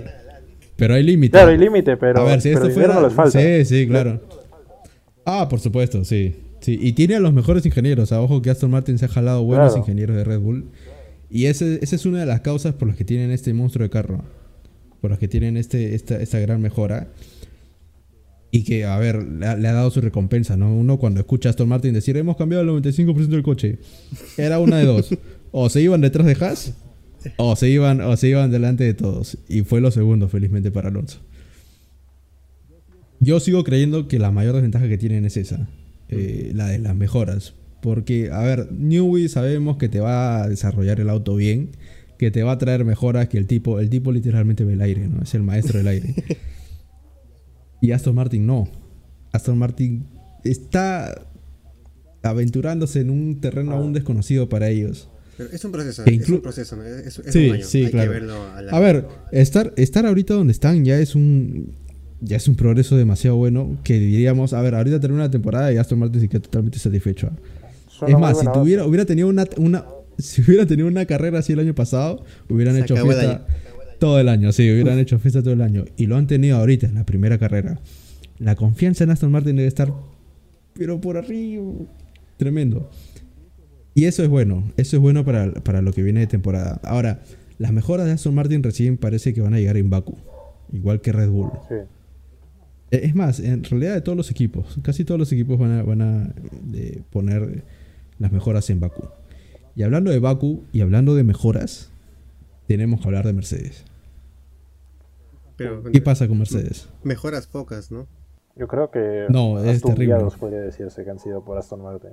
pero 0.76 0.92
hay 0.94 1.02
límite. 1.02 1.30
Claro, 1.32 1.50
hay 1.50 1.56
límite, 1.58 1.96
pero, 1.96 2.20
A 2.20 2.24
ver, 2.24 2.40
si 2.42 2.52
pero 2.52 2.66
esto 2.66 2.80
fuera. 2.80 2.94
no 2.94 3.00
les 3.02 3.12
falta. 3.14 3.40
Sí, 3.40 3.64
sí, 3.64 3.86
claro. 3.88 4.20
Ah, 5.24 5.48
por 5.48 5.60
supuesto, 5.60 6.04
sí. 6.04 6.36
sí. 6.60 6.78
Y 6.80 6.92
tiene 6.92 7.16
a 7.16 7.20
los 7.20 7.32
mejores 7.32 7.64
ingenieros. 7.64 8.12
A 8.12 8.20
ojo 8.20 8.42
que 8.42 8.50
Aston 8.50 8.70
Martin 8.70 8.98
se 8.98 9.06
ha 9.06 9.08
jalado 9.08 9.42
buenos 9.44 9.68
Claro. 9.68 9.78
ingenieros 9.80 10.16
de 10.16 10.24
Red 10.24 10.40
Bull. 10.40 10.70
Y 11.30 11.46
ese, 11.46 11.78
esa 11.82 11.96
es 11.96 12.04
una 12.04 12.20
de 12.20 12.26
las 12.26 12.40
causas 12.40 12.74
por 12.74 12.88
las 12.88 12.96
que 12.98 13.04
tienen 13.06 13.30
este 13.30 13.54
monstruo 13.54 13.82
de 13.84 13.90
carro. 13.90 14.20
Por 15.04 15.10
las 15.10 15.20
que 15.20 15.28
tienen 15.28 15.58
este, 15.58 15.94
esta, 15.94 16.18
esta 16.18 16.38
gran 16.38 16.62
mejora. 16.62 17.08
Y 18.50 18.64
que, 18.64 18.86
a 18.86 18.96
ver, 18.96 19.22
le 19.22 19.46
ha, 19.46 19.54
le 19.54 19.68
ha 19.68 19.74
dado 19.74 19.90
su 19.90 20.00
recompensa, 20.00 20.56
¿no? 20.56 20.74
Uno 20.74 20.98
cuando 20.98 21.20
escucha 21.20 21.50
a 21.50 21.50
Aston 21.50 21.68
Martin 21.68 21.92
decir, 21.92 22.16
hemos 22.16 22.38
cambiado 22.38 22.64
el 22.64 22.82
95% 22.82 23.26
del 23.26 23.42
coche. 23.42 23.80
Era 24.38 24.58
una 24.60 24.78
de 24.78 24.86
dos. 24.86 25.10
O 25.52 25.68
se 25.68 25.82
iban 25.82 26.00
detrás 26.00 26.26
de 26.26 26.42
Haas, 26.42 26.72
o 27.36 27.54
se 27.54 27.68
iban, 27.68 28.00
o 28.00 28.16
se 28.16 28.28
iban 28.28 28.50
delante 28.50 28.84
de 28.84 28.94
todos. 28.94 29.36
Y 29.46 29.60
fue 29.60 29.82
lo 29.82 29.90
segundo, 29.90 30.30
felizmente, 30.30 30.70
para 30.70 30.88
Alonso. 30.88 31.18
Yo 33.20 33.40
sigo 33.40 33.62
creyendo 33.62 34.08
que 34.08 34.18
la 34.18 34.30
mayor 34.30 34.54
desventaja 34.54 34.88
que 34.88 34.96
tienen 34.96 35.26
es 35.26 35.36
esa, 35.36 35.68
eh, 36.08 36.52
la 36.54 36.68
de 36.68 36.78
las 36.78 36.96
mejoras. 36.96 37.52
Porque, 37.82 38.30
a 38.30 38.40
ver, 38.40 38.72
Newey 38.72 39.28
sabemos 39.28 39.76
que 39.76 39.90
te 39.90 40.00
va 40.00 40.44
a 40.44 40.48
desarrollar 40.48 40.98
el 40.98 41.10
auto 41.10 41.36
bien, 41.36 41.72
que 42.18 42.30
te 42.30 42.42
va 42.42 42.52
a 42.52 42.58
traer 42.58 42.84
mejoras, 42.84 43.28
que 43.28 43.38
el 43.38 43.46
tipo, 43.46 43.80
el 43.80 43.90
tipo 43.90 44.12
literalmente 44.12 44.64
ve 44.64 44.74
el 44.74 44.82
aire, 44.82 45.08
¿no? 45.08 45.22
Es 45.22 45.34
el 45.34 45.42
maestro 45.42 45.78
del 45.78 45.88
aire. 45.88 46.14
y 47.80 47.92
Aston 47.92 48.14
Martin 48.14 48.46
no. 48.46 48.68
Aston 49.32 49.58
Martin 49.58 50.06
está 50.44 51.26
aventurándose 52.22 53.00
en 53.00 53.10
un 53.10 53.40
terreno 53.40 53.72
aún 53.72 53.92
desconocido 53.92 54.48
para 54.48 54.68
ellos. 54.68 55.08
Pero 55.36 55.50
es 55.50 55.64
un 55.64 55.72
proceso, 55.72 56.04
es 56.04 56.28
un 56.28 56.40
proceso, 56.40 56.76
¿no? 56.76 56.84
Es, 56.84 57.18
es 57.18 57.32
Sí, 57.32 57.48
un 57.48 57.54
año. 57.56 57.64
sí, 57.64 57.84
Hay 57.84 57.90
claro. 57.90 58.12
que 58.12 58.18
verlo 58.20 58.42
a 58.54 58.62
la... 58.62 58.72
A 58.72 58.80
ver, 58.80 59.06
estar, 59.32 59.72
estar 59.76 60.06
ahorita 60.06 60.34
donde 60.34 60.52
están 60.52 60.84
ya 60.84 60.98
es 60.98 61.14
un 61.14 61.74
ya 62.20 62.36
es 62.38 62.48
un 62.48 62.54
progreso 62.54 62.96
demasiado 62.96 63.36
bueno 63.36 63.76
que 63.84 63.98
diríamos, 63.98 64.54
a 64.54 64.62
ver, 64.62 64.74
ahorita 64.74 64.98
termina 65.00 65.24
una 65.24 65.30
temporada 65.30 65.70
y 65.72 65.76
Aston 65.76 65.98
Martin 65.98 66.20
se 66.22 66.28
queda 66.28 66.40
totalmente 66.40 66.78
satisfecho. 66.78 67.30
Es 67.88 68.00
una 68.00 68.10
Es 68.12 68.18
más, 68.18 68.38
si 68.38 68.46
tuviera, 68.46 68.86
hubiera 68.86 69.04
tenido 69.04 69.28
una, 69.28 69.44
una 69.58 69.84
si 70.18 70.42
hubiera 70.42 70.66
tenido 70.66 70.88
una 70.88 71.06
carrera 71.06 71.38
así 71.40 71.52
el 71.52 71.60
año 71.60 71.74
pasado, 71.74 72.24
hubieran 72.48 72.74
Se 72.76 72.82
hecho 72.82 72.96
el 72.96 73.02
fiesta 73.02 73.46
todo 73.98 74.18
el 74.20 74.28
año, 74.28 74.52
sí, 74.52 74.70
hubieran 74.70 74.98
hecho 74.98 75.18
fiesta 75.18 75.42
todo 75.42 75.54
el 75.54 75.62
año 75.62 75.84
y 75.96 76.06
lo 76.06 76.16
han 76.16 76.26
tenido 76.26 76.56
ahorita 76.58 76.86
en 76.86 76.94
la 76.94 77.06
primera 77.06 77.38
carrera. 77.38 77.80
La 78.38 78.56
confianza 78.56 79.04
en 79.04 79.10
Aston 79.10 79.30
Martin 79.30 79.56
debe 79.56 79.68
estar 79.68 79.92
pero 80.74 81.00
por 81.00 81.16
arriba, 81.16 81.62
tremendo. 82.36 82.90
Y 83.94 84.06
eso 84.06 84.24
es 84.24 84.28
bueno, 84.28 84.64
eso 84.76 84.96
es 84.96 85.02
bueno 85.02 85.24
para, 85.24 85.52
para 85.52 85.80
lo 85.80 85.92
que 85.92 86.02
viene 86.02 86.20
de 86.20 86.26
temporada. 86.26 86.80
Ahora, 86.82 87.22
las 87.58 87.72
mejoras 87.72 88.06
de 88.06 88.12
Aston 88.12 88.34
Martin 88.34 88.62
recién 88.62 88.96
parece 88.96 89.32
que 89.32 89.40
van 89.40 89.54
a 89.54 89.58
llegar 89.58 89.76
en 89.76 89.88
Baku, 89.88 90.16
igual 90.72 91.00
que 91.00 91.12
Red 91.12 91.30
Bull. 91.30 91.50
Sí. 91.68 91.74
Eh, 92.90 93.00
Es 93.04 93.14
más, 93.14 93.38
en 93.38 93.62
realidad 93.62 93.94
de 93.94 94.00
todos 94.00 94.16
los 94.16 94.30
equipos, 94.30 94.78
casi 94.82 95.04
todos 95.04 95.18
los 95.18 95.32
equipos 95.32 95.58
van 95.58 95.78
a, 95.78 95.82
van 95.82 96.02
a 96.02 96.34
eh, 96.74 97.02
poner 97.10 97.64
las 98.18 98.32
mejoras 98.32 98.68
en 98.70 98.80
Baku. 98.80 99.08
Y 99.76 99.82
hablando 99.82 100.10
de 100.10 100.18
Baku 100.20 100.62
y 100.72 100.80
hablando 100.82 101.14
de 101.14 101.24
mejoras, 101.24 101.90
tenemos 102.66 103.00
que 103.00 103.06
hablar 103.08 103.26
de 103.26 103.32
Mercedes. 103.32 103.84
Pero 105.56 105.82
¿Qué 105.84 106.00
pasa 106.00 106.26
con 106.28 106.38
Mercedes? 106.38 106.88
mejoras 107.02 107.46
pocas, 107.46 107.90
¿no? 107.90 108.06
Yo 108.56 108.68
creo 108.68 108.90
que 108.90 109.26
No, 109.30 109.62
es 109.62 109.82
terrible. 109.82 110.16
podría 110.38 110.60
decirse 110.60 111.04
que 111.04 111.10
han 111.10 111.18
sido 111.18 111.44
por 111.44 111.58
Aston 111.58 111.82
Martin. 111.82 112.10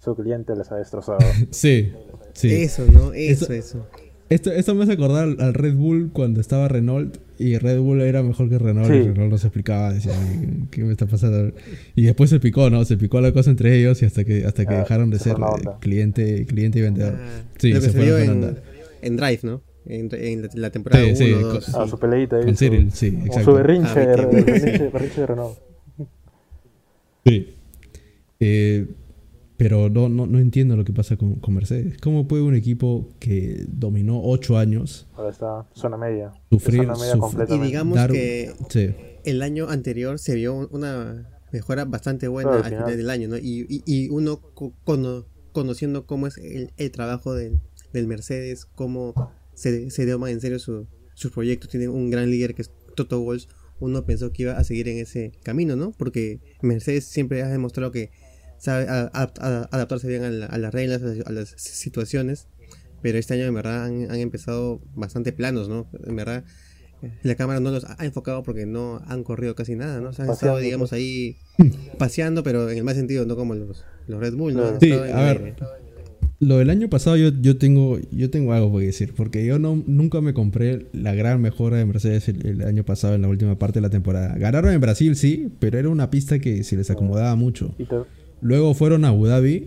Su 0.00 0.14
cliente 0.14 0.54
les 0.56 0.70
ha 0.70 0.76
destrozado. 0.76 1.18
Sí, 1.50 1.92
sí. 2.32 2.54
Eso, 2.54 2.84
¿no? 2.90 3.12
Eso, 3.12 3.44
Eso- 3.46 3.52
eso. 3.52 3.86
Esto, 4.30 4.52
esto 4.52 4.74
me 4.74 4.82
hace 4.84 4.92
acordar 4.92 5.24
al 5.38 5.54
Red 5.54 5.74
Bull 5.76 6.10
cuando 6.12 6.40
estaba 6.42 6.68
Renault 6.68 7.16
y 7.38 7.56
Red 7.58 7.78
Bull 7.80 8.00
era 8.00 8.22
mejor 8.22 8.48
que 8.48 8.58
Renault 8.58 8.90
y 8.90 9.02
Sí. 9.02 9.08
Renault 9.08 9.30
no 9.30 9.38
se 9.38 9.46
explicaba, 9.46 9.92
decía, 9.92 10.12
"Ay, 10.18 10.64
¿qué 10.70 10.82
me 10.84 10.92
está 10.92 11.06
pasando? 11.06 11.52
Y 11.94 12.02
después 12.02 12.30
se 12.30 12.40
picó, 12.40 12.68
¿no? 12.70 12.84
Se 12.84 12.96
picó 12.96 13.20
la 13.20 13.32
cosa 13.32 13.50
entre 13.50 13.78
ellos 13.78 14.02
y 14.02 14.06
hasta 14.06 14.24
que 14.24 14.44
hasta 14.44 14.66
que 14.66 14.74
Ah, 14.74 14.78
dejaron 14.80 15.10
de 15.10 15.18
se 15.18 15.24
ser 15.24 15.36
cliente, 15.80 16.44
cliente 16.46 16.78
y 16.80 16.82
vendedor. 16.82 17.14
Ah, 17.16 17.42
Sí, 17.58 17.72
se 17.72 17.80
se, 17.80 17.90
fueron 17.90 18.22
en, 18.44 18.56
en 19.02 19.16
Drive, 19.16 19.40
¿no? 19.44 19.62
En, 19.86 20.08
en 20.12 20.48
la, 20.54 20.70
temporada 20.70 21.02
Sí, 21.02 21.10
1, 21.10 21.16
sí, 21.16 21.30
2. 21.30 21.70
con- 21.70 21.82
a 21.82 21.88
su 21.88 21.98
peleita 21.98 22.36
ahí. 22.36 22.44
Con 22.44 22.56
su- 22.56 22.64
Cyril, 22.64 22.90
sí, 22.92 23.06
exacto. 23.06 23.44
Su 23.44 23.52
berrinche, 23.54 23.90
Ah, 23.90 24.00
de, 24.00 24.06
berrinche, 24.06 24.88
berrinche 24.92 25.20
de 25.22 25.26
Renault. 25.26 25.58
Sí. 27.24 27.54
Eh, 28.40 28.86
pero 29.58 29.90
no, 29.90 30.08
no, 30.08 30.26
no 30.26 30.38
entiendo 30.38 30.76
lo 30.76 30.84
que 30.84 30.92
pasa 30.94 31.16
con, 31.18 31.34
con 31.34 31.52
Mercedes. 31.54 31.98
¿Cómo 32.00 32.26
puede 32.26 32.42
un 32.44 32.54
equipo 32.54 33.10
que 33.18 33.66
dominó 33.68 34.22
ocho 34.22 34.56
años 34.56 35.06
Ahora 35.14 35.30
está 35.30 35.66
zona 35.74 35.98
media. 35.98 36.32
Sufrir, 36.50 36.82
zona 36.84 36.94
media 36.96 37.12
sufrir. 37.16 37.48
Y 37.50 37.58
digamos 37.66 37.96
dar- 37.96 38.10
que 38.12 38.52
Sí. 38.70 38.94
el 39.24 39.42
año 39.42 39.68
anterior 39.68 40.18
se 40.18 40.34
vio 40.36 40.68
una 40.70 41.28
mejora 41.52 41.84
bastante 41.84 42.28
buena 42.28 42.50
Claro, 42.50 42.64
al 42.64 42.72
al 42.74 42.78
final 42.80 42.96
del 42.96 43.10
año, 43.10 43.28
¿no? 43.28 43.36
Y, 43.36 43.66
y, 43.68 43.82
y 43.84 44.08
uno 44.10 44.40
co- 44.54 44.72
cono- 44.84 45.26
conociendo 45.52 46.06
cómo 46.06 46.26
es 46.28 46.38
el, 46.38 46.70
el 46.76 46.90
trabajo 46.92 47.34
del, 47.34 47.60
del 47.92 48.06
Mercedes, 48.06 48.64
cómo 48.64 49.12
se, 49.54 49.90
se 49.90 50.06
dio 50.06 50.18
más 50.20 50.30
en 50.30 50.40
serio 50.40 50.58
su, 50.60 50.86
sus 51.14 51.32
proyectos, 51.32 51.68
tiene 51.68 51.88
un 51.88 52.10
gran 52.10 52.30
líder 52.30 52.54
que 52.54 52.62
es 52.62 52.70
Toto 52.94 53.20
Wolff, 53.20 53.46
uno 53.80 54.04
pensó 54.04 54.30
que 54.32 54.42
iba 54.44 54.52
a 54.52 54.62
seguir 54.62 54.88
en 54.88 54.98
ese 54.98 55.32
camino, 55.42 55.74
¿no? 55.74 55.92
Porque 55.92 56.40
Mercedes 56.62 57.04
siempre 57.06 57.42
ha 57.42 57.48
demostrado 57.48 57.90
que 57.92 58.10
sabe 58.58 58.86
a- 58.88 59.10
a- 59.12 59.32
a- 59.40 59.68
adaptarse 59.70 60.08
bien 60.08 60.24
a, 60.24 60.30
la- 60.30 60.46
a 60.46 60.58
las 60.58 60.72
reglas, 60.72 61.02
a, 61.02 61.32
las 61.32 61.48
situaciones, 61.56 62.46
pero 63.02 63.18
este 63.18 63.34
año 63.34 63.44
en 63.44 63.54
verdad 63.54 63.84
han, 63.86 64.10
han 64.10 64.18
empezado 64.18 64.80
bastante 64.94 65.32
planos, 65.32 65.68
¿no? 65.68 65.86
En 66.06 66.16
verdad 66.16 66.44
la 67.22 67.36
cámara 67.36 67.60
no 67.60 67.70
los 67.70 67.84
ha 67.84 68.04
enfocado 68.04 68.42
porque 68.42 68.66
no 68.66 69.00
han 69.06 69.22
corrido 69.22 69.54
casi 69.54 69.76
nada, 69.76 70.00
¿no? 70.00 70.12
Se 70.12 70.22
han 70.22 70.30
estado, 70.30 70.54
Paseando, 70.54 70.60
digamos, 70.60 70.90
pues. 70.90 70.98
ahí 71.00 71.36
paseando, 71.96 72.42
pero 72.42 72.68
en 72.70 72.78
el 72.78 72.84
mal 72.84 72.94
sentido, 72.94 73.24
no 73.24 73.36
como 73.36 73.54
los, 73.54 73.84
los 74.08 74.20
Red 74.20 74.34
Bull, 74.34 74.54
¿no? 74.54 74.66
Han 74.66 74.80
Sí, 74.80 74.90
estado 74.92 75.14
a 75.16 75.22
ver. 75.22 75.36
aire. 75.38 75.54
Lo 76.40 76.58
del 76.58 76.70
año 76.70 76.88
pasado 76.88 77.16
yo, 77.16 77.30
yo 77.40 77.58
tengo 77.58 77.98
yo 78.12 78.30
tengo 78.30 78.52
algo 78.52 78.78
que 78.78 78.86
decir, 78.86 79.12
porque 79.16 79.44
yo 79.44 79.58
no, 79.58 79.82
nunca 79.86 80.20
me 80.20 80.34
compré 80.34 80.86
la 80.92 81.12
gran 81.12 81.40
mejora 81.40 81.78
de 81.78 81.84
Mercedes 81.84 82.28
el, 82.28 82.46
el 82.46 82.62
año 82.62 82.84
pasado 82.84 83.14
en 83.16 83.22
la 83.22 83.28
última 83.28 83.58
parte 83.58 83.78
de 83.78 83.82
la 83.82 83.90
temporada. 83.90 84.36
Ganaron 84.38 84.72
en 84.72 84.80
Brasil, 84.80 85.16
sí, 85.16 85.48
pero 85.58 85.78
era 85.78 85.88
una 85.88 86.10
pista 86.10 86.38
que 86.38 86.62
se 86.62 86.76
les 86.76 86.90
acomodaba 86.90 87.34
mucho. 87.34 87.74
Y 87.76 87.84
te- 87.86 87.96
Luego 88.40 88.74
fueron 88.74 89.04
a 89.04 89.08
Abu 89.08 89.26
Dhabi 89.26 89.66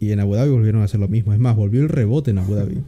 y 0.00 0.12
en 0.12 0.20
Abu 0.20 0.34
Dhabi 0.34 0.50
volvieron 0.50 0.80
a 0.82 0.84
hacer 0.84 1.00
lo 1.00 1.08
mismo. 1.08 1.32
Es 1.32 1.38
más, 1.38 1.56
volvió 1.56 1.80
el 1.82 1.88
rebote 1.88 2.30
en 2.30 2.38
Abu 2.38 2.54
Dhabi. 2.54 2.78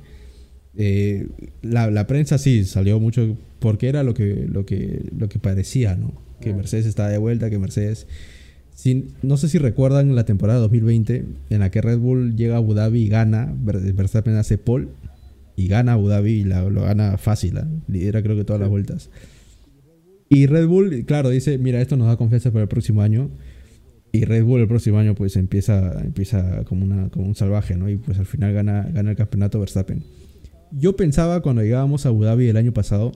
Eh, 0.76 1.26
la, 1.62 1.90
la 1.90 2.06
prensa 2.06 2.38
sí 2.38 2.64
salió 2.64 3.00
mucho 3.00 3.36
porque 3.58 3.88
era 3.88 4.02
lo 4.02 4.14
que, 4.14 4.46
lo 4.50 4.64
que, 4.64 5.10
lo 5.16 5.28
que 5.28 5.38
parecía, 5.38 5.96
¿no? 5.96 6.12
Que 6.40 6.54
Mercedes 6.54 6.86
estaba 6.86 7.08
de 7.10 7.18
vuelta, 7.18 7.50
que 7.50 7.58
Mercedes... 7.58 8.06
sin- 8.74 9.08
no 9.22 9.36
sé 9.36 9.48
si 9.50 9.58
recuerdan 9.58 10.14
la 10.14 10.24
temporada 10.24 10.58
2020 10.60 11.24
en 11.50 11.60
la 11.60 11.70
que 11.70 11.82
Red 11.82 11.98
Bull 11.98 12.34
llega 12.36 12.54
a 12.54 12.58
Abu 12.58 12.72
Dhabi 12.72 13.02
y 13.02 13.08
gana, 13.08 13.52
Ver- 13.60 13.92
Verstappen 13.92 14.36
hace 14.36 14.56
pole 14.56 14.88
y 15.56 15.68
gana 15.68 15.92
Abu 15.94 16.08
Dhabi 16.08 16.30
y 16.32 16.44
la- 16.44 16.62
lo 16.70 16.82
gana 16.82 17.18
fácil, 17.18 17.58
¿ah? 17.58 17.68
lidera 17.88 18.22
creo 18.22 18.36
que 18.36 18.44
todas 18.44 18.60
las 18.60 18.70
vueltas. 18.70 19.10
Y 20.30 20.46
Red 20.46 20.66
Bull, 20.68 21.04
claro, 21.06 21.28
dice, 21.28 21.58
mira, 21.58 21.80
esto 21.82 21.96
nos 21.96 22.06
da 22.06 22.16
confianza 22.16 22.52
para 22.52 22.62
el 22.62 22.68
próximo 22.68 23.02
año. 23.02 23.30
Y 24.12 24.24
Red 24.24 24.44
Bull 24.44 24.60
el 24.60 24.68
próximo 24.68 24.98
año 24.98 25.14
pues 25.14 25.36
empieza, 25.36 26.00
empieza 26.02 26.64
como, 26.64 26.84
una, 26.84 27.10
como 27.10 27.26
un 27.26 27.34
salvaje, 27.34 27.76
¿no? 27.76 27.88
Y 27.88 27.96
pues 27.96 28.18
al 28.18 28.26
final 28.26 28.52
gana, 28.52 28.88
gana 28.92 29.10
el 29.10 29.16
campeonato 29.16 29.60
Verstappen. 29.60 30.02
Yo 30.72 30.96
pensaba 30.96 31.40
cuando 31.42 31.62
llegábamos 31.62 32.06
a 32.06 32.10
Abu 32.10 32.24
Dhabi 32.24 32.48
el 32.48 32.56
año 32.56 32.72
pasado 32.72 33.12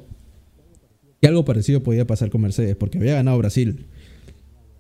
que 1.21 1.29
algo 1.29 1.45
parecido 1.45 1.83
podía 1.83 2.07
pasar 2.07 2.31
con 2.31 2.43
Mercedes, 2.43 2.77
porque 2.77 2.99
había 2.99 3.15
ganado 3.15 3.39
Brasil 3.39 3.87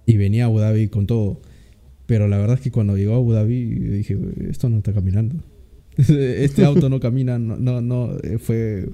y 0.06 0.16
venía 0.16 0.44
a 0.44 0.46
Abu 0.46 0.58
Dhabi 0.58 0.88
con 0.88 1.06
todo. 1.06 1.40
Pero 2.06 2.28
la 2.28 2.38
verdad 2.38 2.56
es 2.56 2.62
que 2.62 2.70
cuando 2.70 2.96
llegó 2.96 3.14
a 3.14 3.16
Abu 3.16 3.32
Dhabi 3.32 3.64
dije, 3.64 4.18
esto 4.50 4.68
no 4.68 4.78
está 4.78 4.92
caminando. 4.92 5.36
este 5.96 6.64
auto 6.64 6.88
no 6.88 7.00
camina, 7.00 7.38
no, 7.38 7.56
no, 7.56 7.80
no, 7.80 8.16
eh, 8.22 8.38
fue 8.38 8.88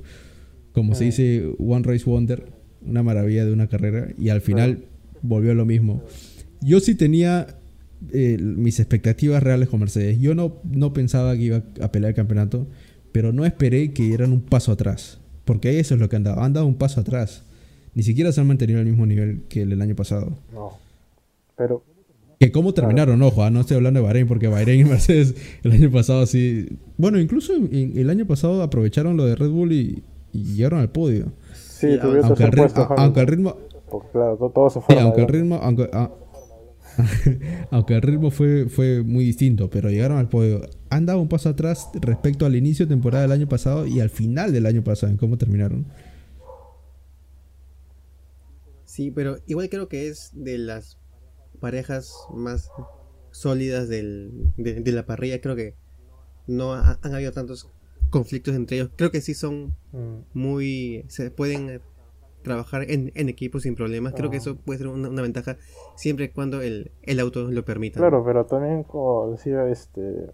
como 0.72 0.94
se 0.94 1.04
dice 1.04 1.50
One 1.58 1.82
Race 1.84 2.04
Wonder, 2.04 2.44
una 2.86 3.02
maravilla 3.02 3.44
de 3.44 3.52
una 3.52 3.66
carrera 3.66 4.08
y 4.18 4.28
al 4.28 4.40
final 4.40 4.84
volvió 5.22 5.52
a 5.52 5.54
lo 5.54 5.66
mismo. 5.66 6.02
Yo 6.60 6.80
sí 6.80 6.94
tenía 6.94 7.46
eh, 8.12 8.36
mis 8.40 8.80
expectativas 8.80 9.42
reales 9.42 9.68
con 9.68 9.80
Mercedes. 9.80 10.18
Yo 10.20 10.34
no, 10.34 10.56
no 10.64 10.92
pensaba 10.92 11.34
que 11.36 11.42
iba 11.42 11.62
a 11.80 11.92
pelear 11.92 12.10
el 12.10 12.16
campeonato, 12.16 12.66
pero 13.12 13.32
no 13.32 13.44
esperé 13.44 13.92
que 13.92 14.02
dieran 14.04 14.32
un 14.32 14.40
paso 14.40 14.72
atrás. 14.72 15.18
Porque 15.44 15.80
eso 15.80 15.94
es 15.94 16.00
lo 16.00 16.08
que 16.08 16.16
han 16.16 16.24
dado. 16.24 16.40
Han 16.42 16.52
dado 16.52 16.66
un 16.66 16.74
paso 16.76 17.00
atrás. 17.00 17.42
Ni 17.94 18.02
siquiera 18.02 18.30
se 18.32 18.40
han 18.40 18.46
mantenido 18.46 18.78
al 18.78 18.86
mismo 18.86 19.04
nivel 19.06 19.42
que 19.48 19.62
el 19.62 19.70
del 19.70 19.82
año 19.82 19.96
pasado. 19.96 20.38
No. 20.52 20.78
Pero 21.56 21.82
Que 22.38 22.52
cómo 22.52 22.72
terminaron, 22.72 23.20
ojo, 23.22 23.42
ah, 23.42 23.50
no 23.50 23.60
estoy 23.60 23.76
hablando 23.76 24.00
de 24.00 24.06
Bahrein, 24.06 24.28
porque 24.28 24.48
Bahrein 24.48 24.80
y 24.80 24.84
Mercedes 24.90 25.34
el 25.64 25.72
año 25.72 25.90
pasado 25.90 26.24
sí. 26.26 26.68
Bueno, 26.96 27.18
incluso 27.18 27.52
el 27.54 28.08
año 28.10 28.26
pasado 28.26 28.62
aprovecharon 28.62 29.16
lo 29.16 29.26
de 29.26 29.34
Red 29.34 29.50
Bull 29.50 29.72
y, 29.72 30.02
y 30.32 30.44
llegaron 30.54 30.80
al 30.80 30.90
podio. 30.90 31.32
sí, 31.52 31.98
tuvieron 32.00 32.26
Aunque 32.26 32.44
el, 32.44 32.50
ri- 32.52 32.56
puesto. 32.58 32.82
a- 32.82 32.94
aunque 32.98 33.20
el 33.20 33.26
ritmo. 33.26 33.56
Porque, 33.90 34.08
claro, 34.12 34.36
to- 34.36 34.50
todos 34.54 34.72
se 34.74 34.78
sí, 34.80 34.84
aunque 34.90 34.94
el 34.94 35.26
adelante. 35.26 35.32
ritmo. 35.32 35.56
Aunque, 35.56 35.90
ah, 35.92 36.10
Aunque 37.70 37.94
el 37.94 38.02
ritmo 38.02 38.30
fue, 38.30 38.68
fue 38.68 39.02
muy 39.02 39.24
distinto, 39.24 39.70
pero 39.70 39.90
llegaron 39.90 40.18
al 40.18 40.28
podio. 40.28 40.62
Han 40.90 41.06
dado 41.06 41.20
un 41.20 41.28
paso 41.28 41.48
atrás 41.48 41.88
respecto 42.00 42.46
al 42.46 42.56
inicio 42.56 42.86
de 42.86 42.90
temporada 42.90 43.22
del 43.22 43.32
año 43.32 43.48
pasado 43.48 43.86
y 43.86 44.00
al 44.00 44.10
final 44.10 44.52
del 44.52 44.66
año 44.66 44.82
pasado, 44.84 45.10
en 45.12 45.16
cómo 45.18 45.38
terminaron. 45.38 45.86
Sí, 48.84 49.10
pero 49.10 49.38
igual 49.46 49.68
creo 49.68 49.88
que 49.88 50.08
es 50.08 50.30
de 50.34 50.58
las 50.58 50.98
parejas 51.60 52.12
más 52.34 52.70
sólidas 53.30 53.88
del, 53.88 54.30
de, 54.56 54.80
de 54.80 54.92
la 54.92 55.06
parrilla. 55.06 55.40
Creo 55.40 55.54
que 55.56 55.74
no 56.46 56.72
ha- 56.74 56.98
han 57.02 57.14
habido 57.14 57.32
tantos 57.32 57.68
conflictos 58.10 58.54
entre 58.56 58.78
ellos. 58.78 58.90
Creo 58.96 59.10
que 59.10 59.20
sí 59.20 59.34
son 59.34 59.74
Mm. 59.92 60.20
muy... 60.34 61.04
se 61.08 61.30
pueden 61.30 61.80
trabajar 62.42 62.82
en, 62.90 63.12
en 63.14 63.28
equipo 63.28 63.60
sin 63.60 63.74
problemas. 63.74 64.14
Creo 64.14 64.30
que 64.30 64.36
Ah. 64.36 64.40
eso 64.40 64.56
puede 64.56 64.78
ser 64.78 64.88
una, 64.88 65.08
una 65.08 65.22
ventaja 65.22 65.56
siempre 65.96 66.26
y 66.26 66.28
cuando 66.30 66.60
el, 66.62 66.92
el 67.02 67.20
auto 67.20 67.50
lo 67.50 67.64
permita. 67.64 67.98
Claro, 68.00 68.22
pero 68.24 68.46
también, 68.46 68.82
como 68.84 69.30
decía, 69.32 69.66
este, 69.68 70.26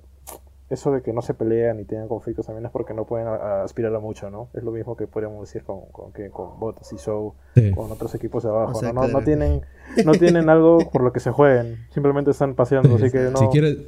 eso 0.69 0.91
de 0.91 1.01
que 1.03 1.13
no 1.13 1.23
se 1.23 1.33
pelean 1.35 1.79
y 1.79 1.85
tienen 1.85 2.09
conflictos 2.09 2.47
también 2.47 2.67
es 2.67 2.73
porque 2.73 2.93
no 2.93 3.05
pueden 3.07 3.29
a- 3.29 3.35
a 3.37 3.63
aspirar 3.65 3.95
a 3.95 4.01
mucho, 4.01 4.31
¿no? 4.31 4.49
Es 4.55 4.65
lo 4.65 4.73
mismo 4.73 4.97
que 4.97 5.07
podríamos 5.07 5.41
decir 5.47 5.63
con, 5.63 5.83
con, 5.93 6.13
que 6.13 6.31
con 6.31 6.59
Bottas 6.59 6.93
y 6.93 6.97
Show, 6.97 7.35
Sí. 7.55 7.71
con 7.73 7.91
otros 7.93 8.15
equipos 8.17 8.43
de 8.43 8.49
abajo, 8.51 8.73
O 8.77 8.81
sea, 8.81 8.93
¿no? 8.93 9.03
No, 9.03 9.09
no 9.09 9.23
tienen, 9.23 9.63
no 10.05 10.13
tienen 10.13 10.49
algo 10.49 10.79
por 10.93 11.03
lo 11.03 11.13
que 11.13 11.21
se 11.21 11.31
jueguen, 11.31 11.87
simplemente 11.91 12.33
están 12.33 12.55
paseando, 12.55 12.97
así 12.97 13.11
que 13.13 13.31
no, 13.31 13.39
Si 13.39 13.47
quieres, 13.49 13.79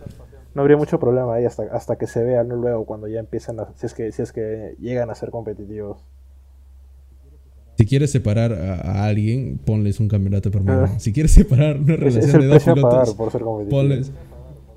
no 0.55 0.63
habría 0.63 0.77
mucho 0.77 1.01
problema 1.01 1.35
ahí 1.35 1.45
hasta, 1.45 1.65
hasta 1.65 1.97
que 1.97 2.07
se 2.07 2.23
vean 2.23 2.49
luego 2.49 2.85
cuando 2.85 3.09
ya 3.09 3.19
empiezan 3.19 3.59
a, 3.61 3.69
si 3.75 3.87
es 3.87 3.95
que, 3.95 4.13
si 4.13 4.23
es 4.23 4.33
que 4.33 4.77
llegan 4.79 5.11
a 5.11 5.15
ser 5.17 5.31
competitivos. 5.31 6.05
Si 7.79 7.87
quieres 7.87 8.11
separar 8.11 8.53
a, 8.53 8.75
a 8.81 9.07
alguien, 9.07 9.59
ponles 9.65 10.01
un 10.01 10.09
campeonato 10.09 10.51
por 10.51 10.63
medio. 10.65 10.85
Ah. 10.85 10.99
Si 10.99 11.13
quieres 11.13 11.31
separar 11.33 11.79
una 11.81 11.95
Es, 11.95 12.17
es 12.17 12.33
relación 12.33 12.41
de 12.41 12.47
dos 12.49 12.63
pilotos, 12.65 13.15
por 13.15 13.31
ser 13.33 13.41
competitivos. 13.43 13.83
ponles, 13.83 14.11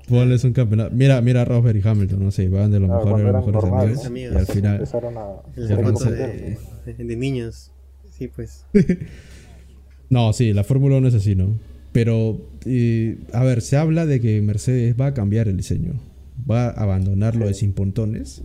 ponles 0.08 0.44
un 0.44 0.52
campeonato. 0.52 0.94
Mira, 0.94 1.20
mira 1.20 1.42
a 1.42 1.44
Rosberg 1.44 1.76
y 1.84 1.86
Hamilton, 1.88 2.24
no 2.24 2.30
sé, 2.30 2.48
van 2.48 2.70
de 2.70 2.78
los 2.80 2.88
Ah, 2.90 2.98
mejores 3.04 3.12
a 3.14 3.18
los 3.18 3.20
eran 3.28 3.34
mejores 3.44 3.62
normales, 3.70 4.06
amigos. 4.06 4.34
Y 4.34 4.38
al 4.38 4.46
final, 4.46 4.74
empezaron 4.76 5.18
a 5.18 5.26
El 5.56 6.96
de, 6.96 7.04
de 7.04 7.16
niños. 7.16 7.72
Sí, 8.10 8.28
pues. 8.28 8.64
No, 10.10 10.32
sí, 10.34 10.52
la 10.52 10.62
Fórmula 10.62 10.96
1 10.98 11.08
es 11.08 11.14
así, 11.14 11.34
¿no? 11.34 11.58
Pero, 11.92 12.38
eh, 12.66 13.16
a 13.32 13.42
ver, 13.44 13.62
se 13.62 13.78
habla 13.78 14.04
de 14.04 14.20
que 14.20 14.40
Mercedes 14.42 14.94
va 15.00 15.06
a 15.06 15.14
cambiar 15.14 15.48
el 15.48 15.56
diseño. 15.56 15.94
Va 16.50 16.66
a 16.68 16.82
abandonar 16.82 17.34
lo 17.34 17.46
de 17.46 17.54
sin 17.54 17.72
pontones. 17.72 18.42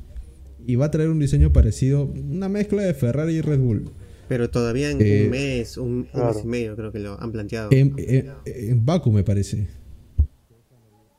Y 0.66 0.76
va 0.76 0.86
a 0.86 0.92
traer 0.92 1.10
un 1.10 1.20
diseño 1.20 1.52
parecido, 1.52 2.06
una 2.06 2.48
mezcla 2.50 2.84
de 2.84 2.94
Ferrari 2.94 3.34
y 3.36 3.42
Red 3.42 3.60
Bull. 3.60 3.90
Pero 4.28 4.50
todavía 4.50 4.92
en 4.92 4.98
Eh, 5.02 5.24
un 5.26 5.32
mes, 5.32 5.78
un, 5.78 6.08
mes 6.14 6.42
y 6.44 6.48
medio 6.48 6.76
creo 6.76 6.92
que 6.92 7.00
lo 7.00 7.20
han 7.22 7.32
planteado. 7.32 7.70
En, 7.72 7.94
en- 7.98 8.32
en 8.46 8.86
Baku, 8.86 9.12
me 9.12 9.24
parece. 9.24 9.68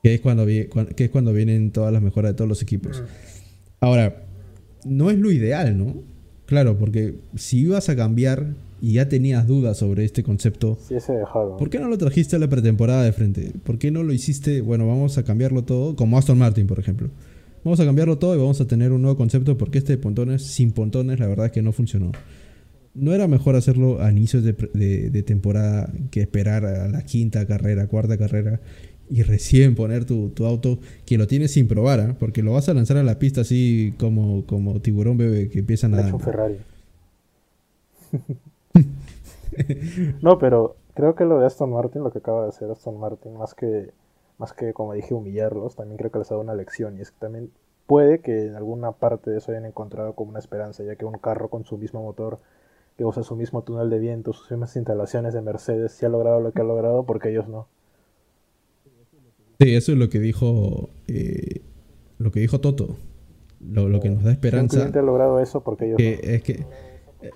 Que 0.03 0.13
es, 0.13 0.21
cuando 0.21 0.45
que 0.45 0.69
es 1.05 1.09
cuando 1.09 1.33
vienen 1.33 1.71
todas 1.71 1.91
las 1.91 2.01
mejoras 2.01 2.31
de 2.31 2.35
todos 2.37 2.47
los 2.47 2.61
equipos. 2.61 3.03
Ahora, 3.81 4.23
no 4.85 5.11
es 5.11 5.17
lo 5.17 5.31
ideal, 5.31 5.77
¿no? 5.77 5.95
Claro, 6.45 6.77
porque 6.77 7.15
si 7.35 7.59
ibas 7.59 7.89
a 7.89 7.95
cambiar 7.95 8.53
y 8.81 8.93
ya 8.93 9.09
tenías 9.09 9.45
dudas 9.45 9.77
sobre 9.77 10.05
este 10.05 10.23
concepto, 10.23 10.77
Sí. 10.87 10.95
¿Por 11.57 11.69
qué 11.69 11.79
no 11.79 11.89
lo 11.89 11.97
trajiste 11.97 12.37
a 12.37 12.39
la 12.39 12.47
pretemporada 12.49 13.03
de 13.03 13.11
frente? 13.11 13.51
¿Por 13.63 13.77
qué 13.77 13.91
no 13.91 14.03
lo 14.03 14.13
hiciste? 14.13 14.61
Bueno, 14.61 14.87
vamos 14.87 15.17
a 15.17 15.23
cambiarlo 15.23 15.63
todo, 15.65 15.95
como 15.97 16.17
Aston 16.17 16.37
Martin, 16.37 16.65
por 16.65 16.79
ejemplo. 16.79 17.09
Vamos 17.65 17.79
a 17.81 17.85
cambiarlo 17.85 18.17
todo 18.17 18.33
y 18.35 18.37
vamos 18.37 18.61
a 18.61 18.67
tener 18.67 18.93
un 18.93 19.01
nuevo 19.01 19.17
concepto 19.17 19.57
porque 19.57 19.79
este 19.79 19.93
de 19.93 19.97
pontones, 19.97 20.43
sin 20.43 20.71
pontones, 20.71 21.19
la 21.19 21.27
verdad 21.27 21.47
es 21.47 21.51
que 21.51 21.61
no 21.61 21.73
funcionó. 21.73 22.13
¿No 22.99 23.13
era 23.13 23.27
mejor 23.27 23.55
hacerlo 23.55 24.01
a 24.01 24.11
inicios 24.11 24.43
de, 24.43 24.53
de- 24.73 25.09
de 25.09 25.23
temporada 25.23 25.91
que 26.11 26.21
esperar 26.21 26.65
a 26.65 26.87
la 26.87 27.03
quinta 27.03 27.45
carrera, 27.47 27.87
cuarta 27.87 28.17
carrera 28.17 28.59
y 29.09 29.23
recién 29.23 29.75
poner 29.75 30.05
tu, 30.05 30.29
tu 30.29 30.45
auto 30.45 30.79
que 31.05 31.17
lo 31.17 31.27
tienes 31.27 31.51
sin 31.51 31.67
probar? 31.67 31.99
¿ah? 32.01 32.15
Porque 32.19 32.43
lo 32.43 32.53
vas 32.53 32.69
a 32.69 32.73
lanzar 32.73 32.97
a 32.97 33.03
la 33.03 33.19
pista 33.19 33.41
así 33.41 33.93
como, 33.99 34.45
como 34.45 34.79
tiburón 34.81 35.17
bebé 35.17 35.49
que 35.49 35.59
empiezan 35.59 35.95
a... 35.95 36.13
un 36.13 36.19
Ferrari. 36.19 36.57
no, 40.21 40.37
pero 40.37 40.75
creo 40.93 41.15
que 41.15 41.25
lo 41.25 41.39
de 41.39 41.45
Aston 41.47 41.71
Martin, 41.71 42.03
lo 42.03 42.11
que 42.11 42.19
acaba 42.19 42.43
de 42.43 42.49
hacer 42.49 42.69
Aston 42.71 42.99
Martin, 42.99 43.35
más 43.37 43.53
que, 43.53 43.91
más 44.37 44.53
que 44.53 44.73
como 44.73 44.93
dije, 44.93 45.13
humillarlos, 45.13 45.75
también 45.75 45.97
creo 45.97 46.11
que 46.11 46.19
les 46.19 46.31
ha 46.31 46.35
dado 46.35 46.43
una 46.43 46.55
lección. 46.55 46.97
Y 46.97 47.01
es 47.01 47.11
que 47.11 47.17
también 47.19 47.51
puede 47.87 48.19
que 48.21 48.45
en 48.47 48.55
alguna 48.55 48.91
parte 48.93 49.31
de 49.31 49.37
eso 49.37 49.51
hayan 49.51 49.65
encontrado 49.65 50.13
como 50.13 50.31
una 50.31 50.39
esperanza, 50.39 50.83
ya 50.83 50.95
que 50.95 51.05
un 51.05 51.17
carro 51.17 51.49
con 51.49 51.65
su 51.65 51.77
mismo 51.77 52.01
motor, 52.03 52.39
que 52.99 53.05
usa 53.05 53.23
su 53.23 53.37
mismo 53.37 53.63
túnel 53.63 53.89
de 53.89 53.97
viento, 53.97 54.33
sus 54.33 54.51
mismas 54.51 54.75
instalaciones 54.75 55.33
de 55.33 55.41
Mercedes, 55.41 55.93
sí 55.93 56.05
ha 56.05 56.09
logrado 56.09 56.41
lo 56.41 56.51
que 56.51 56.59
ha 56.59 56.65
logrado, 56.65 57.05
porque 57.05 57.29
ellos 57.29 57.47
no. 57.47 57.69
Sí, 59.57 59.73
eso 59.73 59.93
es 59.93 59.97
lo 59.97 60.09
que 60.09 60.19
dijo 60.19 60.89
eh, 61.07 61.61
lo 62.17 62.29
que 62.33 62.41
dijo 62.41 62.59
Toto. 62.59 62.97
Lo, 63.65 63.87
lo 63.87 64.01
que 64.01 64.09
nos 64.09 64.17
da 64.17 64.23
Si 64.23 64.27
un 64.27 64.33
esperanza. 64.33 64.77
cliente 64.79 64.99
ha 64.99 65.01
logrado 65.01 65.39
eso, 65.39 65.61
porque 65.63 65.85
ellos 65.85 65.95
que 65.95 66.19
es 66.21 66.43
que 66.43 66.65
eh, 67.21 67.31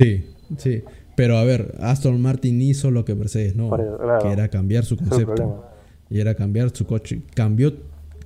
sí, 0.00 0.24
sí. 0.56 0.82
Pero 1.14 1.36
a 1.36 1.44
ver, 1.44 1.76
Aston 1.78 2.20
Martin 2.20 2.60
hizo 2.60 2.90
lo 2.90 3.04
que 3.04 3.14
Mercedes 3.14 3.54
no, 3.54 3.68
Por 3.68 3.80
eso, 3.80 3.98
claro. 3.98 4.18
que 4.20 4.32
era 4.32 4.48
cambiar 4.48 4.84
su 4.84 4.96
no. 4.96 5.08
Concepto 5.08 5.64
y 6.10 6.18
era 6.18 6.34
cambiar 6.34 6.70
su 6.70 6.86
coche. 6.86 7.22
Cambió 7.36 7.72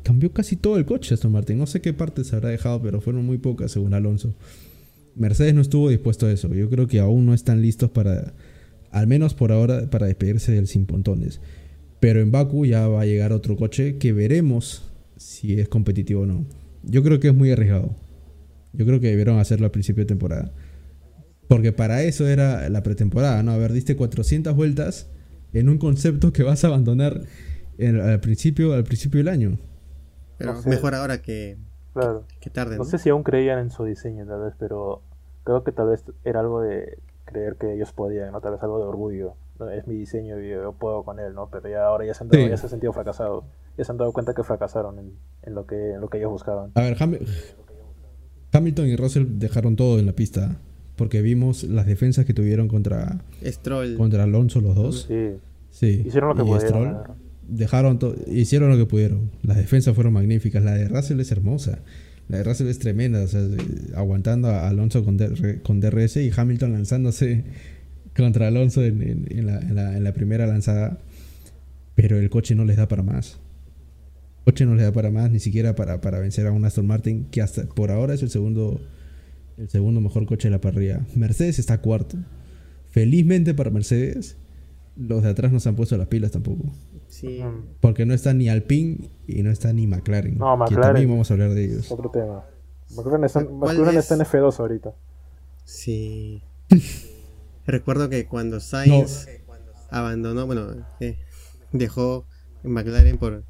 cambió 0.02 0.32
casi 0.32 0.56
todo 0.56 0.78
el 0.78 0.86
coche 0.86 1.12
Aston 1.12 1.32
Martin. 1.32 1.58
No 1.58 1.66
sé 1.66 1.82
qué 1.82 1.92
partes 1.92 2.32
habrá 2.32 2.48
dejado, 2.48 2.80
pero 2.80 3.02
fueron 3.02 3.26
muy 3.26 3.36
pocas 3.36 3.72
según 3.72 3.92
Alonso. 3.92 4.32
Mercedes 5.14 5.54
no 5.54 5.60
estuvo 5.60 5.88
dispuesto 5.88 6.26
a 6.26 6.32
eso. 6.32 6.52
Yo 6.54 6.68
creo 6.70 6.86
que 6.86 7.00
aún 7.00 7.26
no 7.26 7.34
están 7.34 7.60
listos 7.62 7.90
para, 7.90 8.32
al 8.90 9.06
menos 9.06 9.34
por 9.34 9.52
ahora, 9.52 9.88
para 9.90 10.06
despedirse 10.06 10.52
del 10.52 10.66
sin 10.66 10.86
pontones. 10.86 11.40
Pero 12.00 12.20
en 12.20 12.30
Baku 12.32 12.66
ya 12.66 12.88
va 12.88 13.02
a 13.02 13.06
llegar 13.06 13.32
otro 13.32 13.56
coche 13.56 13.98
que 13.98 14.12
veremos 14.12 14.90
si 15.16 15.60
es 15.60 15.68
competitivo 15.68 16.22
o 16.22 16.26
no. 16.26 16.44
Yo 16.82 17.02
creo 17.02 17.20
que 17.20 17.28
es 17.28 17.34
muy 17.34 17.50
arriesgado. 17.52 17.94
Yo 18.72 18.86
creo 18.86 19.00
que 19.00 19.08
debieron 19.08 19.38
hacerlo 19.38 19.66
al 19.66 19.70
principio 19.70 20.02
de 20.02 20.08
temporada. 20.08 20.52
Porque 21.48 21.72
para 21.72 22.02
eso 22.02 22.26
era 22.26 22.68
la 22.70 22.82
pretemporada, 22.82 23.42
¿no? 23.42 23.52
A 23.52 23.58
ver, 23.58 23.72
diste 23.72 23.94
400 23.96 24.56
vueltas 24.56 25.06
en 25.52 25.68
un 25.68 25.78
concepto 25.78 26.32
que 26.32 26.42
vas 26.42 26.64
a 26.64 26.68
abandonar 26.68 27.22
en- 27.78 28.00
al, 28.00 28.20
principio, 28.20 28.72
al 28.72 28.84
principio 28.84 29.18
del 29.18 29.28
año. 29.28 29.58
Pero 30.38 30.60
mejor 30.66 30.94
ahora 30.94 31.20
que, 31.22 31.58
Claro. 31.92 32.24
que 32.40 32.50
tarde. 32.50 32.76
No 32.76 32.84
¿no? 32.84 32.90
sé 32.90 32.98
si 32.98 33.08
aún 33.10 33.22
creían 33.22 33.58
en 33.58 33.70
su 33.70 33.84
diseño, 33.84 34.26
tal 34.26 34.40
vez, 34.42 34.54
pero 34.58 35.02
creo 35.44 35.62
que 35.64 35.72
tal 35.72 35.88
vez 35.88 36.04
era 36.24 36.40
algo 36.40 36.60
de 36.62 36.98
creer 37.24 37.56
que 37.56 37.74
ellos 37.74 37.92
podían, 37.92 38.32
¿no? 38.32 38.40
Tal 38.40 38.52
vez 38.52 38.62
algo 38.62 38.78
de 38.78 38.84
orgullo. 38.84 39.34
¿no? 39.58 39.68
Es 39.70 39.86
mi 39.86 39.94
diseño 39.94 40.40
y 40.40 40.48
yo 40.50 40.72
puedo 40.72 41.02
con 41.04 41.20
él, 41.20 41.34
¿no? 41.34 41.48
Pero 41.50 41.68
ya 41.68 41.84
ahora 41.84 42.04
ya 42.06 42.14
se 42.14 42.24
han, 42.24 42.30
dado- 42.30 42.42
Sí. 42.44 42.50
ya 42.50 42.56
se 42.56 42.66
han 42.66 42.70
sentido 42.70 42.92
fracasados. 42.92 43.44
Ya 43.76 43.84
se 43.84 43.92
han 43.92 43.98
dado 43.98 44.12
cuenta 44.12 44.34
que 44.34 44.42
fracasaron 44.42 44.98
en, 44.98 45.12
en 45.42 45.54
lo, 45.54 45.66
que, 45.66 45.92
en 45.92 46.00
lo 46.00 46.08
que 46.08 46.18
ellos 46.18 46.30
buscaban. 46.30 46.72
A 46.74 46.80
ver, 46.82 46.96
Ham- 46.98 47.18
Hamilton 48.52 48.86
y 48.86 48.96
Russell 48.96 49.24
dejaron 49.38 49.76
todo 49.76 49.98
en 49.98 50.06
la 50.06 50.12
pista. 50.12 50.56
Porque 50.96 51.22
vimos 51.22 51.64
las 51.64 51.86
defensas 51.86 52.24
que 52.26 52.34
tuvieron 52.34 52.68
contra, 52.68 53.18
Stroll. 53.44 53.96
contra 53.96 54.24
Alonso 54.24 54.60
los 54.60 54.74
dos. 54.74 55.02
Sí, 55.08 55.36
Sí. 55.70 56.02
hicieron 56.06 56.30
lo 56.30 56.34
que 56.36 56.42
Y 56.42 56.44
pudieron. 56.44 56.68
Stroll. 56.68 57.16
Dejaron 57.48 57.98
hicieron 58.30 58.70
lo 58.70 58.76
que 58.76 58.86
pudieron. 58.86 59.30
Las 59.42 59.56
defensas 59.56 59.94
fueron 59.94 60.12
magníficas. 60.12 60.62
La 60.64 60.74
de 60.74 60.88
Russell 60.88 61.20
es 61.20 61.30
hermosa. 61.32 61.80
La 62.28 62.38
de 62.38 62.44
Russell 62.44 62.68
es 62.68 62.78
tremenda. 62.78 63.24
aguantando 63.94 64.48
a 64.48 64.68
Alonso 64.68 65.04
con, 65.04 65.18
con 65.62 65.80
DRS 65.80 66.16
y 66.18 66.30
Hamilton 66.34 66.72
lanzándose 66.72 67.44
contra 68.16 68.48
Alonso 68.48 68.84
en, 68.84 69.26
en 69.30 69.46
la- 69.46 69.96
en 69.96 70.04
la 70.04 70.12
primera 70.12 70.46
lanzada. 70.46 70.98
Pero 71.94 72.18
el 72.18 72.30
coche 72.30 72.54
no 72.54 72.64
les 72.64 72.76
da 72.78 72.88
para 72.88 73.02
más. 73.02 73.38
El 74.38 74.44
coche 74.52 74.64
no 74.66 74.74
les 74.74 74.84
da 74.84 74.92
para 74.92 75.10
más, 75.10 75.30
ni 75.30 75.38
siquiera 75.38 75.74
para, 75.74 76.00
para 76.00 76.18
vencer 76.18 76.46
a 76.46 76.52
un 76.52 76.64
Aston 76.64 76.86
Martin, 76.86 77.26
que 77.30 77.42
hasta 77.42 77.64
por 77.66 77.90
ahora 77.90 78.14
es 78.14 78.22
el 78.22 78.30
segundo, 78.30 78.80
el 79.58 79.68
segundo 79.68 80.00
mejor 80.00 80.26
coche 80.26 80.48
de 80.48 80.52
la 80.52 80.60
parrilla. 80.60 81.00
Mercedes 81.14 81.58
está 81.58 81.78
cuarto. 81.80 82.16
Felizmente 82.90 83.54
para 83.54 83.70
Mercedes, 83.70 84.36
los 84.96 85.22
de 85.22 85.28
atrás 85.30 85.52
no 85.52 85.60
se 85.60 85.68
han 85.68 85.76
puesto 85.76 85.96
las 85.96 86.08
pilas 86.08 86.30
tampoco. 86.32 86.74
Sí. 87.12 87.44
Porque 87.80 88.06
no 88.06 88.14
está 88.14 88.32
ni 88.32 88.48
Alpine 88.48 89.10
y 89.26 89.42
no 89.42 89.50
está 89.50 89.70
ni 89.74 89.86
McLaren. 89.86 90.38
No, 90.38 90.54
Que 90.54 90.58
McLaren. 90.74 90.82
también 90.82 91.10
vamos 91.10 91.30
a 91.30 91.34
hablar 91.34 91.50
de 91.50 91.64
ellos. 91.66 91.92
Otro 91.92 92.10
tema. 92.10 92.44
McLaren 92.96 93.24
está, 93.24 93.44
¿Cuál 93.44 93.76
McLaren 93.76 93.98
es? 93.98 94.10
está 94.10 94.14
en 94.14 94.20
F2 94.22 94.58
ahorita. 94.60 94.94
Sí. 95.64 96.42
Recuerdo 97.66 98.08
que 98.08 98.26
cuando 98.26 98.60
Sainz 98.60 99.26
abandonó, 99.90 100.46
bueno, 100.46 100.86
eh, 101.00 101.18
dejó 101.72 102.24
McLaren 102.62 103.18
por 103.18 103.44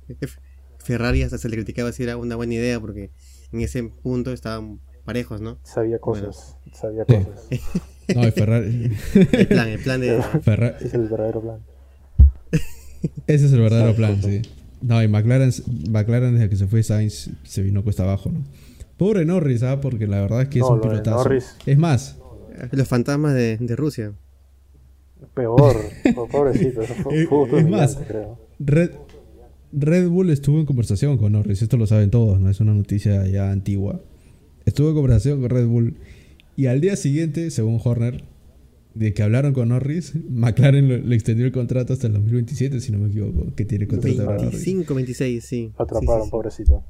Ferrari, 0.78 1.22
hasta 1.22 1.38
se 1.38 1.48
le 1.48 1.54
criticaba 1.56 1.92
si 1.92 2.02
era 2.02 2.16
una 2.16 2.34
buena 2.34 2.54
idea 2.54 2.80
porque 2.80 3.10
en 3.52 3.60
ese 3.60 3.84
punto 3.84 4.32
estaban 4.32 4.80
parejos, 5.04 5.40
¿no? 5.40 5.58
Sabía 5.62 6.00
cosas. 6.00 6.56
Sabía 6.72 7.04
Sí. 7.08 7.14
cosas. 7.14 7.48
No, 8.16 8.26
y 8.26 8.32
Ferrari. 8.32 8.90
El 9.14 9.46
plan, 9.46 9.68
el 9.68 9.78
plan 9.78 10.00
de... 10.00 10.18
Es 10.80 10.92
el 10.92 11.08
verdadero 11.08 11.40
plan. 11.40 11.60
Ese 13.26 13.46
es 13.46 13.52
el 13.52 13.60
verdadero 13.60 13.94
plan, 13.94 14.20
sí. 14.22 14.42
No, 14.80 15.02
y 15.02 15.08
McLaren, 15.08 15.52
McLaren 15.90 16.34
desde 16.34 16.48
que 16.48 16.56
se 16.56 16.66
fue 16.66 16.82
Sainz 16.82 17.30
se 17.44 17.62
vino 17.62 17.84
cuesta 17.84 18.02
abajo, 18.02 18.30
¿no? 18.30 18.40
Pobre 18.96 19.24
Norris, 19.24 19.62
¿ah? 19.62 19.80
Porque 19.80 20.06
la 20.06 20.20
verdad 20.20 20.42
es 20.42 20.48
que 20.48 20.58
es 20.58 20.64
un 20.64 20.80
pilotazo. 20.80 21.16
Norris. 21.18 21.56
Es 21.66 21.78
más, 21.78 22.16
Los 22.72 22.88
fantasmas 22.88 23.34
de, 23.34 23.58
de 23.58 23.76
Rusia. 23.76 24.12
Peor, 25.34 25.76
pobrecito. 26.30 26.82
Eso 26.82 26.94
fue, 26.94 27.26
fue 27.26 27.60
es 27.60 27.68
más, 27.68 27.96
creo. 28.06 28.38
Red, 28.58 28.90
Red 29.72 30.08
Bull 30.08 30.30
estuvo 30.30 30.58
en 30.58 30.66
conversación 30.66 31.16
con 31.16 31.32
Norris, 31.32 31.62
esto 31.62 31.76
lo 31.76 31.86
saben 31.86 32.10
todos, 32.10 32.40
no 32.40 32.50
es 32.50 32.60
una 32.60 32.74
noticia 32.74 33.26
ya 33.26 33.50
antigua. 33.50 34.00
Estuvo 34.64 34.88
en 34.88 34.94
conversación 34.94 35.40
con 35.40 35.50
Red 35.50 35.66
Bull 35.66 35.96
y 36.56 36.66
al 36.66 36.80
día 36.80 36.96
siguiente, 36.96 37.50
según 37.50 37.80
Horner, 37.82 38.24
de 38.94 39.12
que 39.14 39.22
hablaron 39.22 39.52
con 39.52 39.68
Norris, 39.70 40.12
McLaren 40.30 41.08
le 41.08 41.14
extendió 41.14 41.46
el 41.46 41.52
contrato 41.52 41.92
hasta 41.92 42.06
el 42.06 42.12
2027, 42.14 42.80
si 42.80 42.92
no 42.92 42.98
me 42.98 43.08
equivoco, 43.08 43.54
que 43.54 43.64
tiene 43.64 43.86
contrato 43.86 44.20
ahora 44.22 44.34
Norris. 44.36 44.52
25, 44.64 44.94
26, 44.94 45.44
sí. 45.44 45.72
Atraparon, 45.78 46.00
Sí, 46.02 46.06
sí, 46.20 46.24
sí. 46.24 46.30
pobrecito. 46.30 46.84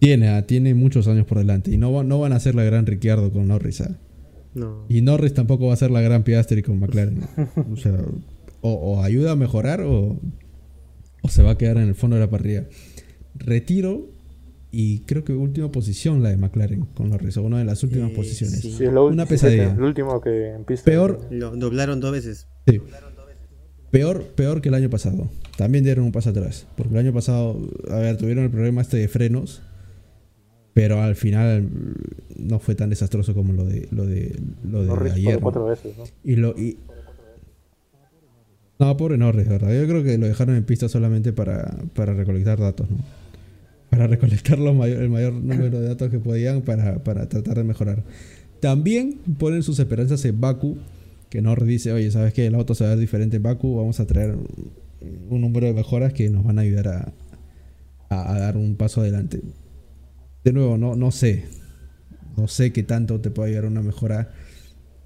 Tiene, 0.00 0.28
ah, 0.28 0.46
tiene 0.46 0.74
muchos 0.74 1.08
años 1.08 1.24
por 1.26 1.38
delante 1.38 1.70
y 1.70 1.78
no, 1.78 2.02
no 2.02 2.18
van 2.20 2.32
a 2.32 2.40
ser 2.40 2.54
la 2.54 2.64
gran 2.64 2.84
Ricciardo 2.86 3.32
con 3.32 3.48
Norris. 3.48 3.80
ah. 3.80 3.98
No. 4.54 4.84
Y 4.88 5.00
Norris 5.00 5.34
tampoco 5.34 5.66
va 5.68 5.72
a 5.74 5.76
ser 5.76 5.90
la 5.90 6.00
gran 6.00 6.22
Piastri 6.24 6.62
con 6.62 6.78
McLaren. 6.78 7.20
O 7.72 7.76
sea, 7.76 7.98
o, 8.60 8.72
o 8.72 9.02
ayuda 9.02 9.32
a 9.32 9.36
mejorar 9.36 9.80
o, 9.82 10.20
o 11.22 11.28
se 11.28 11.42
va 11.42 11.52
a 11.52 11.58
quedar 11.58 11.76
en 11.78 11.88
el 11.88 11.94
fondo 11.94 12.16
de 12.16 12.20
la 12.20 12.30
parrilla. 12.30 12.66
Retiro 13.34 14.10
y 14.74 15.00
creo 15.00 15.24
que 15.24 15.32
última 15.32 15.70
posición 15.70 16.22
la 16.22 16.30
de 16.30 16.36
McLaren 16.36 16.86
con 16.94 17.10
Norris, 17.10 17.36
o 17.36 17.42
una 17.42 17.58
de 17.58 17.64
las 17.64 17.82
últimas 17.82 18.10
Eh, 18.10 18.14
posiciones. 18.14 18.60
sí. 18.60 18.72
Sí, 18.72 18.84
es 18.84 18.92
lo 18.92 19.06
Una 19.06 19.26
pesadilla. 19.26 19.72
El 19.72 19.82
último 19.82 20.20
que 20.20 20.50
en 20.50 20.64
pista. 20.64 20.84
Peor, 20.90 21.20
Lo 21.30 21.54
doblaron 21.56 22.00
dos 22.00 22.12
veces. 22.12 22.46
sí. 22.66 22.80
Peor, 23.90 24.24
peor 24.34 24.60
que 24.60 24.70
el 24.70 24.74
año 24.74 24.90
pasado. 24.90 25.28
También 25.56 25.84
dieron 25.84 26.04
un 26.04 26.10
paso 26.10 26.30
atrás. 26.30 26.66
Porque 26.76 26.92
el 26.94 26.98
año 26.98 27.12
pasado, 27.12 27.60
a 27.88 27.96
ver, 27.98 28.16
tuvieron 28.16 28.42
el 28.42 28.50
problema 28.50 28.82
este 28.82 28.96
de 28.96 29.06
frenos. 29.06 29.62
Pero 30.72 31.00
al 31.00 31.14
final 31.14 31.68
no 32.36 32.58
fue 32.58 32.74
tan 32.74 32.90
desastroso 32.90 33.32
como 33.34 33.52
lo 33.52 33.64
de 33.64 33.86
lo 33.92 34.04
de 34.04 34.36
lo 34.68 34.80
de 34.82 34.88
Norris 34.88 35.12
ayer. 35.12 35.38
cuatro 35.38 35.66
veces, 35.66 35.96
¿no? 35.96 36.02
Y 36.24 36.34
lo 36.34 36.58
y 36.58 36.76
No, 38.80 38.96
pobre 38.96 39.16
Norris, 39.16 39.48
¿verdad? 39.48 39.72
Yo 39.72 39.86
creo 39.86 40.02
que 40.02 40.18
lo 40.18 40.26
dejaron 40.26 40.56
en 40.56 40.64
pista 40.64 40.88
solamente 40.88 41.32
para, 41.32 41.76
para 41.94 42.12
recolectar 42.14 42.58
datos, 42.58 42.90
¿no? 42.90 42.96
Para 43.94 44.06
recolectar 44.08 44.58
mayor- 44.58 45.02
el 45.02 45.08
mayor 45.10 45.32
número 45.34 45.80
de 45.80 45.88
datos 45.88 46.10
que 46.10 46.18
podían 46.18 46.62
para, 46.62 47.02
para 47.04 47.28
tratar 47.28 47.56
de 47.58 47.64
mejorar. 47.64 48.02
También 48.60 49.18
ponen 49.38 49.62
sus 49.62 49.78
esperanzas 49.78 50.24
en 50.24 50.40
Baku, 50.40 50.78
que 51.30 51.40
Norris 51.42 51.68
dice, 51.68 51.92
oye, 51.92 52.10
¿sabes 52.10 52.32
qué? 52.32 52.46
El 52.46 52.54
auto 52.54 52.74
se 52.74 52.84
va 52.84 52.90
a 52.90 52.94
ver 52.94 53.00
diferente 53.00 53.36
en 53.36 53.42
Baku, 53.44 53.76
vamos 53.76 54.00
a 54.00 54.06
traer 54.06 54.34
un 55.30 55.40
número 55.40 55.66
de 55.66 55.74
mejoras 55.74 56.12
que 56.12 56.28
nos 56.30 56.42
van 56.44 56.58
a 56.58 56.62
ayudar 56.62 56.88
a, 56.88 57.12
a- 58.08 58.38
dar 58.38 58.56
un 58.56 58.74
paso 58.76 59.00
adelante. 59.00 59.40
De 60.42 60.52
nuevo, 60.52 60.76
no, 60.78 60.96
no 60.96 61.10
sé. 61.10 61.44
No 62.36 62.48
sé 62.48 62.72
qué 62.72 62.82
tanto 62.82 63.20
te 63.20 63.30
puede 63.30 63.50
ayudar 63.50 63.66
una 63.66 63.82
mejora 63.82 64.32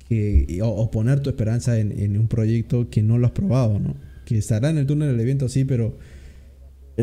que, 0.08 0.60
o, 0.62 0.68
o 0.68 0.90
poner 0.90 1.20
tu 1.20 1.28
esperanza 1.28 1.78
en, 1.78 1.92
en 1.92 2.18
un 2.18 2.26
proyecto 2.28 2.88
que 2.88 3.02
no 3.02 3.18
lo 3.18 3.26
has 3.26 3.32
probado, 3.32 3.78
¿no? 3.78 3.96
Que 4.24 4.38
estará 4.38 4.70
en 4.70 4.78
el 4.78 4.86
túnel 4.86 5.08
del 5.10 5.20
evento, 5.20 5.48
sí, 5.50 5.64
pero 5.64 5.98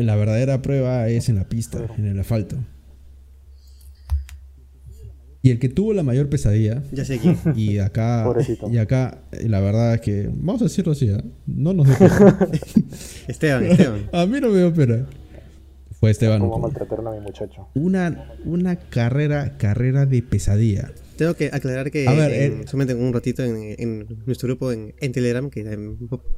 la 0.04 0.16
verdadera 0.16 0.62
prueba 0.62 1.08
es 1.08 1.28
en 1.28 1.36
la 1.36 1.48
pista, 1.48 1.86
en 1.98 2.06
el 2.06 2.18
asfalto. 2.18 2.56
Y 5.42 5.50
el 5.50 5.60
que 5.60 5.68
tuvo 5.68 5.92
la 5.92 6.02
mayor 6.02 6.28
pesadilla, 6.28 6.82
Ya 6.92 7.04
sé 7.04 7.18
quién. 7.18 7.36
y 7.54 7.78
acá, 7.78 8.22
Pobrecito. 8.24 8.68
y 8.68 8.78
acá, 8.78 9.22
eh, 9.30 9.48
la 9.48 9.60
verdad 9.60 9.94
es 9.94 10.00
que, 10.00 10.28
vamos 10.32 10.60
a 10.60 10.64
decirlo 10.64 10.90
así, 10.92 11.08
¿eh? 11.08 11.22
no 11.46 11.72
nos 11.72 11.86
pena. 11.88 12.38
Esteban, 13.28 13.64
Esteban. 13.66 14.08
A 14.12 14.26
mí 14.26 14.40
no 14.40 14.48
me 14.50 14.58
dio 14.58 14.74
pena. 14.74 15.06
Fue 16.00 16.10
Esteban 16.10 16.40
Cómo 16.40 16.58
maltrataron 16.58 17.06
a 17.06 17.12
mi 17.12 17.20
muchacho. 17.20 17.68
Una, 17.74 18.32
una 18.44 18.76
carrera, 18.76 19.56
carrera 19.56 20.04
de 20.04 20.20
pesadilla. 20.20 20.90
Tengo 21.16 21.34
que 21.34 21.46
aclarar 21.52 21.90
que 21.90 22.06
A 22.08 22.12
ver, 22.12 22.32
en- 22.32 22.60
eh. 22.62 22.64
solamente 22.66 22.92
en 22.94 23.02
un 23.02 23.12
ratito 23.14 23.42
en, 23.44 23.56
en 23.78 24.06
nuestro 24.26 24.48
grupo 24.48 24.72
en, 24.72 24.94
en 25.00 25.12
Telegram, 25.12 25.48
que 25.48 25.64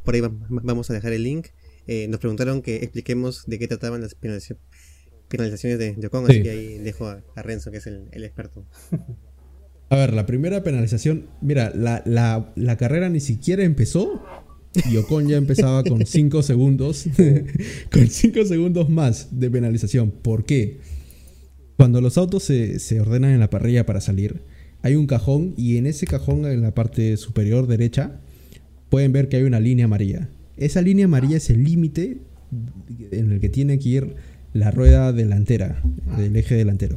por 0.04 0.14
ahí 0.14 0.20
va- 0.20 0.30
vamos 0.48 0.90
a 0.90 0.94
dejar 0.94 1.12
el 1.14 1.24
link, 1.24 1.46
eh, 1.88 2.06
nos 2.08 2.20
preguntaron 2.20 2.62
que 2.62 2.76
expliquemos 2.76 3.44
de 3.46 3.58
qué 3.58 3.66
trataban 3.66 4.00
las 4.00 4.14
penaliza- 4.14 4.56
penalizaciones 5.28 5.78
de, 5.80 5.94
de 5.94 6.06
Ocon, 6.06 6.26
Sí. 6.26 6.32
así 6.32 6.42
que 6.42 6.50
ahí 6.50 6.78
dejo 6.78 7.06
a, 7.08 7.24
a 7.34 7.42
Renzo, 7.42 7.70
que 7.72 7.78
es 7.78 7.86
el, 7.88 8.08
el 8.12 8.22
experto. 8.24 8.64
A 9.90 9.96
ver, 9.96 10.12
la 10.14 10.26
primera 10.26 10.62
penalización, 10.62 11.26
mira, 11.40 11.72
la, 11.74 12.02
la- 12.06 12.52
la 12.56 12.76
carrera 12.76 13.08
ni 13.08 13.20
siquiera 13.20 13.64
empezó 13.64 14.22
y 14.90 14.96
Ocon 14.98 15.26
ya 15.28 15.36
empezaba 15.38 15.82
con 15.82 16.04
5 16.06 16.42
segundos, 16.42 17.06
con 17.92 18.06
5 18.06 18.44
segundos 18.44 18.88
más 18.90 19.28
de 19.40 19.50
penalización. 19.50 20.10
¿Por 20.10 20.44
qué? 20.44 20.78
Cuando 21.76 22.00
los 22.00 22.18
autos 22.18 22.42
se, 22.42 22.78
se 22.80 23.00
ordenan 23.00 23.30
en 23.32 23.40
la 23.40 23.50
parrilla 23.50 23.86
para 23.86 24.00
salir, 24.00 24.42
hay 24.82 24.94
un 24.94 25.06
cajón 25.06 25.54
y 25.56 25.76
en 25.78 25.86
ese 25.86 26.06
cajón, 26.06 26.44
en 26.44 26.60
la 26.62 26.74
parte 26.74 27.16
superior 27.16 27.66
derecha, 27.66 28.20
pueden 28.90 29.12
ver 29.12 29.28
que 29.28 29.36
hay 29.38 29.42
una 29.44 29.60
línea 29.60 29.86
amarilla. 29.86 30.28
Esa 30.58 30.82
línea 30.82 31.04
amarilla 31.06 31.36
es 31.36 31.50
el 31.50 31.64
límite 31.64 32.18
en 33.12 33.32
el 33.32 33.40
que 33.40 33.48
tiene 33.48 33.78
que 33.78 33.88
ir 33.88 34.14
la 34.54 34.70
rueda 34.70 35.12
delantera, 35.12 35.82
el 36.18 36.34
eje 36.36 36.54
delantero. 36.56 36.96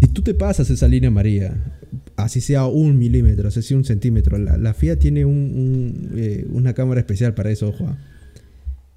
Si 0.00 0.08
tú 0.08 0.22
te 0.22 0.34
pasas 0.34 0.68
esa 0.70 0.86
línea 0.88 1.08
amarilla, 1.08 1.54
así 2.16 2.40
sea 2.40 2.66
un 2.66 2.98
milímetro, 2.98 3.48
así 3.48 3.62
sea 3.62 3.76
un 3.76 3.84
centímetro, 3.84 4.36
la, 4.38 4.58
la 4.58 4.74
FIA 4.74 4.98
tiene 4.98 5.24
un- 5.24 5.32
un, 5.32 6.10
eh, 6.16 6.46
una 6.50 6.74
cámara 6.74 7.00
especial 7.00 7.34
para 7.34 7.50
eso, 7.50 7.68
ojo. 7.68 7.86
ah. 7.88 7.96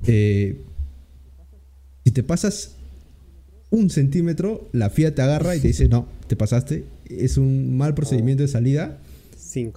Eh, 0.05 0.57
si 2.03 2.11
te 2.11 2.23
pasas 2.23 2.75
un 3.69 3.89
centímetro, 3.89 4.69
la 4.73 4.89
FIA 4.89 5.13
te 5.15 5.21
agarra 5.21 5.55
y 5.55 5.59
te 5.59 5.67
dice, 5.69 5.87
no, 5.87 6.07
te 6.27 6.35
pasaste, 6.35 6.85
es 7.09 7.37
un 7.37 7.77
mal 7.77 7.93
procedimiento 7.93 8.43
de 8.43 8.47
salida, 8.49 8.99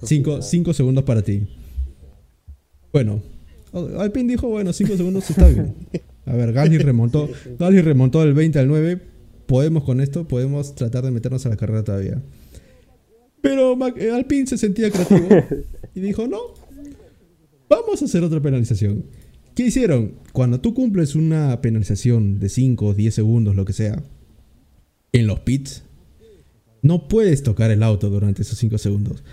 Cinco. 0.07 0.41
5 0.41 0.73
segundos 0.73 1.03
para 1.05 1.21
ti. 1.21 1.47
Bueno, 2.91 3.21
Alpine 3.97 4.31
dijo, 4.31 4.47
bueno, 4.47 4.73
5 4.73 4.97
segundos 4.97 5.29
está 5.29 5.47
bien. 5.47 5.73
A 6.25 6.33
ver, 6.33 6.53
Gasly 6.53 6.77
remontó, 6.77 7.29
Gasly 7.57 7.81
remontó 7.81 8.21
del 8.21 8.33
20 8.33 8.59
al 8.59 8.67
9, 8.67 8.99
podemos 9.47 9.83
con 9.83 10.01
esto, 10.01 10.27
podemos 10.27 10.75
tratar 10.75 11.03
de 11.03 11.11
meternos 11.11 11.45
a 11.45 11.49
la 11.49 11.57
carrera 11.57 11.83
todavía. 11.83 12.21
Pero 13.41 13.77
eh, 13.97 14.11
Alpine 14.11 14.47
se 14.47 14.57
sentía 14.57 14.91
creativo 14.91 15.27
y 15.95 15.99
dijo, 15.99 16.27
no, 16.27 16.39
vamos 17.69 18.01
a 18.01 18.05
hacer 18.05 18.23
otra 18.23 18.41
penalización. 18.41 19.05
¿Qué 19.55 19.63
hicieron? 19.63 20.13
Cuando 20.31 20.61
tú 20.61 20.73
cumples 20.73 21.15
una 21.15 21.59
penalización 21.61 22.39
de 22.39 22.49
5, 22.49 22.93
10 22.93 23.13
segundos, 23.13 23.55
lo 23.55 23.65
que 23.65 23.73
sea, 23.73 24.01
en 25.11 25.27
los 25.27 25.39
pits, 25.41 25.83
no 26.81 27.07
puedes 27.07 27.43
tocar 27.43 27.71
el 27.71 27.83
auto 27.83 28.09
durante 28.09 28.43
esos 28.43 28.57
5 28.57 28.77
segundos. 28.77 29.23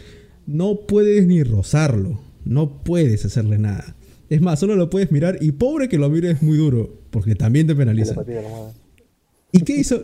No 0.46 0.80
puedes 0.86 1.26
ni 1.26 1.42
rozarlo. 1.42 2.20
No 2.48 2.82
puedes 2.82 3.26
hacerle 3.26 3.58
nada. 3.58 3.94
Es 4.30 4.40
más, 4.40 4.58
solo 4.58 4.74
lo 4.74 4.88
puedes 4.88 5.12
mirar 5.12 5.36
y 5.40 5.52
pobre 5.52 5.88
que 5.88 5.98
lo 5.98 6.08
mires 6.08 6.42
muy 6.42 6.56
duro, 6.56 6.98
porque 7.10 7.34
también 7.34 7.66
te 7.66 7.74
penaliza. 7.74 8.14
¿Y 9.52 9.60
qué 9.60 9.76
hizo? 9.76 10.00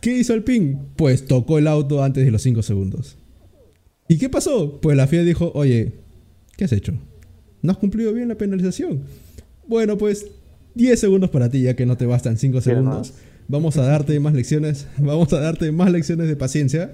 ¿Qué 0.00 0.16
hizo 0.16 0.32
el 0.32 0.44
ping? 0.44 0.76
Pues 0.94 1.26
tocó 1.26 1.58
el 1.58 1.66
auto 1.66 2.04
antes 2.04 2.24
de 2.24 2.30
los 2.30 2.40
5 2.42 2.62
segundos. 2.62 3.16
¿Y 4.06 4.18
qué 4.18 4.28
pasó? 4.28 4.80
Pues 4.80 4.96
la 4.96 5.08
FIA 5.08 5.24
dijo, 5.24 5.50
oye, 5.54 5.92
¿qué 6.56 6.64
has 6.64 6.72
hecho? 6.72 6.94
¿No 7.62 7.72
has 7.72 7.78
cumplido 7.78 8.12
bien 8.12 8.28
la 8.28 8.36
penalización? 8.36 9.02
Bueno, 9.66 9.98
pues 9.98 10.26
10 10.76 11.00
segundos 11.00 11.30
para 11.30 11.50
ti, 11.50 11.62
ya 11.62 11.74
que 11.74 11.84
no 11.84 11.96
te 11.96 12.06
bastan 12.06 12.38
5 12.38 12.60
Quiero 12.60 12.80
segundos. 12.80 13.12
Vamos 13.48 13.76
a 13.76 13.82
darte 13.82 14.18
más 14.20 14.34
lecciones, 14.34 14.86
vamos 14.98 15.32
a 15.32 15.40
darte 15.40 15.72
más 15.72 15.90
lecciones 15.90 16.28
de 16.28 16.36
paciencia. 16.36 16.92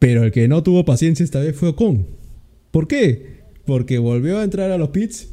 Pero 0.00 0.24
el 0.24 0.32
que 0.32 0.48
no 0.48 0.64
tuvo 0.64 0.84
paciencia 0.84 1.22
esta 1.22 1.38
vez 1.38 1.54
fue 1.54 1.68
Ocon. 1.68 2.06
¿Por 2.72 2.88
qué? 2.88 3.35
Porque 3.66 3.98
volvió 3.98 4.38
a 4.38 4.44
entrar 4.44 4.70
a 4.70 4.78
los 4.78 4.90
pits 4.90 5.28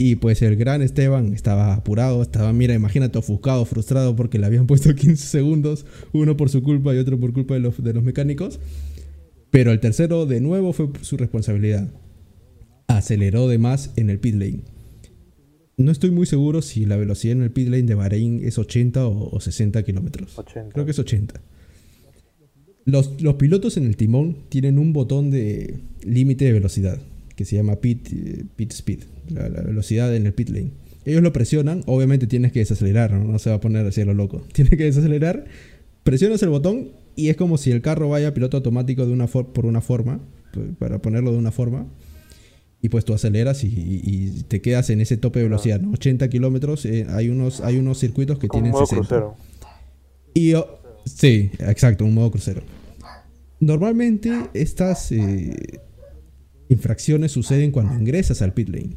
y 0.00 0.14
pues 0.14 0.42
el 0.42 0.54
gran 0.54 0.80
Esteban 0.80 1.32
estaba 1.32 1.74
apurado, 1.74 2.22
estaba, 2.22 2.52
mira, 2.52 2.72
imagínate, 2.72 3.18
ofuscado, 3.18 3.64
frustrado 3.64 4.14
porque 4.14 4.38
le 4.38 4.46
habían 4.46 4.66
puesto 4.68 4.94
15 4.94 5.26
segundos, 5.26 5.84
uno 6.12 6.36
por 6.36 6.48
su 6.48 6.62
culpa 6.62 6.94
y 6.94 6.98
otro 6.98 7.18
por 7.18 7.32
culpa 7.32 7.54
de 7.54 7.60
los, 7.60 7.82
de 7.82 7.92
los 7.92 8.04
mecánicos. 8.04 8.60
Pero 9.50 9.72
el 9.72 9.80
tercero 9.80 10.24
de 10.26 10.40
nuevo 10.40 10.72
fue 10.72 10.90
su 11.02 11.16
responsabilidad. 11.16 11.90
Aceleró 12.86 13.48
de 13.48 13.58
más 13.58 13.92
en 13.96 14.10
el 14.10 14.20
pit 14.20 14.34
lane. 14.34 14.60
No 15.76 15.90
estoy 15.90 16.10
muy 16.10 16.26
seguro 16.26 16.62
si 16.62 16.84
la 16.84 16.96
velocidad 16.96 17.36
en 17.36 17.42
el 17.42 17.50
pit 17.50 17.68
lane 17.68 17.84
de 17.84 17.94
Bahrein 17.94 18.40
es 18.44 18.58
80 18.58 19.06
o, 19.06 19.34
o 19.34 19.40
60 19.40 19.82
kilómetros. 19.84 20.38
80. 20.38 20.72
Creo 20.72 20.84
que 20.84 20.90
es 20.90 20.98
80. 20.98 21.40
Los, 22.84 23.20
los 23.20 23.34
pilotos 23.34 23.76
en 23.76 23.86
el 23.86 23.96
timón 23.96 24.36
tienen 24.48 24.78
un 24.78 24.92
botón 24.92 25.30
de 25.30 25.80
límite 26.02 26.44
de 26.44 26.52
velocidad 26.52 27.00
que 27.38 27.44
se 27.46 27.56
llama 27.56 27.76
pit, 27.76 28.08
eh, 28.12 28.44
pit 28.56 28.72
speed, 28.72 28.98
la, 29.30 29.48
la 29.48 29.62
velocidad 29.62 30.14
en 30.14 30.26
el 30.26 30.34
pit 30.34 30.50
lane. 30.50 30.72
Ellos 31.04 31.22
lo 31.22 31.32
presionan, 31.32 31.82
obviamente 31.86 32.26
tienes 32.26 32.50
que 32.52 32.58
desacelerar, 32.58 33.12
¿no? 33.12 33.24
No 33.24 33.38
se 33.38 33.48
va 33.48 33.56
a 33.56 33.60
poner 33.60 33.86
así 33.86 34.00
a 34.00 34.04
lo 34.04 34.12
loco. 34.12 34.42
Tienes 34.52 34.76
que 34.76 34.84
desacelerar, 34.84 35.46
presionas 36.02 36.42
el 36.42 36.48
botón 36.50 36.88
y 37.16 37.28
es 37.28 37.36
como 37.36 37.56
si 37.56 37.70
el 37.70 37.80
carro 37.80 38.08
vaya 38.08 38.28
a 38.28 38.34
piloto 38.34 38.56
automático 38.58 39.06
de 39.06 39.12
una 39.12 39.28
for- 39.28 39.52
por 39.52 39.64
una 39.66 39.80
forma, 39.80 40.20
para 40.80 41.00
ponerlo 41.00 41.30
de 41.32 41.38
una 41.38 41.52
forma. 41.52 41.86
Y 42.82 42.88
pues 42.90 43.04
tú 43.04 43.14
aceleras 43.14 43.64
y, 43.64 43.68
y- 43.68 44.00
y 44.04 44.42
te 44.48 44.60
quedas 44.60 44.90
en 44.90 45.00
ese 45.00 45.16
tope 45.16 45.38
de 45.38 45.44
velocidad, 45.46 45.80
¿no? 45.80 45.92
80 45.92 46.28
kilómetros, 46.28 46.84
eh, 46.86 47.06
hay, 47.08 47.28
unos, 47.28 47.60
hay 47.60 47.76
unos 47.78 47.98
circuitos 47.98 48.38
que 48.38 48.48
Como 48.48 48.62
tienen 48.62 48.72
modo 48.72 48.86
60. 48.86 49.06
crucero. 49.08 49.36
Y 50.34 50.50
yo- 50.50 50.80
sí, 51.06 51.50
exacto, 51.60 52.04
un 52.04 52.14
modo 52.14 52.30
crucero. 52.32 52.62
Normalmente 53.60 54.32
estas, 54.54 55.10
eh, 55.12 55.80
infracciones 56.68 57.32
suceden 57.32 57.70
cuando 57.70 57.94
ingresas 57.94 58.42
al 58.42 58.52
pit 58.52 58.68
lane. 58.68 58.96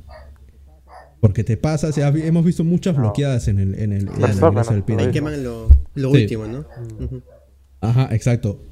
Porque 1.20 1.44
te 1.44 1.56
pasa, 1.56 1.90
o 1.90 1.92
sea, 1.92 2.08
hemos 2.10 2.44
visto 2.44 2.64
muchas 2.64 2.96
bloqueadas 2.98 3.48
en 3.48 3.60
el, 3.60 3.76
en 3.76 3.94
el, 3.94 4.08
en 4.08 4.24
el 4.24 4.32
ingreso 4.34 4.86
pit 4.86 4.96
Ahí 4.98 5.06
lane. 5.06 5.12
queman 5.12 5.44
lo, 5.44 5.70
lo 5.96 6.12
Sí. 6.14 6.22
último, 6.24 6.48
¿no? 6.48 6.66
Ujú. 7.00 7.22
Ajá, 7.80 8.10
exacto. 8.12 8.64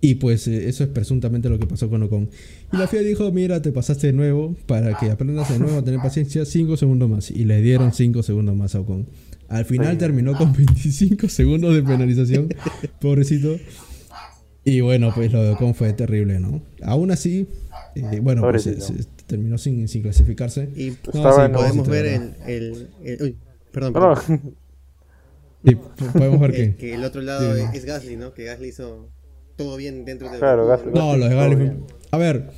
Y 0.00 0.16
pues 0.16 0.48
eh, 0.48 0.68
eso 0.68 0.82
es 0.82 0.90
presuntamente 0.90 1.48
lo 1.48 1.60
que 1.60 1.66
pasó 1.66 1.88
con 1.88 2.02
Ocon. 2.02 2.28
Y 2.72 2.76
la 2.76 2.88
FIA 2.88 3.02
dijo, 3.02 3.30
mira, 3.30 3.62
te 3.62 3.70
pasaste 3.70 4.08
de 4.08 4.12
nuevo, 4.12 4.56
para 4.66 4.98
que 4.98 5.12
aprendas 5.12 5.48
de 5.52 5.60
nuevo 5.60 5.78
a 5.78 5.84
tener 5.84 6.00
paciencia, 6.00 6.44
5 6.44 6.76
segundos 6.76 7.08
más. 7.08 7.30
Y 7.30 7.44
le 7.44 7.62
dieron 7.62 7.92
5 7.92 8.24
segundos 8.24 8.56
más 8.56 8.74
a 8.74 8.80
Ocon. 8.80 9.06
Al 9.48 9.64
final 9.64 9.98
terminó 9.98 10.36
con 10.36 10.52
25 10.56 11.28
segundos 11.28 11.74
de 11.76 11.84
penalización, 11.84 12.48
pobrecito. 13.00 13.56
Y 14.64 14.80
bueno, 14.80 15.12
pues 15.14 15.32
lo 15.32 15.44
de 15.44 15.50
Ocon 15.50 15.74
fue 15.76 15.92
terrible, 15.92 16.40
¿no? 16.40 16.60
Aún 16.82 17.12
así, 17.12 17.46
eh, 17.94 18.20
bueno, 18.20 18.42
pues 18.42 18.62
se- 18.62 18.72
Pobrecito. 18.72 19.02
se 19.02 19.08
terminó 19.26 19.58
sin, 19.58 19.86
sin 19.88 20.02
clasificarse. 20.02 20.68
Y 20.76 20.88
Estaba 20.88 21.46
en- 21.46 21.52
podemos 21.52 21.86
pobrecito, 21.86 21.90
ver 21.90 22.06
el, 22.06 22.34
el, 22.46 22.88
el- 23.04 23.22
Uy, 23.22 23.36
perdón, 23.72 23.92
No, 23.92 24.14
perdón. 24.14 24.40
no, 24.44 24.52
Sí, 25.70 25.76
podemos 26.12 26.40
ver 26.40 26.52
que... 26.54 26.74
que 26.76 26.94
el 26.94 27.04
otro 27.04 27.20
lado 27.22 27.54
Sí. 27.56 27.62
es 27.74 27.84
Gasly, 27.84 28.16
¿no? 28.16 28.34
Que 28.34 28.44
Gasly 28.44 28.68
hizo 28.68 29.08
todo 29.56 29.76
bien 29.76 30.04
dentro 30.04 30.28
del 30.30 30.38
Claro, 30.40 30.68
Gasly- 30.68 30.92
¿no? 30.92 31.12
No, 31.12 31.16
los 31.16 31.28
de 31.28 31.34
Gasly. 31.36 31.72
A 32.10 32.18
ver, 32.18 32.50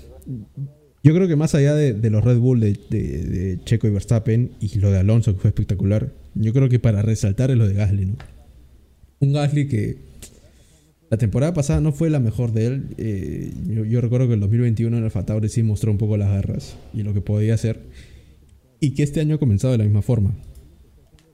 yo 1.03 1.15
creo 1.15 1.29
que 1.29 1.37
más 1.37 1.55
allá 1.55 1.75
de, 1.75 1.93
de 1.93 2.11
los 2.11 2.25
Red 2.25 2.39
Bull 2.39 2.61
de, 2.61 2.79
de- 2.89 3.25
de 3.25 3.61
Checo 3.65 3.87
y 3.87 3.91
Verstappen 3.91 4.53
y 4.61 4.79
lo 4.79 4.91
de 4.91 4.99
Alonso, 4.99 5.35
que 5.35 5.41
fue 5.41 5.49
espectacular, 5.49 6.13
yo 6.35 6.53
creo 6.53 6.69
que 6.69 6.79
para 6.79 7.03
resaltar 7.03 7.51
es 7.51 7.59
lo 7.59 7.67
de 7.69 7.75
Gasly, 7.75 8.07
¿no? 8.07 8.17
Un 9.21 9.33
Gasly 9.35 9.69
que 9.69 9.99
la 11.15 11.19
temporada 11.19 11.55
pasada 11.55 11.81
no 11.81 11.93
fue 11.93 12.11
la 12.11 12.19
mejor 12.19 12.51
de 12.53 12.67
él. 12.67 12.87
eh, 12.99 13.53
yo, 13.69 13.85
yo 13.85 14.01
recuerdo 14.01 14.27
que 14.27 14.35
el 14.35 14.41
2021 14.41 14.99
en 14.99 15.05
el 15.05 15.13
Tauri 15.13 15.49
sí 15.49 15.63
mostró 15.63 15.93
un 15.93 15.99
poco 15.99 16.17
las 16.17 16.29
garras 16.29 16.75
y 16.93 17.05
lo 17.05 17.15
que 17.15 17.21
podía 17.21 17.55
hacer. 17.55 17.79
Y 18.81 18.95
que 18.95 19.05
este 19.05 19.21
año 19.21 19.37
ha 19.37 19.39
comenzado 19.39 19.71
de 19.71 19.79
la 19.79 19.85
misma 19.85 20.03
forma. 20.03 20.35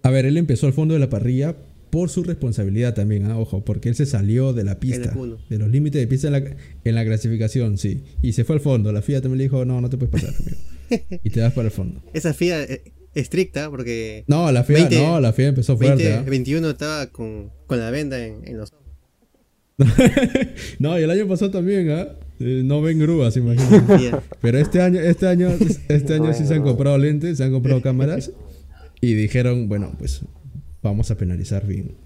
A 0.03 0.11
ver, 0.11 0.26
él 0.26 0.37
empezó 0.37 0.66
al 0.66 0.74
fondo 0.74 0.93
de 0.93 1.01
la 1.01 1.09
parrilla 1.09 1.57
por 1.89 2.11
su 2.11 2.22
responsabilidad 2.24 2.93
también, 2.93 3.24
ah, 3.24 3.39
ojo, 3.39 3.64
porque 3.64 3.89
él 3.89 3.95
se 3.95 4.05
salió 4.05 4.53
de 4.53 4.64
la 4.64 4.78
pista, 4.78 5.14
Q1. 5.14 5.49
de 5.49 5.59
los 5.59 5.70
límites 5.70 5.99
de 5.99 6.07
pista 6.07 6.26
en 6.26 6.33
la, 6.35 6.57
en 6.85 6.95
la 6.95 7.05
clasificación, 7.07 7.78
sí. 7.78 8.03
Y 8.20 8.33
se 8.35 8.45
fue 8.45 8.57
al 8.57 8.61
fondo. 8.61 8.93
La 8.93 9.01
FIA 9.01 9.22
también 9.22 9.39
le 9.39 9.45
dijo, 9.45 9.64
no, 9.64 9.81
no 9.81 9.89
te 9.89 9.97
puedes 9.97 10.12
pasar, 10.12 10.35
amigo. 10.39 10.59
Y 11.24 11.31
te 11.31 11.41
vas 11.41 11.55
para 11.55 11.68
el 11.68 11.72
fondo. 11.72 12.03
Esa 12.12 12.35
FIA 12.35 12.64
eh, 12.64 12.83
estricta 13.14 13.70
porque 13.70 14.24
No, 14.26 14.53
la 14.53 14.62
FIA, 14.62 14.76
20 14.76 14.97
no, 14.97 15.20
la 15.20 15.33
FIA 15.33 15.49
empezó 15.49 15.78
fuerte. 15.78 16.05
20, 16.05 16.18
ah. 16.18 16.31
21 16.31 16.68
estaba 16.70 17.07
con, 17.07 17.51
con 17.66 17.78
la 17.78 17.91
venda 17.91 18.22
en, 18.24 18.47
en 18.47 18.59
los 18.59 18.70
no, 20.78 20.99
y 20.99 21.03
el 21.03 21.11
año 21.11 21.26
pasado 21.26 21.51
también, 21.51 21.91
¿ah? 21.91 22.09
Eh, 22.39 22.62
no 22.64 22.81
ven 22.81 22.99
grúas, 22.99 23.37
imagínate. 23.37 24.12
Pero 24.41 24.59
este 24.59 24.81
año, 24.81 25.01
este 25.01 25.26
año, 25.26 25.51
este 25.89 26.14
año 26.14 26.33
sí 26.33 26.47
se 26.47 26.55
han 26.55 26.62
comprado 26.62 26.97
lentes, 26.99 27.39
se 27.39 27.45
han 27.45 27.53
comprado 27.53 27.83
cámaras 27.83 28.33
y 29.01 29.14
dijeron, 29.14 29.68
bueno, 29.68 29.93
pues 29.99 30.22
vamos 30.83 31.11
a 31.11 31.16
penalizar 31.16 31.66
bien. 31.66 31.97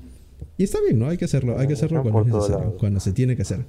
Y 0.57 0.65
está 0.65 0.79
bien, 0.81 0.99
¿no? 0.99 1.09
Hay 1.09 1.17
que 1.17 1.25
hacerlo, 1.25 1.59
hay 1.59 1.67
que 1.67 1.75
hacerlo 1.75 2.03
cuando 2.03 2.21
es 2.21 2.27
necesario, 2.27 2.77
cuando 2.79 3.01
se 3.01 3.13
tiene 3.13 3.37
que 3.37 3.43
hacer. 3.43 3.65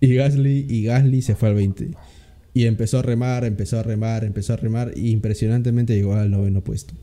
Y 0.00 0.14
Gasly, 0.14 0.66
y 0.68 0.84
Gasly 0.84 1.22
se 1.22 1.34
fue 1.34 1.48
al 1.48 1.54
20. 1.54 1.90
Y 2.52 2.66
empezó 2.66 2.98
a 2.98 3.02
remar, 3.02 3.44
empezó 3.44 3.78
a 3.78 3.82
remar, 3.82 4.24
empezó 4.24 4.52
a 4.52 4.56
remar 4.56 4.92
y 4.94 5.10
impresionantemente 5.10 5.94
llegó 5.94 6.14
al 6.14 6.30
noveno 6.30 6.62
puesto. 6.62 6.94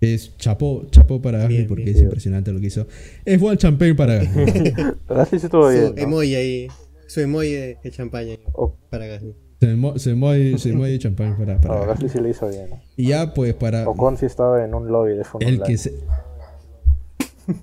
Es 0.00 0.36
chapó, 0.38 0.86
chapó 0.90 1.20
para 1.20 1.38
Gasly 1.38 1.56
Bien, 1.56 1.68
porque 1.68 1.84
bien. 1.84 1.96
es 1.96 2.02
impresionante 2.02 2.52
lo 2.52 2.60
que 2.60 2.66
hizo. 2.68 2.86
Es 3.24 3.38
buen 3.38 3.58
champagne 3.58 3.94
para 3.94 4.14
Gasly. 4.24 4.72
Gasly 5.08 5.36
estuvo 5.38 5.64
Su 5.70 5.78
bien. 5.78 5.94
¿no? 5.94 6.02
emoji 6.02 6.34
ahí, 6.34 6.68
su 7.06 7.20
emoji 7.20 7.52
de, 7.52 7.78
de 7.82 7.90
champaña 7.90 8.36
O- 8.54 8.74
para 8.88 9.06
Gasly. 9.06 9.34
se 9.60 9.98
se 9.98 10.14
mueve, 10.14 10.56
se 10.58 10.72
mueve 10.72 10.98
champagne 10.98 11.34
para, 11.38 11.60
para 11.60 11.74
no, 11.74 11.80
Gasly. 11.86 12.04
Gasly 12.04 12.08
sí 12.08 12.20
le 12.20 12.30
hizo 12.30 12.48
bien. 12.48 12.70
¿no? 12.70 12.80
Y 12.96 13.08
ya 13.08 13.34
pues 13.34 13.52
para... 13.54 13.86
Ocon 13.88 14.16
sí 14.16 14.24
estaba 14.26 14.64
en 14.64 14.74
un 14.74 14.88
lobby 14.88 15.16
de 15.16 15.24
fondo. 15.24 15.46
El 15.46 15.60
que 15.62 15.76
se. 15.76 15.92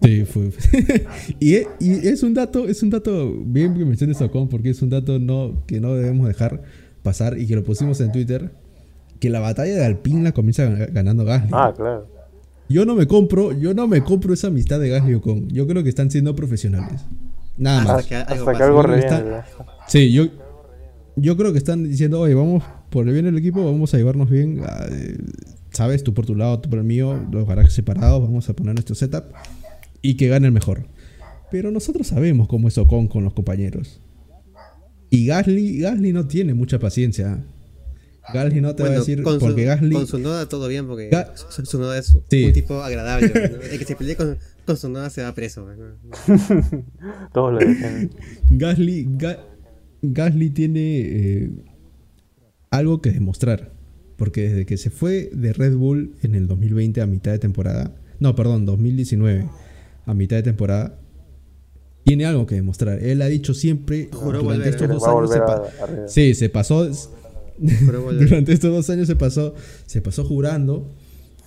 Sí, 0.04 0.26
fue. 0.26 0.50
y, 1.40 1.56
e- 1.56 1.68
y 1.80 2.08
es 2.08 2.22
un 2.24 2.34
dato, 2.34 2.68
es 2.68 2.84
un 2.84 2.90
dato 2.90 3.34
bien 3.46 3.74
que 3.74 3.86
menciones 3.86 4.22
Ocon, 4.22 4.50
porque 4.50 4.70
es 4.72 4.82
un 4.82 4.90
dato 4.90 5.18
no, 5.18 5.64
que 5.66 5.80
no 5.80 5.96
debemos 5.96 6.28
dejar 6.28 6.62
pasar 7.04 7.40
y 7.40 7.48
que 7.48 7.56
lo 7.56 7.64
pusimos 7.64 8.00
en 8.02 8.12
Twitter. 8.12 8.52
Que 9.20 9.30
la 9.32 9.40
batalla 9.40 9.74
de 9.74 9.84
Alpine 9.86 10.22
la 10.24 10.32
comienza 10.34 10.68
gan- 10.70 10.92
ganando 10.94 11.26
Gasly. 11.26 11.50
Ah, 11.54 11.74
claro. 11.76 12.08
Yo 12.70 12.86
no 12.86 12.96
me 12.96 13.08
compro, 13.08 13.54
yo 13.58 13.74
no 13.74 13.88
me 13.88 14.04
compro 14.04 14.34
esa 14.34 14.48
amistad 14.48 14.80
de 14.80 14.90
Gasly 14.90 15.12
y 15.12 15.16
Ocon. 15.16 15.48
Yo 15.50 15.66
creo 15.68 15.84
que 15.84 15.90
están 15.90 16.12
siendo 16.12 16.36
profesionales. 16.36 17.02
Nada 17.58 17.80
Hasta 17.82 17.94
más. 17.94 18.06
que 18.06 18.16
algo 18.16 18.32
Hasta 18.50 18.58
que 18.58 18.64
algo 18.64 18.78
Yo 18.82 18.88
reviene. 18.88 19.06
está- 19.18 19.46
Sí, 19.88 20.12
yo, 20.12 20.26
yo 21.16 21.38
creo 21.38 21.52
que 21.54 21.58
están 21.58 21.84
diciendo, 21.86 22.20
oye, 22.20 22.34
vamos, 22.34 22.64
por 22.90 23.08
el 23.08 23.14
bien 23.14 23.26
del 23.26 23.38
equipo, 23.38 23.64
vamos 23.64 23.94
a 23.94 23.98
llevarnos 23.98 24.30
bien. 24.30 24.62
ah, 24.66 24.86
eh, 24.92 25.18
Sabes, 25.72 26.04
tú 26.04 26.14
por 26.14 26.26
tu 26.26 26.34
lado, 26.36 26.60
tú 26.60 26.70
por 26.70 26.80
el 26.80 26.86
mío, 26.86 27.20
los 27.32 27.48
garajes 27.48 27.74
separados, 27.74 28.22
vamos 28.22 28.50
a 28.50 28.54
poner 28.56 28.74
nuestro 28.74 28.96
setup 28.96 29.26
y 30.02 30.16
que 30.18 30.28
gane 30.28 30.48
el 30.48 30.54
mejor. 30.54 30.88
Pero 31.52 31.72
nosotros 31.72 32.08
sabemos 32.08 32.48
cómo 32.48 32.68
es 32.68 32.78
Ocon 32.78 33.08
con 33.08 33.24
los 33.24 33.34
compañeros. 33.34 34.02
Y 35.10 35.28
Gasly, 35.28 35.80
Gasly 35.80 36.12
no 36.14 36.26
tiene 36.28 36.54
mucha 36.54 36.80
paciencia. 36.80 37.44
Gasly 38.34 38.62
no 38.62 38.76
te 38.76 38.84
va 38.84 38.90
a 38.90 38.92
Bueno, 38.92 39.00
decir, 39.06 39.24
con, 39.24 39.40
porque 39.40 39.62
su, 39.64 39.68
Gasly... 39.68 39.92
con 39.94 40.08
su 40.08 40.20
noda 40.20 40.50
todo 40.50 40.68
bien 40.68 40.88
porque 40.88 41.10
Ga- 41.10 41.32
su, 41.36 41.66
su 41.66 41.80
noda 41.80 41.98
es 41.98 42.18
Sí. 42.30 42.46
un 42.46 42.54
tipo 42.54 42.82
agradable. 42.82 43.28
¿no? 43.34 43.62
El 43.62 43.80
que 43.80 43.86
se 43.86 43.96
pelee 43.96 44.16
con, 44.16 44.38
con 44.66 44.78
su 44.78 44.90
noda 44.90 45.10
se 45.10 45.24
va 45.24 45.34
preso. 45.34 45.66
¿no? 45.66 45.96
Todos 47.34 47.60
le 47.62 47.68
dicen. 47.68 48.12
Gasly, 48.50 49.06
Ga- 49.18 49.40
Gasly 50.02 50.50
tiene 50.50 51.00
eh, 51.00 51.52
algo 52.70 53.02
que 53.02 53.12
demostrar. 53.12 53.72
Porque 54.18 54.50
desde 54.50 54.66
que 54.66 54.78
se 54.78 54.90
fue 54.90 55.30
de 55.32 55.54
Red 55.54 55.76
Bull 55.76 56.16
en 56.24 56.34
el 56.34 56.48
2020 56.48 57.02
a 57.02 57.06
mitad 57.06 57.32
de 57.32 57.38
temporada, 57.38 57.94
no, 58.20 58.34
perdón, 58.36 58.66
2019 58.66 59.48
a 60.08 60.14
mitad 60.16 60.38
de 60.38 60.44
temporada, 60.44 61.00
tiene 62.04 62.26
algo 62.26 62.48
que 62.48 62.56
demostrar. 62.56 62.98
Él 63.04 63.22
ha 63.22 63.28
dicho 63.28 63.54
siempre 63.54 64.10
Juró 64.12 64.40
durante 64.40 64.58
volver, 64.58 64.68
estos 64.70 64.88
dos 64.90 65.04
a 65.08 65.12
años. 65.12 65.30
se 65.32 65.38
a- 65.38 65.84
arriba. 65.84 66.08
sí, 66.08 66.34
se 66.34 66.50
pasó. 66.50 66.90
Durante 68.20 68.54
estos 68.54 68.72
dos 68.72 68.90
años 68.90 69.08
se 69.08 69.16
pasó, 69.16 69.56
se 69.86 70.02
pasó 70.02 70.24
jurando 70.24 70.94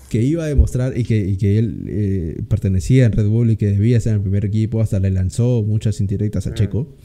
que 0.08 0.22
iba 0.22 0.44
a 0.44 0.46
demostrar 0.48 0.98
y 0.98 1.04
que, 1.04 1.18
y 1.24 1.36
que 1.36 1.58
él 1.58 1.84
eh, 1.86 2.42
pertenecía 2.48 3.06
en 3.06 3.12
Red 3.12 3.28
Bull 3.28 3.50
y 3.52 3.56
que 3.56 3.66
debía 3.66 3.98
en 4.04 4.12
el 4.14 4.20
primer 4.20 4.44
equipo. 4.44 4.80
Hasta 4.80 4.98
le 4.98 5.10
lanzó 5.10 5.62
muchas 5.62 6.00
indirectas 6.00 6.46
a 6.46 6.50
Mm. 6.50 6.54
Checo. 6.54 6.96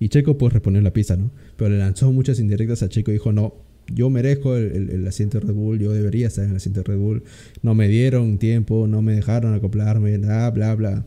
Y 0.00 0.08
Checo 0.08 0.38
pues 0.38 0.52
respondió 0.52 0.78
en 0.78 0.84
la 0.84 0.92
pista, 0.92 1.16
¿no? 1.16 1.30
Pero 1.56 1.70
le 1.70 1.78
lanzó 1.78 2.12
muchas 2.12 2.40
indirectas 2.40 2.82
a 2.82 2.88
Checo 2.88 3.10
y 3.10 3.14
dijo, 3.14 3.32
no, 3.32 3.54
yo 3.92 4.10
merezco 4.10 4.56
el, 4.56 4.72
el- 4.72 4.90
el 4.90 5.06
asiento 5.06 5.38
de 5.40 5.46
Red 5.46 5.54
Bull, 5.54 5.78
yo 5.78 5.92
debería 5.92 6.26
estar 6.26 6.44
en 6.44 6.50
el 6.50 6.56
asiento 6.56 6.80
de 6.82 6.84
Red 6.92 6.98
Bull. 6.98 7.22
No 7.62 7.74
me 7.74 7.86
dieron 7.88 8.38
tiempo, 8.38 8.86
no 8.88 9.02
me 9.02 9.14
dejaron 9.14 9.54
acoplarme, 9.54 10.18
bla, 10.18 10.50
bla, 10.50 10.74
bla. 10.74 11.06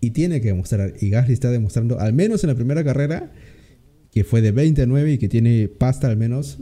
Y 0.00 0.10
tiene 0.10 0.40
que 0.40 0.48
demostrar, 0.48 0.94
y 1.00 1.10
Gasly 1.10 1.34
está 1.34 1.50
demostrando, 1.50 2.00
al 2.00 2.12
menos 2.14 2.42
en 2.42 2.48
la 2.48 2.54
primera 2.56 2.82
carrera, 2.84 3.32
que 4.12 4.24
fue 4.24 4.40
de 4.42 4.50
20 4.50 4.82
a 4.82 4.86
9 4.86 5.12
y 5.12 5.18
que 5.18 5.28
tiene 5.28 5.68
pasta 5.68 6.08
al 6.08 6.16
menos 6.16 6.58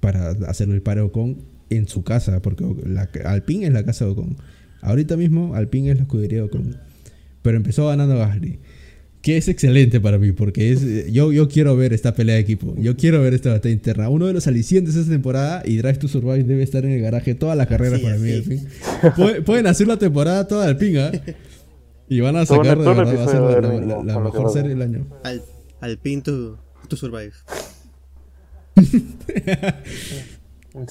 para 0.00 0.30
hacerle 0.48 0.74
el 0.74 0.82
paro 0.82 1.12
con 1.12 1.38
en 1.70 1.86
su 1.86 2.02
casa, 2.02 2.42
porque 2.42 2.64
la, 2.86 3.08
Alpine 3.26 3.66
es 3.66 3.72
la 3.72 3.84
casa 3.84 4.04
de 4.04 4.10
Ocon. 4.12 4.36
Ahorita 4.82 5.16
mismo 5.16 5.54
Alpine 5.54 5.90
es 5.92 5.96
la 5.98 6.02
escudería 6.02 6.38
de 6.38 6.44
Ocon. 6.44 6.76
Pero 7.42 7.56
empezó 7.56 7.86
ganando 7.86 8.16
Gasly. 8.18 8.58
Que 9.22 9.36
es 9.36 9.48
excelente 9.48 10.00
para 10.00 10.18
mí, 10.18 10.32
porque 10.32 10.72
es, 10.72 10.82
eh, 10.82 11.08
yo, 11.12 11.30
yo 11.30 11.46
quiero 11.48 11.76
ver 11.76 11.92
esta 11.92 12.14
pelea 12.14 12.36
de 12.36 12.40
equipo. 12.40 12.74
Yo 12.78 12.96
quiero 12.96 13.20
ver 13.20 13.34
esta 13.34 13.50
batalla 13.50 13.74
interna. 13.74 14.08
Uno 14.08 14.26
de 14.26 14.32
los 14.32 14.46
alicientes 14.46 14.94
de 14.94 15.00
esta 15.02 15.12
temporada 15.12 15.62
y 15.66 15.76
Drive 15.76 15.98
to 15.98 16.08
Survive 16.08 16.42
debe 16.44 16.62
estar 16.62 16.84
en 16.86 16.92
el 16.92 17.02
garaje 17.02 17.34
todas 17.34 17.56
las 17.56 17.66
carreras 17.66 17.98
Sí, 18.00 18.04
para 18.06 18.16
mí. 18.16 18.42
Pueden, 19.16 19.44
pueden 19.44 19.66
hacer 19.66 19.86
la 19.88 19.98
temporada 19.98 20.48
toda 20.48 20.64
de 20.64 20.70
Alpine, 20.70 21.00
¿ah? 21.02 21.12
Y 22.08 22.20
van 22.20 22.36
a 22.36 22.46
sacar 22.46 22.78
de 22.78 22.84
verdad, 22.84 22.96
va 22.96 23.02
a 23.02 23.06
ser 23.06 23.36
episodio 23.36 23.60
la, 23.60 23.68
la- 23.68 23.86
la- 23.98 24.02
la 24.14 24.20
mejor 24.20 24.50
serie 24.52 24.70
del 24.70 24.82
año. 24.82 25.06
Al, 25.22 25.42
al 25.82 25.98
pin 25.98 26.22
to, 26.22 26.58
to 26.88 26.96
survive. 26.96 27.32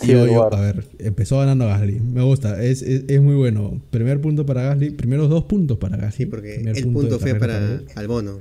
Y 0.04 0.08
yo, 0.08 0.54
a 0.54 0.60
ver, 0.60 0.84
empezó 1.00 1.38
ganando 1.40 1.66
Gasly. 1.66 2.02
Me 2.02 2.22
gusta, 2.22 2.62
es, 2.62 2.82
es, 2.82 3.06
es 3.08 3.22
muy 3.22 3.36
bueno. 3.36 3.82
Primer 3.92 4.20
punto 4.20 4.46
para 4.46 4.64
Gasly, 4.64 4.92
primeros 4.92 5.30
dos 5.30 5.46
puntos 5.46 5.78
para 5.78 5.96
Gasly. 5.96 6.26
Sí, 6.26 6.26
porque 6.26 6.56
Primer 6.56 6.78
el 6.78 6.92
punto 6.92 7.18
fue 7.18 7.36
para. 7.36 7.82
Albono. 7.96 8.40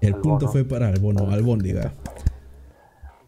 El 0.00 0.14
Albon, 0.14 0.22
punto 0.22 0.46
¿no? 0.46 0.52
fue 0.52 0.64
para 0.64 0.88
Albon, 0.88 1.14
no, 1.14 1.30
Albon, 1.30 1.60
diga. 1.60 1.94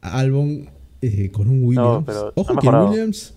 Albon 0.01 0.69
eh, 1.01 1.31
con 1.31 1.49
un 1.49 1.65
Williams. 1.65 2.05
pero 2.05 2.33
Ojo 2.35 2.57
que. 2.57 2.69
Williams. 2.69 3.35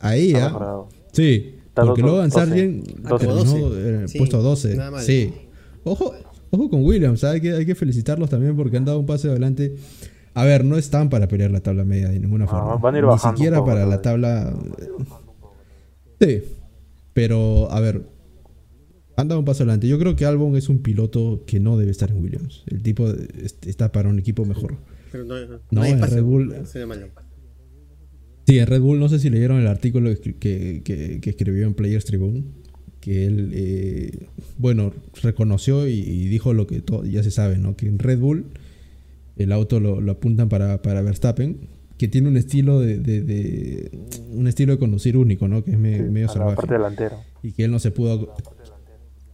Ahí, 0.00 0.32
Ha 0.32 0.46
¿ah? 0.46 0.48
mejorado. 0.48 0.88
Sí, 1.12 1.56
porque 1.74 2.02
Logan 2.02 2.30
12, 2.30 2.46
Sargent 2.46 2.86
12. 2.88 3.26
terminó 3.26 3.44
12. 3.44 3.88
en 3.88 3.94
el 4.00 4.08
Sí, 4.08 4.18
puesto 4.18 4.42
12. 4.42 4.76
nada 4.76 4.90
mal. 4.90 5.02
Sí. 5.02 5.32
Ojo, 5.84 6.14
ojo 6.50 6.70
con 6.70 6.84
Williams, 6.84 7.22
hay 7.24 7.40
que, 7.40 7.52
hay 7.52 7.66
que 7.66 7.74
felicitarlos 7.74 8.30
también 8.30 8.56
porque 8.56 8.76
han 8.78 8.84
dado 8.84 8.98
un 8.98 9.06
paso 9.06 9.30
adelante. 9.30 9.76
A 10.34 10.44
ver, 10.44 10.64
no 10.64 10.76
están 10.76 11.08
para 11.10 11.28
pelear 11.28 11.50
la 11.50 11.60
tabla 11.60 11.84
media 11.84 12.08
de 12.08 12.18
ninguna 12.18 12.44
No, 12.44 12.50
forma. 12.50 12.76
van 12.76 12.94
a 12.94 12.98
ir 12.98 13.04
Ni 13.04 13.10
bajando 13.10 13.30
un 13.32 13.36
siquiera 13.38 13.56
poco 13.58 13.68
para 13.70 13.86
la 13.86 14.02
tabla. 14.02 14.52
Sí. 16.20 16.42
Pero, 17.12 17.70
a 17.70 17.80
ver. 17.80 18.02
Han 19.16 19.28
dado 19.28 19.38
un 19.38 19.44
paso 19.44 19.62
adelante. 19.62 19.86
Yo 19.86 19.96
creo 20.00 20.16
que 20.16 20.24
Albon 20.26 20.56
es 20.56 20.68
un 20.68 20.80
piloto 20.80 21.44
que 21.46 21.60
no 21.60 21.76
debe 21.78 21.92
estar 21.92 22.10
en 22.10 22.20
Williams. 22.20 22.64
El 22.66 22.82
tipo 22.82 23.06
está 23.64 23.92
para 23.92 24.08
un 24.08 24.18
equipo 24.18 24.44
mejor. 24.44 24.76
Pero 25.12 25.24
no, 25.24 25.34
No, 25.70 25.82
hay 25.82 25.92
en. 25.92 26.02
Red 26.02 26.22
Bull-. 26.24 26.52
Sí, 28.46 28.58
en 28.58 28.66
Red 28.66 28.80
Bull, 28.80 28.98
no 28.98 29.08
sé 29.08 29.20
si 29.20 29.30
leyeron 29.30 29.58
el 29.60 29.68
artículo 29.68 30.10
que, 30.20 30.34
que- 30.36 30.82
que- 30.84 31.20
que 31.20 31.30
escribió 31.30 31.64
en 31.66 31.74
Players 31.74 32.04
Tribune, 32.04 32.44
que 33.00 33.24
él, 33.26 33.52
eh, 33.54 34.26
bueno, 34.58 34.92
reconoció 35.22 35.86
y, 35.88 35.92
y 36.00 36.26
dijo 36.26 36.52
lo 36.52 36.66
que 36.66 36.80
todo, 36.82 37.04
ya 37.06 37.22
se 37.22 37.30
sabe, 37.30 37.56
¿no? 37.56 37.76
Que 37.76 37.86
en 37.86 37.98
Red 37.98 38.18
Bull 38.18 38.46
el 39.36 39.52
auto 39.52 39.80
lo, 39.80 40.00
lo 40.00 40.12
apuntan 40.12 40.48
para, 40.48 40.80
para 40.82 41.02
Verstappen, 41.02 41.68
que 41.98 42.08
tiene 42.08 42.28
un 42.28 42.36
estilo 42.36 42.80
de, 42.80 42.98
de- 42.98 43.22
de- 43.22 43.90
un 44.30 44.46
estilo 44.48 44.72
de 44.72 44.78
conducir 44.78 45.16
único, 45.16 45.46
¿no? 45.48 45.62
Que 45.64 45.72
es 45.72 45.78
me- 45.78 45.96
Sí, 45.96 46.02
medio 46.02 46.26
a 46.26 46.28
la 46.28 46.32
salvaje 46.34 46.56
parte 46.56 46.74
delantera. 46.74 47.22
y 47.42 47.52
que 47.52 47.64
él 47.64 47.70
no 47.70 47.78
se 47.78 47.90
pudo, 47.90 48.34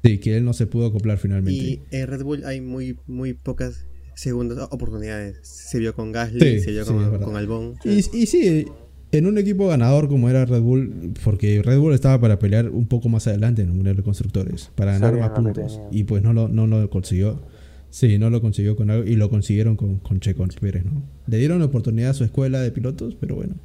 sí, 0.05 0.19
que 0.19 0.37
él 0.37 0.45
no 0.45 0.53
se 0.53 0.67
pudo 0.67 0.87
acoplar 0.87 1.19
finalmente. 1.19 1.53
Y 1.63 1.81
en 1.91 2.07
Red 2.07 2.23
Bull 2.23 2.45
hay 2.45 2.61
muy, 2.61 2.97
muy 3.07 3.33
pocas 3.35 3.87
segundas 4.15 4.59
oportunidades. 4.71 5.39
Se 5.43 5.79
vio 5.79 5.95
con 5.95 6.13
Gasly, 6.13 6.41
Sí, 6.41 6.61
se 6.61 6.71
vio 6.73 6.85
sí, 6.85 6.93
con, 6.93 7.19
con 7.21 7.37
Albon. 7.37 7.75
Y, 7.85 7.99
y 8.17 8.27
sí, 8.27 8.67
en 9.13 9.27
un 9.27 9.39
equipo 9.39 9.67
ganador 9.69 10.09
como 10.09 10.29
era 10.29 10.45
Red 10.45 10.61
Bull, 10.61 11.15
porque 11.25 11.63
Red 11.63 11.79
Bull 11.79 11.95
estaba 11.95 12.21
para 12.21 12.39
pelear 12.39 12.69
un 12.69 12.87
poco 12.87 13.09
más 13.09 13.27
adelante 13.27 13.63
en 13.63 13.69
el 13.69 13.75
Mundial 13.75 13.97
de 13.97 14.03
Constructores, 14.03 14.71
para 14.75 14.93
ganar 14.99 15.19
más 15.19 15.31
puntos. 15.31 15.81
Y 15.91 16.05
pues 16.05 16.23
no 16.23 16.33
lo, 16.35 16.49
no 16.49 16.67
lo 16.67 16.89
consiguió. 16.91 17.43
Sí, 17.91 18.19
no 18.19 18.31
lo 18.31 18.41
consiguió 18.41 18.77
con 18.77 18.91
algo 18.91 19.09
y 19.09 19.17
lo 19.17 19.29
consiguieron 19.29 19.77
con, 19.77 19.99
con 19.99 20.21
Checo 20.21 20.47
Pérez, 20.61 20.85
¿no? 20.85 21.03
Le 21.27 21.39
dieron 21.39 21.59
la 21.59 21.67
oportunidad 21.67 22.11
a 22.11 22.15
su 22.15 22.25
escuela 22.25 22.61
de 22.61 22.71
pilotos, 22.71 23.17
pero 23.19 23.35
bueno, 23.35 23.57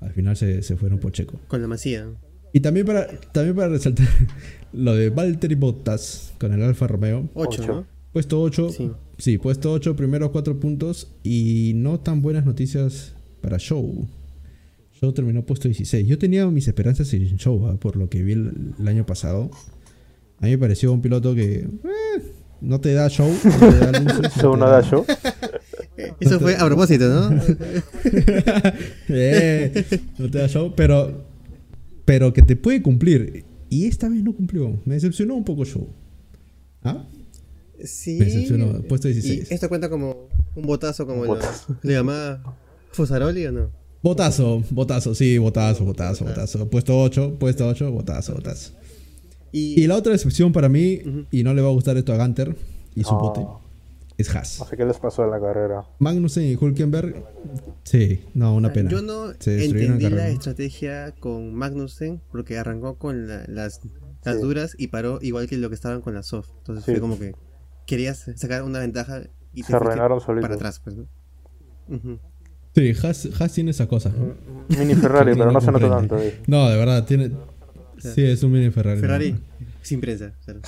al 0.00 0.12
final 0.12 0.36
se, 0.36 0.62
se 0.62 0.76
fueron 0.76 0.98
por 0.98 1.12
Checo. 1.12 1.38
Con 1.48 1.60
la 1.60 1.68
Masía. 1.68 2.06
Y 2.52 2.60
también 2.60 2.86
para, 2.86 3.06
también 3.32 3.54
para 3.54 3.68
resaltar 3.68 4.08
lo 4.72 4.94
de 4.94 5.10
Valtteri 5.10 5.54
Bottas 5.54 6.32
con 6.38 6.52
el 6.52 6.62
Alfa 6.62 6.86
Romeo. 6.86 7.28
8, 7.34 7.62
Ocho. 7.62 7.66
¿no? 7.66 7.86
Puesto 8.12 8.40
8. 8.40 8.70
Sí. 8.70 8.90
Sí. 9.18 9.38
puesto 9.38 9.72
8, 9.72 9.94
primeros 9.94 10.30
4 10.30 10.58
puntos. 10.58 11.12
Y 11.22 11.72
no 11.76 12.00
tan 12.00 12.22
buenas 12.22 12.46
noticias 12.46 13.14
para 13.42 13.58
Show. 13.58 14.08
Show 14.92 15.12
terminó 15.12 15.44
puesto 15.44 15.68
16. 15.68 16.06
Yo 16.06 16.16
tenía 16.16 16.46
mis 16.46 16.66
esperanzas 16.66 17.12
en 17.12 17.36
Show, 17.36 17.66
¿ah? 17.66 17.76
por 17.78 17.96
lo 17.96 18.08
que 18.08 18.22
vi 18.22 18.32
el, 18.32 18.74
el 18.78 18.88
año 18.88 19.04
pasado. 19.04 19.50
A 20.38 20.46
mí 20.46 20.52
me 20.52 20.58
pareció 20.58 20.92
un 20.92 21.02
piloto 21.02 21.34
que 21.34 21.56
eh, 21.56 22.22
no 22.60 22.80
te 22.80 22.94
da 22.94 23.08
show. 23.08 23.30
No 23.44 23.58
te 23.58 23.78
da 23.78 24.00
luces, 24.00 24.32
Show 24.40 24.54
te 24.54 24.58
no 24.58 24.68
da 24.68 24.82
show. 24.82 25.04
Eso 26.20 26.40
fue 26.40 26.56
a 26.56 26.64
propósito, 26.66 27.08
¿no? 27.08 27.40
Eh, 29.08 29.84
no 30.18 30.30
te 30.30 30.38
da 30.38 30.48
show, 30.48 30.72
pero, 30.76 31.24
pero 32.04 32.32
que 32.32 32.42
te 32.42 32.56
puede 32.56 32.82
cumplir. 32.82 33.44
Y 33.68 33.86
esta 33.86 34.08
vez 34.08 34.22
no 34.22 34.34
cumplió. 34.34 34.80
Me 34.84 34.94
decepcionó 34.94 35.34
un 35.34 35.44
poco 35.44 35.64
Show. 35.64 35.88
¿Ah? 36.82 37.04
Sí. 37.84 38.16
Me 38.18 38.26
decepcionó, 38.26 38.82
puesto 38.82 39.08
¿Y 39.08 39.14
16. 39.14 39.50
esto 39.50 39.68
cuenta 39.68 39.88
como 39.90 40.28
un 40.54 40.62
botazo 40.62 41.06
como 41.06 41.24
botazo. 41.24 41.76
le 41.82 41.94
llamaba 41.94 42.56
Fosaroli 42.92 43.46
o 43.46 43.52
no? 43.52 43.70
Botazo, 44.02 44.62
botazo, 44.70 45.14
sí, 45.14 45.36
botazo, 45.38 45.84
botazo, 45.84 46.24
botazo. 46.24 46.70
Puesto 46.70 46.98
8, 47.00 47.36
puesto 47.40 47.66
8, 47.66 47.90
botazo, 47.90 48.34
botazo. 48.34 48.72
Y, 49.56 49.80
Y 49.82 49.86
la 49.86 49.96
otra 49.96 50.12
decepción 50.12 50.52
para 50.52 50.68
mí, 50.68 51.00
y 51.30 51.42
no 51.42 51.54
le 51.54 51.62
va 51.62 51.68
a 51.68 51.72
gustar 51.72 51.96
esto 51.96 52.12
a 52.12 52.18
Gunter 52.18 52.54
y 52.94 53.04
su 53.04 53.12
No. 53.14 53.20
bote, 53.20 53.46
es 54.18 54.34
Haas. 54.34 54.58
No 54.60 54.66
sé 54.66 54.76
qué 54.76 54.84
les 54.84 54.98
pasó 54.98 55.24
en 55.24 55.30
la 55.30 55.40
carrera. 55.40 55.84
Magnussen 55.98 56.44
y 56.44 56.56
Hulkenberg, 56.56 57.24
sí, 57.84 58.20
no, 58.34 58.54
una 58.54 58.72
pena. 58.72 58.90
yo 58.90 59.00
no 59.02 59.32
Se 59.38 59.64
entendí 59.64 60.10
la 60.10 60.28
estrategia 60.28 61.12
con 61.20 61.54
Magnussen 61.54 62.20
porque 62.30 62.58
arrancó 62.58 62.96
con 62.96 63.28
la- 63.28 63.44
las, 63.48 63.80
las 64.24 64.36
Sí. 64.36 64.42
duras 64.42 64.74
y 64.78 64.88
paró 64.88 65.18
igual 65.22 65.46
que 65.48 65.56
lo 65.56 65.68
que 65.70 65.74
estaban 65.74 66.00
con 66.02 66.12
las 66.14 66.26
soft. 66.26 66.48
Entonces 66.58 66.84
Sí. 66.84 66.90
fue 66.92 67.00
como 67.00 67.18
que 67.18 67.32
querías 67.86 68.26
sacar 68.34 68.62
una 68.62 68.80
ventaja 68.80 69.22
y 69.54 69.62
te 69.62 69.68
Se 69.68 69.76
arruinaron 69.76 70.20
solitos. 70.20 70.42
para 70.42 70.54
atrás. 70.56 70.80
Pues. 70.84 70.96
Sí, 72.74 72.92
Haas, 73.02 73.28
Haas 73.40 73.52
tiene 73.52 73.70
esa 73.70 73.86
cosa. 73.88 74.10
¿no? 74.10 74.34
Mini 74.78 74.94
Ferrari, 74.94 75.32
pero 75.38 75.50
no 75.50 75.60
se 75.60 75.72
nota 75.72 75.88
tanto. 75.88 76.18
eh. 76.18 76.40
No, 76.46 76.68
de 76.68 76.76
verdad, 76.76 77.04
tiene. 77.06 77.30
Sí, 77.98 78.22
es 78.22 78.42
un 78.42 78.52
mini 78.52 78.70
Ferrari. 78.70 79.00
Ferrari 79.00 79.32
¿no? 79.32 79.38
sin 79.82 80.00
prensa. 80.00 80.32
claro. 80.44 80.60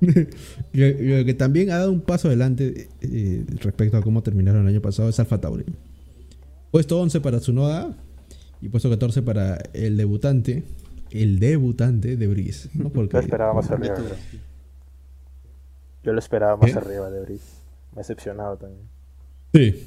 que, 0.00 0.26
que- 0.72 1.22
que 1.26 1.34
también 1.34 1.70
ha 1.70 1.78
dado 1.78 1.92
un 1.92 2.00
paso 2.00 2.28
adelante 2.28 2.88
eh, 3.00 3.44
respecto 3.60 3.96
a 3.96 4.02
cómo 4.02 4.22
terminaron 4.22 4.62
el 4.62 4.68
año 4.68 4.80
pasado 4.82 5.08
es 5.08 5.18
Alfa 5.20 5.40
Tauri. 5.40 5.64
Puesto 6.70 7.00
11 7.00 7.20
para 7.20 7.38
Tsunoda 7.40 7.96
y 8.60 8.68
puesto 8.68 8.90
14 8.90 9.22
para 9.22 9.58
el 9.72 9.96
debutante, 9.96 10.64
el 11.10 11.38
debutante 11.38 12.16
de 12.16 12.26
Brice. 12.26 12.68
¿no? 12.74 12.84
Yo 12.84 12.90
Porque, 12.92 13.18
esperaba 13.18 13.54
más 13.54 13.70
arriba. 13.70 13.94
Creo. 13.94 14.08
Yo 16.04 16.12
lo 16.12 16.18
esperaba 16.18 16.56
más 16.56 16.70
¿Qué? 16.72 16.78
arriba 16.78 17.10
de 17.10 17.20
Brice. 17.22 17.44
Me 17.92 17.96
ha 17.96 18.02
decepcionado 18.02 18.56
también. 18.56 18.82
sí. 19.54 19.84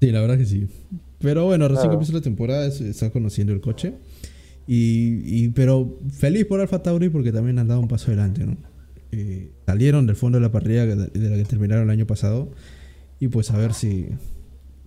Sí, 0.00 0.10
la 0.10 0.20
verdad 0.20 0.36
que 0.36 0.46
sí. 0.46 0.66
Pero 1.20 1.44
bueno, 1.44 1.68
recién 1.68 1.82
Claro. 1.84 1.92
comenzó 1.98 2.12
la 2.12 2.20
temporada, 2.22 2.68
se 2.72 2.90
está 2.90 3.10
conociendo 3.10 3.52
el 3.52 3.60
coche. 3.60 3.94
Y, 4.66 5.22
y- 5.24 5.48
pero 5.50 5.98
feliz 6.12 6.44
por 6.46 6.60
Alfa 6.60 6.82
Tauri 6.82 7.08
porque 7.08 7.32
también 7.32 7.58
han 7.58 7.68
dado 7.68 7.80
un 7.80 7.88
paso 7.88 8.06
adelante, 8.08 8.46
¿no? 8.46 8.56
Eh, 9.10 9.50
salieron 9.66 10.06
del 10.06 10.16
fondo 10.16 10.38
de 10.38 10.42
la 10.42 10.52
parrilla 10.52 10.86
de 10.86 11.30
la 11.30 11.36
que 11.36 11.44
terminaron 11.44 11.84
el 11.84 11.90
año 11.90 12.06
pasado. 12.06 12.50
Y 13.20 13.28
pues 13.28 13.50
a 13.50 13.58
ver 13.58 13.74
si, 13.74 14.08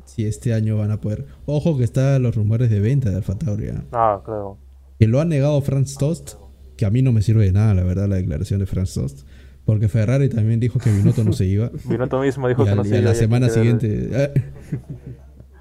si 0.05 0.26
este 0.26 0.53
año 0.53 0.78
van 0.78 0.91
a 0.91 0.99
poder. 1.01 1.26
Ojo 1.45 1.78
que 1.78 1.84
están 1.84 2.23
los 2.23 2.36
rumores 2.36 2.69
de 2.69 2.80
venta 2.80 3.09
de 3.09 3.17
Alfa 3.17 3.36
Tauri. 3.38 3.67
¿ah? 3.69 3.84
Ah, 3.91 4.21
claro. 4.26 4.57
Que 4.99 5.07
lo 5.07 5.19
ha 5.21 5.26
negado 5.26 5.61
Franz 5.61 5.95
Tost. 5.97 6.34
Que 6.78 6.86
a 6.86 6.89
mí 6.89 7.01
no 7.01 7.13
me 7.13 7.21
sirve 7.21 7.45
de 7.45 7.51
nada, 7.53 7.73
la 7.73 7.84
verdad, 7.84 8.09
la 8.09 8.15
declaración 8.17 8.59
de 8.59 8.65
Franz 8.65 8.93
Tost. 8.95 9.26
Porque 9.63 9.88
Ferrari 9.88 10.28
también 10.30 10.59
dijo 10.59 10.78
que 10.80 10.91
Binotto 10.91 11.23
no 11.23 11.32
se 11.34 11.45
iba. 11.45 11.71
Binotto 11.89 12.19
mismo 12.21 12.47
dijo 12.49 12.63
y, 12.63 12.65
que 12.65 12.71
al- 12.71 12.78
no 12.78 12.86
y 12.86 12.89
se 12.89 12.95
a 12.95 12.97
iba, 12.99 13.05
la 13.09 13.13
ya 13.13 13.19
semana 13.19 13.47
que 13.47 13.53
ver- 13.59 13.80
siguiente. 13.80 14.41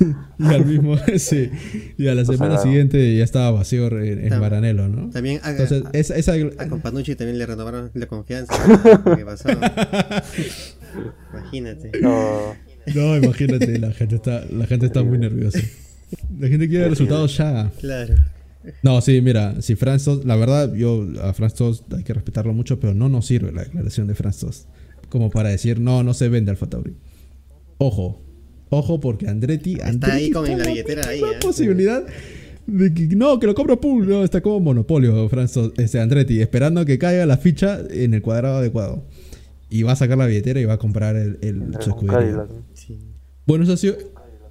y 0.39 0.45
al 0.47 0.67
mismo. 0.67 0.97
sí. 1.19 1.51
Y 1.97 2.09
a 2.09 2.15
la 2.15 2.25
semana 2.25 2.59
siguiente 2.59 3.17
ya 3.17 3.25
estaba 3.25 3.51
vacío 3.53 3.87
en, 3.99 4.33
en 4.33 4.41
Maranello, 4.41 4.89
¿no? 4.89 5.11
También 5.11 5.41
a, 5.43 5.51
Entonces, 5.51 5.85
esa, 5.93 6.17
esa- 6.17 6.35
a 6.59 6.69
Companucci 6.69 7.15
también 7.15 7.39
le 7.39 7.47
renovaron 7.47 7.91
la 7.95 8.07
confianza. 8.07 8.55
¿Qué 9.17 9.25
pasó? 9.25 9.49
Imagínate. 11.33 11.93
No, 12.01 12.55
No, 12.95 13.17
imagínate, 13.17 13.79
la 13.79 13.93
gente 13.93 14.17
está, 14.17 14.45
la 14.51 14.67
gente 14.67 14.87
está 14.87 15.03
muy 15.03 15.19
nerviosa. 15.19 15.59
La 16.39 16.49
gente 16.49 16.69
quiere 16.69 16.89
resultados 16.89 17.37
ya. 17.37 17.71
Claro. 17.81 18.15
No, 18.83 19.01
sí, 19.01 19.21
mira, 19.21 19.61
si 19.61 19.75
Franz 19.75 20.05
Tost, 20.05 20.25
la 20.25 20.37
verdad, 20.37 20.73
yo 20.75 21.07
a 21.23 21.33
Franz 21.35 21.55
Tost 21.55 21.93
hay 21.93 22.03
que 22.03 22.15
respetarlo 22.15 22.53
mucho, 22.55 22.81
pero 22.81 22.95
no 22.95 23.09
nos 23.09 23.27
sirve 23.27 23.53
la 23.53 23.63
declaración 23.65 24.07
de 24.07 24.15
Franz 24.15 24.39
Tost. 24.39 24.69
Como 25.11 25.31
para 25.31 25.51
decir, 25.51 25.81
no, 25.81 26.03
no 26.03 26.15
se 26.15 26.29
vende 26.29 26.51
Alfa 26.51 26.67
Tauri. 26.67 26.95
Ojo, 27.79 28.23
ojo, 28.71 29.01
porque 29.01 29.29
Andretti, 29.29 29.79
Andretti 29.81 30.11
ahí 30.17 30.31
con 30.31 30.47
está 30.47 30.59
la 30.65 30.67
billetera 30.71 31.09
ahí, 31.09 31.21
¿eh? 31.21 31.39
posibilidad 31.41 32.05
de 32.67 32.95
que 32.95 33.07
no, 33.15 33.39
que 33.39 33.47
lo 33.47 33.55
compra 33.55 33.77
Pool, 33.77 34.09
no, 34.09 34.25
está 34.25 34.41
como 34.41 34.61
monopolio, 34.61 35.29
Franz 35.29 35.53
Tost, 35.53 35.79
este 35.79 36.01
Andretti, 36.01 36.41
esperando 36.41 36.85
que 36.85 36.99
caiga 36.99 37.27
la 37.27 37.37
ficha 37.37 37.81
en 37.91 38.15
el 38.15 38.23
cuadrado 38.23 38.57
adecuado. 38.59 39.05
Y 39.71 39.83
va 39.83 39.93
a 39.93 39.97
sacar 39.97 40.17
la 40.19 40.27
billetera 40.27 40.61
y 40.61 40.65
va 40.65 40.75
a 40.75 40.79
comprar 40.79 41.17
el, 41.17 41.39
el, 41.43 41.63
su 41.81 41.91
escudería. 41.91 42.47
Sí. 42.75 42.99
Bueno, 43.47 43.65
eso 43.65 43.73
ha 43.73 43.77
sido, 43.77 43.97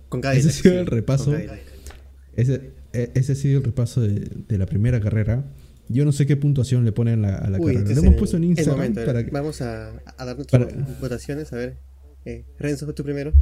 Con 0.10 0.22
Cadillac. 0.22 0.46
Ese 0.46 0.50
ha 0.50 0.62
sido 0.62 0.74
sí, 0.74 0.80
el 0.80 0.86
repaso. 0.88 1.34
ese, 2.36 2.72
e- 2.94 3.12
ese 3.14 3.32
ha 3.32 3.36
sido 3.36 3.60
el 3.60 3.64
repaso 3.64 4.02
de, 4.02 4.28
de 4.48 4.58
la 4.58 4.66
primera 4.66 5.00
carrera. 5.00 5.46
Yo 5.90 6.06
no 6.06 6.12
sé 6.12 6.26
qué 6.26 6.36
puntuación 6.38 6.84
le 6.86 6.92
ponen 6.92 7.24
a 7.26 7.32
la, 7.32 7.38
a 7.38 7.50
la 7.50 7.58
Uy, 7.60 7.74
carrera. 7.74 7.80
este 7.82 7.96
Lo 7.96 8.02
hemos 8.02 8.14
el- 8.14 8.20
puesto 8.20 8.38
en 8.38 8.44
Instagram 8.46 8.76
momento, 8.78 9.00
a 9.00 9.04
ver, 9.04 9.14
para 9.14 9.26
que- 9.26 9.32
Vamos 9.32 9.62
a, 9.62 9.90
a 10.18 10.26
dar 10.26 10.36
nuestras 10.36 10.66
para- 10.66 10.88
votaciones. 11.00 11.54
A 11.54 11.56
ver. 11.58 11.78
Eh, 12.26 12.46
Renzo, 12.60 12.92
tú 12.94 13.04
primero. 13.04 13.34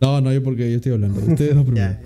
No, 0.00 0.20
no, 0.20 0.32
yo 0.32 0.42
porque 0.42 0.70
yo 0.70 0.76
estoy 0.76 0.92
hablando. 0.92 1.20
Ustedes 1.20 1.54
dos 1.54 1.64
primero. 1.66 1.92
Ya. 1.92 2.00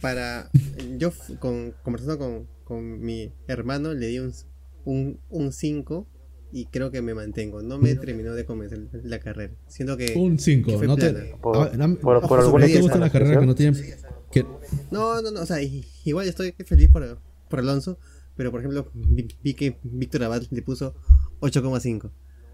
Para. 0.00 0.50
Yo, 0.98 1.12
con, 1.38 1.74
conversando 1.82 2.18
con, 2.18 2.46
con 2.64 3.00
mi 3.00 3.32
hermano, 3.46 3.94
le 3.94 4.06
di 4.06 4.18
un 4.18 4.32
5 4.32 4.48
un, 4.84 5.20
un 5.28 5.52
cinco 5.52 6.06
y 6.50 6.64
creo 6.66 6.90
que 6.90 7.02
me 7.02 7.12
mantengo. 7.14 7.60
No 7.62 7.78
me 7.78 7.94
terminó 7.94 8.32
de 8.34 8.44
convencer 8.46 8.86
la 9.04 9.18
carrera. 9.18 9.52
Siento 9.66 9.96
que. 9.96 10.14
Un 10.16 10.36
que 10.36 10.42
5. 10.42 10.78
fue 10.78 10.86
No 10.86 10.96
te. 10.96 11.12
Por- 11.42 11.56
ah, 11.56 11.70
no- 11.76 11.96
por- 11.96 12.20
por 12.26 12.38
¿no 12.38 12.44
alguna 12.46 12.66
te 12.66 12.80
gustan 12.80 13.00
las 13.00 13.10
carreras 13.10 13.38
que 13.40 13.46
no 13.46 13.54
tienen. 13.54 13.82
que- 14.30 14.46
No, 14.90 15.20
no, 15.20 15.30
no. 15.30 15.40
O 15.42 15.46
sea, 15.46 15.58
igual 16.04 16.28
estoy 16.28 16.54
feliz 16.64 16.88
por, 16.90 17.20
por 17.50 17.58
Alonso. 17.58 17.98
Pero 18.36 18.52
por 18.52 18.60
ejemplo, 18.60 18.88
vi, 18.94 19.26
vi 19.42 19.54
que 19.54 19.78
Víctor 19.82 20.22
Abad 20.22 20.42
le 20.50 20.62
puso 20.62 20.94
8,5. 21.40 22.12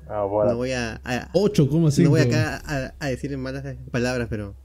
Ah, 0.08 0.20
No 0.22 0.28
bueno. 0.28 0.56
voy 0.56 0.72
a. 0.72 1.00
a- 1.04 1.30
8,5. 1.34 2.02
no 2.04 2.10
voy 2.10 2.22
acá 2.22 2.62
a, 2.64 2.94
a 2.98 3.08
decir 3.08 3.36
malas 3.36 3.64
palabras, 3.90 4.28
pero. 4.30 4.56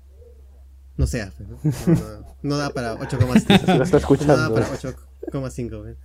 No 0.99 1.07
sea, 1.07 1.31
¿no? 1.39 1.57
No, 1.63 1.93
no- 1.93 2.25
no 2.43 2.57
da 2.57 2.69
para 2.71 2.95
8,5. 2.99 3.77
Lo 3.77 3.83
está 3.83 3.97
escuchando. 3.97 4.35
No 4.35 4.41
da 4.41 4.53
para 4.53 4.67
8,5. 4.67 5.81
pues. 5.81 5.97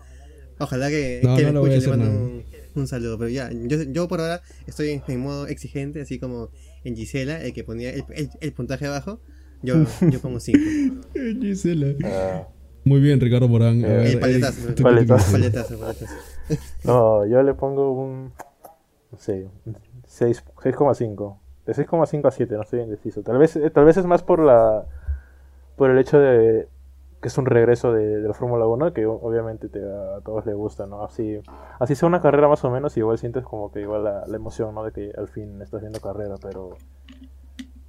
Ojalá 0.61 0.89
que, 0.89 1.21
No, 1.25 1.37
que 1.37 1.51
no 1.53 1.63
me 1.65 1.75
escuche, 1.75 1.91
le 1.91 1.97
mando 1.97 2.11
un, 2.17 2.45
un 2.77 2.87
saludo. 2.87 3.19
Pero 3.19 3.29
ya, 3.31 3.51
yo, 3.53 3.83
yo 3.83 4.07
por 4.07 4.21
ahora 4.21 4.41
estoy 4.69 4.91
en, 4.91 5.03
en 5.09 5.21
modo 5.21 5.49
exigente, 5.49 6.01
así 6.01 6.21
como 6.21 6.51
en 6.85 6.95
Gisela, 6.95 7.43
el 7.43 7.53
que 7.53 7.65
ponía 7.65 7.91
el, 7.91 8.05
el- 8.15 8.31
el 8.41 8.53
puntaje 8.53 8.87
abajo. 8.87 9.21
Yo, 9.63 9.85
yo 10.11 10.21
pongo 10.21 10.39
5. 10.39 10.59
Eh, 11.17 11.37
Gisela. 11.41 11.95
Ah, 12.05 12.47
Muy 12.85 13.01
bien, 13.01 13.19
Ricardo 13.21 13.49
Morán. 13.49 13.85
Eh, 13.85 13.89
ver, 13.89 14.07
El 14.07 14.21
paletazo. 14.21 14.59
Eric, 14.61 14.69
¿tú 14.69 14.75
qué 14.77 14.83
Paletazo. 14.85 15.37
piensas? 15.37 15.67
Paletazo, 15.67 15.79
paletazo. 15.81 16.15
No, 16.85 17.27
yo 17.27 17.43
le 17.43 17.55
pongo 17.55 17.91
un. 18.01 18.33
No 19.11 19.19
sé, 19.19 19.49
un 19.65 19.77
seis- 20.07 20.45
6,5. 20.63 21.39
De 21.67 21.73
6,5 21.73 22.27
a 22.29 22.31
7, 22.31 22.55
no 22.57 22.63
estoy 22.63 22.81
indeciso. 22.81 23.23
Tal 23.23 23.39
vez, 23.39 23.57
eh, 23.57 23.71
tal 23.71 23.85
vez 23.85 23.97
es 23.97 24.07
más 24.07 24.23
por 24.23 24.41
la. 24.41 24.85
Por 25.77 25.91
el 25.91 25.99
hecho 25.99 26.19
de 26.19 26.69
que 27.25 27.29
es 27.29 27.39
un 27.39 27.47
regreso 27.47 27.91
de, 27.91 28.21
de 28.21 28.29
la 28.29 28.35
Fórmula 28.35 28.67
1, 28.67 28.93
que 28.93 29.07
obviamente 29.07 29.71
te- 29.71 29.81
a 29.83 30.21
todos 30.23 30.45
les 30.45 30.55
gusta, 30.55 30.85
¿no? 30.87 31.05
Así, 31.05 31.41
así 31.79 31.95
sea 31.95 32.07
una 32.07 32.21
carrera 32.21 32.49
más 32.49 32.63
o 32.67 32.71
menos, 32.71 32.99
igual 32.99 33.17
sientes 33.17 33.45
como 33.45 33.73
que 33.73 33.81
igual 33.81 34.05
la, 34.05 34.37
emoción, 34.37 34.75
¿no? 34.75 34.85
De 34.85 34.93
que 34.93 35.11
al 35.17 35.29
fin 35.29 35.63
estás 35.63 35.81
viendo 35.81 36.01
carrera, 36.01 36.35
pero. 36.43 36.77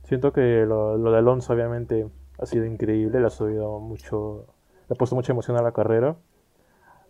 Siento 0.03 0.31
que 0.31 0.65
lo, 0.65 0.97
de 0.97 1.17
Alonso, 1.17 1.51
obviamente, 1.51 2.07
ha 2.39 2.45
sido 2.45 2.63
increíble, 2.63 3.19
le 3.19 3.27
ha 3.27 3.29
subido 3.29 3.77
mucho. 3.79 4.45
Le 4.87 4.93
ha 4.93 4.97
puesto 4.97 5.17
mucha 5.17 5.33
emoción 5.33 5.57
a 5.57 5.61
la 5.61 5.73
carrera. 5.73 6.15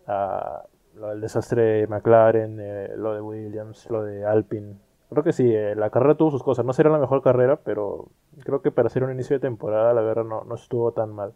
Ah, 0.08 0.64
lo 0.96 1.10
del 1.10 1.20
desastre 1.20 1.62
de 1.62 1.86
McLaren, 1.86 2.58
eh, 2.60 2.94
lo 2.96 3.14
de 3.14 3.20
Williams, 3.20 3.88
lo 3.88 4.02
de 4.02 4.24
Alpine. 4.26 4.74
Creo 5.10 5.22
que 5.22 5.32
sí, 5.32 5.52
eh, 5.52 5.74
la 5.76 5.90
carrera 5.90 6.16
tuvo 6.16 6.30
sus 6.30 6.42
cosas. 6.42 6.64
No 6.64 6.72
será 6.72 6.90
la 6.90 6.98
mejor 6.98 7.22
carrera, 7.22 7.60
pero 7.64 8.08
creo 8.42 8.62
que 8.62 8.72
para 8.72 8.86
hacer 8.88 9.04
un 9.04 9.12
inicio 9.12 9.36
de 9.36 9.40
temporada, 9.40 9.94
la 9.94 10.00
verdad 10.00 10.24
no, 10.24 10.44
no 10.44 10.54
estuvo 10.54 10.92
tan 10.92 11.12
mal. 11.12 11.32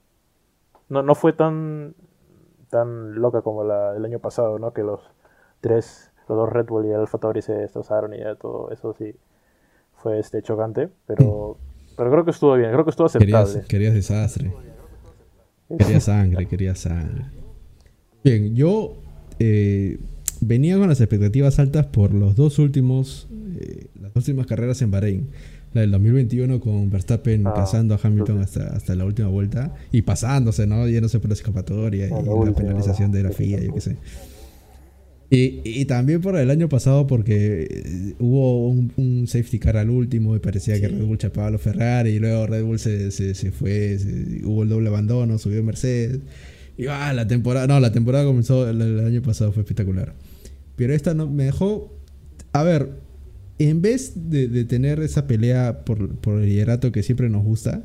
No, 0.89 1.03
no 1.03 1.15
fue 1.15 1.33
tan, 1.33 1.95
tan 2.69 3.15
loca 3.15 3.43
como 3.43 3.63
la 3.65 3.93
del 3.93 4.05
año 4.05 4.19
pasado, 4.19 4.59
¿no? 4.59 4.73
Que 4.73 4.83
los 4.83 5.01
tres, 5.61 6.11
los 6.29 6.37
dos 6.37 6.51
Red 6.51 6.67
Bull 6.67 6.87
y 6.87 6.91
el 6.91 6.97
Alfa 7.01 7.19
Tauri 7.19 7.43
se 7.43 7.53
destrozaron 7.53 8.15
y 8.15 8.19
ya 8.19 8.35
todo 8.35 8.71
eso 8.71 8.93
sí 8.95 9.15
fue 9.95 10.19
este 10.19 10.43
chocante, 10.43 10.89
pero, 11.07 11.57
pero 11.97 12.11
creo 12.11 12.25
que 12.25 12.31
estuvo 12.31 12.55
bien, 12.57 12.73
creo 12.73 12.85
que 12.85 12.91
estuvo 12.91 13.07
aceptable. 13.07 13.53
Querías, 13.53 13.69
querías 13.69 13.95
desastre. 13.95 14.53
Quería 15.79 16.01
sangre, 16.01 16.47
quería 16.47 16.75
sangre. 16.75 17.27
Bien, 18.25 18.57
yo 18.57 18.95
eh, 19.39 19.99
venía 20.41 20.77
con 20.79 20.89
las 20.89 21.01
expectativas 21.01 21.59
altas 21.59 21.87
por 21.87 22.13
los 22.13 22.35
dos 22.35 22.59
últimos, 22.59 23.29
eh, 23.59 23.87
las 24.01 24.13
dos 24.15 24.27
últimas 24.29 24.47
carreras 24.47 24.81
en 24.83 24.91
Bahrein. 24.91 25.29
La 25.73 25.83
del 25.83 25.93
2021 25.93 26.59
con 26.61 26.91
Verstappen 26.91 27.47
Ah, 27.47 27.55
pasando 27.55 27.95
a 27.95 28.01
Hamilton 28.03 28.39
entonces- 28.39 28.63
hasta, 28.63 28.77
hasta 28.77 28.95
la 28.97 29.05
última 29.05 29.29
vuelta 29.29 29.75
y 29.93 30.03
pasándose, 30.03 30.67
¿no? 30.67 30.89
Yéndose 30.89 31.21
por 31.21 31.31
la 31.31 31.35
escapatoria 31.35 32.09
y 32.09 32.11
Ah, 32.13 32.17
la 32.19 32.23
la 32.23 32.33
última, 32.33 32.57
penalización 32.57 33.13
de 33.13 33.23
la 33.23 33.31
FIA, 33.31 33.61
yo 33.61 33.73
qué 33.75 33.81
sé. 33.81 33.97
Y, 35.33 35.61
y 35.65 35.85
también 35.85 36.21
por 36.21 36.37
el 36.37 36.51
año 36.51 36.69
pasado 36.69 37.07
porque 37.07 37.69
eh, 37.71 38.15
hubo 38.19 38.69
un, 38.69 38.93
un 38.97 39.29
safety 39.29 39.61
car 39.61 39.77
al 39.77 39.89
último 39.89 40.35
y 40.35 40.41
parecía 40.41 40.75
que 40.81 40.89
Sí. 40.89 40.93
Red 40.95 41.05
Bull 41.05 41.19
chapaba 41.19 41.47
a 41.47 41.51
los 41.53 41.61
Ferrari 41.63 42.11
y 42.11 42.19
luego 42.19 42.49
Red 42.49 42.65
Bull 42.65 42.81
se, 42.81 43.13
se, 43.13 43.35
se 43.37 43.53
fue, 43.53 43.97
se- 43.97 44.45
hubo 44.45 44.65
el 44.65 44.69
doble 44.69 44.89
abandono, 44.89 45.39
subió 45.39 45.63
Mercedes. 45.63 46.19
Y 46.77 46.87
ah, 46.89 47.13
la 47.13 47.29
temporada, 47.29 47.69
no, 47.69 47.79
la 47.79 47.93
temporada 47.93 48.25
comenzó 48.25 48.69
el, 48.69 48.81
el 48.83 49.07
año 49.07 49.23
pasado, 49.23 49.53
fue 49.53 49.63
espectacular. 49.63 50.15
Pero 50.75 50.95
esta 50.95 51.15
no, 51.15 51.29
me 51.31 51.45
dejó, 51.45 51.95
a 52.53 52.65
ver, 52.65 52.91
en 53.69 53.83
vez 53.83 54.31
de, 54.31 54.49
de 54.49 54.65
tener 54.65 55.01
esa 55.01 55.27
pelea 55.27 55.85
por, 55.85 56.09
por 56.17 56.41
el 56.41 56.47
liderato 56.47 56.93
que 56.93 57.03
siempre 57.03 57.29
nos 57.29 57.45
gusta, 57.45 57.85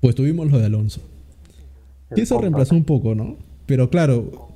pues 0.00 0.14
tuvimos 0.14 0.50
lo 0.50 0.58
de 0.58 0.66
Alonso. 0.66 1.00
Y 2.14 2.20
eso 2.20 2.40
reemplazó 2.40 2.76
un 2.76 2.84
poco, 2.84 3.16
¿no? 3.16 3.36
Pero 3.66 3.90
claro, 3.90 4.50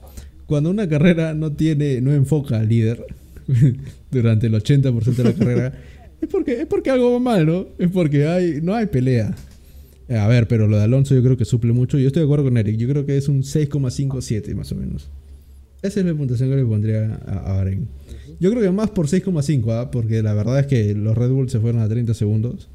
cuando 0.46 0.70
una 0.70 0.88
carrera 0.88 1.34
no 1.34 1.52
tiene, 1.52 2.00
no 2.00 2.12
enfoca 2.12 2.61
al 2.61 2.68
líder 2.68 3.04
durante 4.12 4.46
el 4.46 4.54
80% 4.54 5.02
de 5.16 5.24
la 5.24 5.32
carrera, 5.32 5.72
es 6.20 6.28
porque, 6.28 6.61
es 6.61 6.66
porque 6.66 6.90
algo 6.90 7.12
va 7.12 7.18
mal, 7.18 7.46
¿no? 7.46 7.66
Es 7.78 7.90
porque 7.90 8.26
hay, 8.26 8.61
no 8.62 8.74
hay 8.74 8.86
pelea. 8.86 9.34
A 10.09 10.28
ver, 10.28 10.46
pero 10.46 10.68
lo 10.68 10.78
de 10.78 10.84
Alonso 10.84 11.14
yo 11.16 11.22
creo 11.22 11.36
que 11.36 11.44
suple 11.44 11.72
mucho. 11.72 11.98
Yo 11.98 12.06
estoy 12.06 12.20
de 12.20 12.26
acuerdo 12.26 12.44
con 12.44 12.56
Eric. 12.56 12.76
Yo 12.76 12.88
creo 12.88 13.04
que 13.04 13.16
es 13.16 13.28
un 13.28 13.42
6,57 13.42 14.54
más 14.54 14.70
o 14.72 14.76
menos. 14.76 15.11
Esa 15.82 16.00
es 16.00 16.06
la 16.06 16.14
puntuación 16.14 16.50
que 16.50 16.56
le 16.56 16.64
pondría 16.64 17.20
a, 17.26 17.50
a 17.50 17.56
Bahrein. 17.56 17.88
Yo 18.40 18.50
creo 18.50 18.62
que 18.62 18.70
más 18.70 18.90
por 18.90 19.06
6,5, 19.06 19.72
¿ah? 19.72 19.90
porque 19.90 20.22
la 20.22 20.34
verdad 20.34 20.60
es 20.60 20.66
que 20.66 20.94
los 20.94 21.16
Red 21.16 21.30
Bull 21.30 21.50
se 21.50 21.60
fueron 21.60 21.80
a 21.80 21.88
30 21.88 22.14
segundos. 22.14 22.68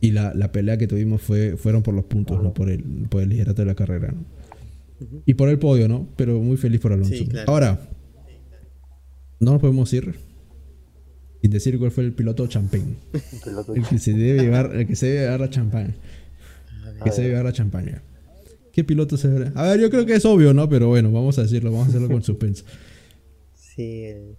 Y 0.00 0.10
la, 0.10 0.34
la 0.34 0.50
pelea 0.50 0.78
que 0.78 0.88
tuvimos 0.88 1.22
fue, 1.22 1.56
fueron 1.56 1.82
por 1.84 1.94
los 1.94 2.04
puntos, 2.04 2.42
no 2.42 2.52
por 2.52 2.68
el, 2.68 2.82
por 3.08 3.22
el 3.22 3.28
liderato 3.28 3.62
de 3.62 3.66
la 3.66 3.76
carrera. 3.76 4.08
¿no? 4.12 4.24
Y 5.26 5.34
por 5.34 5.48
el 5.48 5.58
podio, 5.58 5.88
¿no? 5.88 6.08
Pero 6.16 6.40
muy 6.40 6.56
feliz 6.56 6.80
por 6.80 6.92
Alonso. 6.92 7.14
Sí, 7.14 7.26
claro. 7.26 7.50
Ahora, 7.50 7.80
no 9.38 9.52
nos 9.52 9.60
podemos 9.60 9.92
ir 9.92 10.14
sin 11.40 11.50
decir 11.50 11.78
cuál 11.78 11.90
fue 11.90 12.04
el 12.04 12.12
piloto 12.12 12.46
champagne. 12.46 12.96
Un 13.12 13.40
piloto 13.44 13.74
El 13.74 13.86
que 13.86 13.98
se 13.98 14.12
debe 14.12 14.42
llevar, 14.42 14.74
el 14.74 14.86
que 14.86 14.96
se 14.96 15.06
debe 15.06 15.20
llevar 15.20 15.40
la 15.40 15.50
champaña. 15.50 15.94
A 17.00 17.04
Que 17.04 17.10
se 17.10 17.22
debe 17.22 17.32
llevar 17.32 17.46
la 17.46 17.52
champaña. 17.52 18.02
¿Qué 18.72 18.84
piloto 18.84 19.16
se 19.16 19.28
debe? 19.28 19.52
A 19.54 19.62
ver, 19.64 19.80
yo 19.80 19.90
creo 19.90 20.06
que 20.06 20.14
es 20.14 20.24
obvio, 20.24 20.54
¿no? 20.54 20.68
Pero 20.68 20.88
bueno, 20.88 21.12
vamos 21.12 21.38
a 21.38 21.42
decirlo, 21.42 21.70
vamos 21.70 21.86
a 21.86 21.90
hacerlo 21.90 22.08
con 22.08 22.22
suspenso. 22.22 22.64
Sí, 23.74 24.04
el, 24.04 24.36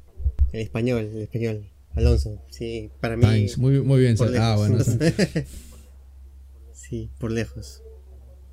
el 0.52 0.62
español, 0.62 1.10
el 1.12 1.22
español. 1.24 1.66
Alonso, 1.96 2.40
sí, 2.52 2.92
para 3.02 3.18
mí. 3.18 3.48
Muy, 3.58 3.82
muy 3.82 4.00
bien. 4.00 4.16
por 4.16 4.30
Ah, 4.38 4.56
bueno. 4.58 4.78
sí, 6.74 7.10
por 7.18 7.32
lejos. 7.32 7.82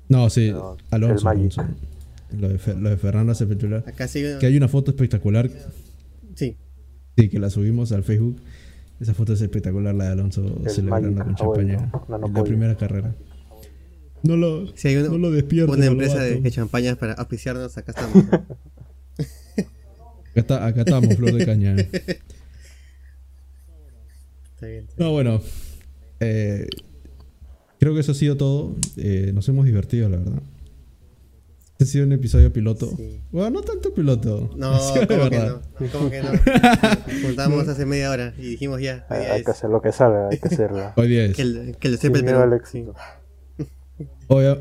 No, 0.09 0.29
sí, 0.31 0.51
No, 0.51 0.77
Alonso. 0.89 1.29
Alonso. 1.29 1.63
Lo 2.37 2.49
de, 2.49 2.57
Fer- 2.57 2.79
lo 2.79 2.89
de 2.89 2.97
Fernando 2.97 3.31
espectacular. 3.33 3.83
Acá 3.87 4.07
sí. 4.07 4.23
Que 4.39 4.45
hay 4.47 4.57
una 4.57 4.67
foto 4.67 4.89
espectacular, 4.91 5.49
Sí, 6.35 6.57
sí, 7.17 7.29
que 7.29 7.39
la 7.39 7.49
subimos 7.51 7.91
al 7.91 8.03
Facebook. 8.03 8.37
Esa 8.99 9.13
foto 9.13 9.33
es 9.33 9.41
espectacular, 9.41 9.93
la 9.93 10.05
de 10.05 10.11
Alonso 10.13 10.61
El 10.63 10.69
celebrando 10.71 11.11
Magic, 11.11 11.37
con 11.37 11.47
ah, 11.47 11.53
bueno, 11.53 11.69
champaña 11.77 11.91
no, 12.09 12.17
no 12.17 12.27
en 12.27 12.33
la 12.33 12.43
primera 12.43 12.75
carrera. 12.77 13.13
No 14.23 14.37
lo, 14.37 14.67
si 14.75 14.87
hay 14.89 14.97
una, 14.97 15.09
no 15.09 15.17
lo 15.17 15.31
despierto. 15.31 15.71
una 15.73 15.85
empresa 15.85 16.19
de, 16.19 16.39
de 16.41 16.51
champañas 16.51 16.97
para 16.97 17.13
auspiciarnos, 17.13 17.77
acá 17.77 17.91
estamos. 17.91 18.25
¿no? 18.25 18.31
Acá, 20.31 20.39
está- 20.39 20.65
acá 20.65 20.81
estamos, 20.81 21.13
flor 21.15 21.33
de 21.33 21.45
caña. 21.45 21.75
Está 24.53 24.67
bien. 24.67 24.87
No, 24.97 25.11
bueno. 25.11 25.41
eh, 26.19 26.67
creo 27.79 27.93
que 27.93 27.99
eso 27.99 28.11
ha 28.13 28.15
sido 28.15 28.37
todo. 28.37 28.75
Eh, 28.97 29.31
nos 29.33 29.47
hemos 29.49 29.65
divertido, 29.65 30.07
la 30.09 30.17
verdad. 30.17 30.41
Este 31.71 31.83
ha 31.83 31.87
sido 31.87 32.05
un 32.05 32.11
episodio 32.13 32.53
piloto. 32.53 32.93
Sí. 32.95 33.19
Bueno, 33.31 33.49
no 33.49 33.61
tanto 33.61 33.93
piloto. 33.93 34.51
No, 34.55 34.79
¿cómo 35.07 35.29
que 35.29 35.39
no? 35.39 35.61
¿Cómo 35.91 36.09
que 36.09 36.21
no? 36.21 36.29
Juntamos 37.23 37.67
hace 37.67 37.85
media 37.85 38.11
hora 38.11 38.33
y 38.37 38.51
dijimos 38.51 38.79
ya. 38.81 39.05
Hay, 39.09 39.43
que 39.43 39.51
hacer 39.51 39.69
lo 39.69 39.81
que 39.81 39.91
salga, 39.91 40.29
hay 40.29 40.37
que 40.37 40.47
hacerlo. 40.47 40.93
Hoy 40.95 41.07
día 41.09 41.25
es. 41.25 41.35
Que, 41.35 41.41
el- 41.41 41.75
que 41.79 41.89
lo 41.89 41.97
Sin 41.97 42.13
sepa 42.13 42.19
el 42.19 42.25
Perú. 42.25 42.53
éxito. 42.55 42.95
Obvia- 44.27 44.57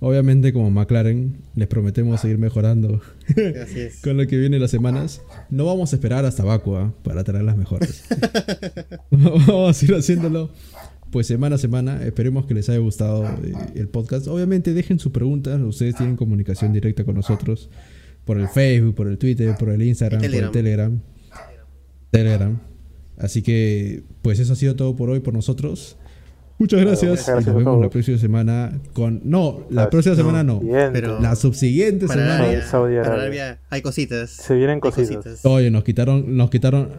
obviamente, 0.00 0.52
como 0.52 0.70
McLaren, 0.70 1.38
les 1.54 1.66
prometemos 1.68 2.20
seguir 2.20 2.38
mejorando 2.38 3.00
Sí, 3.34 3.40
así 3.62 3.80
es. 3.80 4.00
con 4.02 4.16
lo 4.16 4.26
que 4.26 4.36
viene 4.38 4.58
las 4.58 4.70
semanas. 4.70 5.22
No 5.50 5.64
vamos 5.64 5.92
a 5.92 5.96
esperar 5.96 6.24
hasta 6.24 6.44
Vacua 6.44 6.94
para 7.02 7.24
traer 7.24 7.44
las 7.44 7.56
mejores. 7.56 8.04
vamos 9.10 9.82
a 9.82 9.84
ir 9.84 9.94
haciéndolo 9.94 10.50
pues 11.10 11.26
semana 11.28 11.54
a 11.54 11.58
semana. 11.58 12.02
Esperemos 12.04 12.44
que 12.46 12.54
les 12.54 12.68
haya 12.68 12.78
gustado 12.80 13.24
eh, 13.24 13.52
el 13.76 13.88
podcast. 13.88 14.26
Obviamente, 14.26 14.74
dejen 14.74 14.98
sus 14.98 15.12
preguntas. 15.12 15.60
Ustedes 15.60 15.94
tienen 15.94 16.16
comunicación 16.16 16.72
directa 16.72 17.04
con 17.04 17.14
nosotros 17.14 17.70
por 18.24 18.38
el 18.40 18.48
Facebook, 18.48 18.94
por 18.96 19.06
el 19.06 19.16
Twitter, 19.18 19.54
por 19.56 19.68
el 19.68 19.82
Instagram, 19.82 20.20
por 20.20 20.34
el 20.34 20.50
Telegram. 20.50 21.00
Telegram. 22.10 22.58
Así 23.16 23.42
que, 23.42 24.02
pues 24.22 24.40
eso 24.40 24.54
ha 24.54 24.56
sido 24.56 24.74
todo 24.76 24.96
por 24.96 25.08
hoy 25.10 25.20
por 25.20 25.34
nosotros. 25.34 25.96
Muchas 26.56 26.80
gracias. 26.80 27.10
muchas 27.10 27.26
gracias 27.26 27.46
y 27.46 27.50
nos 27.50 27.56
vemos 27.64 27.80
la 27.82 27.90
próxima 27.90 28.16
semana 28.18 28.72
con. 28.92 29.20
No, 29.24 29.62
la 29.70 29.84
Ah, 29.84 29.90
próxima 29.90 30.14
no, 30.14 30.20
semana 30.20 30.44
no. 30.44 30.60
Bien, 30.60 30.90
Pero- 30.92 31.20
La 31.20 31.34
subsiguiente 31.34 32.06
Para 32.06 32.20
semana. 32.20 32.44
Arabia, 32.44 32.62
Saudi 32.66 32.94
para 32.96 33.14
Arabia. 33.14 33.58
Hay 33.70 33.82
cositas. 33.82 34.30
se 34.30 34.54
vienen 34.54 34.78
cositas. 34.80 35.44
Oye, 35.44 35.70
nos 35.72 35.82
quitaron, 35.82 36.36
nos 36.36 36.50
quitaron, 36.50 36.90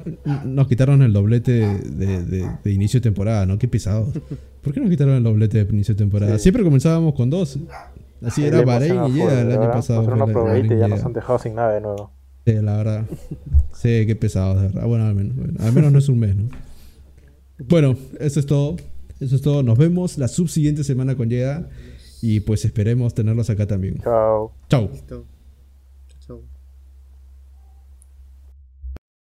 nos 0.45 0.67
quitaron 0.67 1.01
el 1.03 1.13
doblete 1.13 1.51
de, 1.53 1.79
de- 1.79 2.25
de- 2.25 2.49
de 2.63 2.71
inicio 2.73 2.99
de 2.99 3.03
temporada, 3.03 3.45
¿no? 3.45 3.57
Qué 3.57 3.67
pisados. 3.69 4.09
¿Por 4.61 4.73
qué 4.73 4.81
nos 4.81 4.89
quitaron 4.89 5.15
el 5.15 5.23
doblete 5.23 5.63
de 5.63 5.71
inicio 5.73 5.93
de 5.95 5.99
temporada? 5.99 6.35
Sí. 6.37 6.43
Siempre 6.43 6.63
comenzábamos 6.63 7.13
con 7.13 7.29
dos. 7.29 7.57
Así 8.21 8.41
Sí, 8.41 8.47
era 8.47 8.61
Bahrein 8.63 9.05
y 9.05 9.11
Jeddah 9.13 9.41
el 9.41 9.51
año 9.51 9.71
pasado. 9.71 10.15
La- 10.15 10.25
probadita 10.25 10.73
y 10.73 10.79
ya 10.79 10.87
nos 10.89 11.03
han 11.05 11.13
dejado 11.13 11.39
sin 11.39 11.55
nada 11.55 11.73
de 11.73 11.81
nuevo. 11.81 12.11
Sí, 12.45 12.53
la 12.61 12.77
verdad. 12.77 13.05
Sí, 13.73 14.05
qué 14.05 14.15
pesados, 14.19 14.61
de 14.61 14.67
verdad. 14.67 14.85
Bueno, 14.85 15.05
al 15.05 15.15
menos, 15.15 15.35
bueno, 15.35 15.53
al 15.59 15.71
menos 15.73 15.91
no 15.91 15.99
es 15.99 16.09
un 16.09 16.19
mes, 16.19 16.35
¿no? 16.35 16.49
Bueno, 17.69 17.95
eso 18.19 18.39
es 18.39 18.45
todo. 18.45 18.75
Eso 19.19 19.35
es 19.35 19.41
todo. 19.41 19.63
Nos 19.63 19.77
vemos 19.77 20.17
la 20.17 20.27
subsiguiente 20.27 20.83
semana 20.83 21.15
con 21.15 21.29
Jeddah. 21.29 21.69
Y 22.21 22.39
pues 22.39 22.65
esperemos 22.65 23.13
tenerlos 23.13 23.49
acá 23.49 23.67
también. 23.67 23.99
Chao. 24.01 24.51
Chao. 24.69 24.89
Listo. 24.91 25.25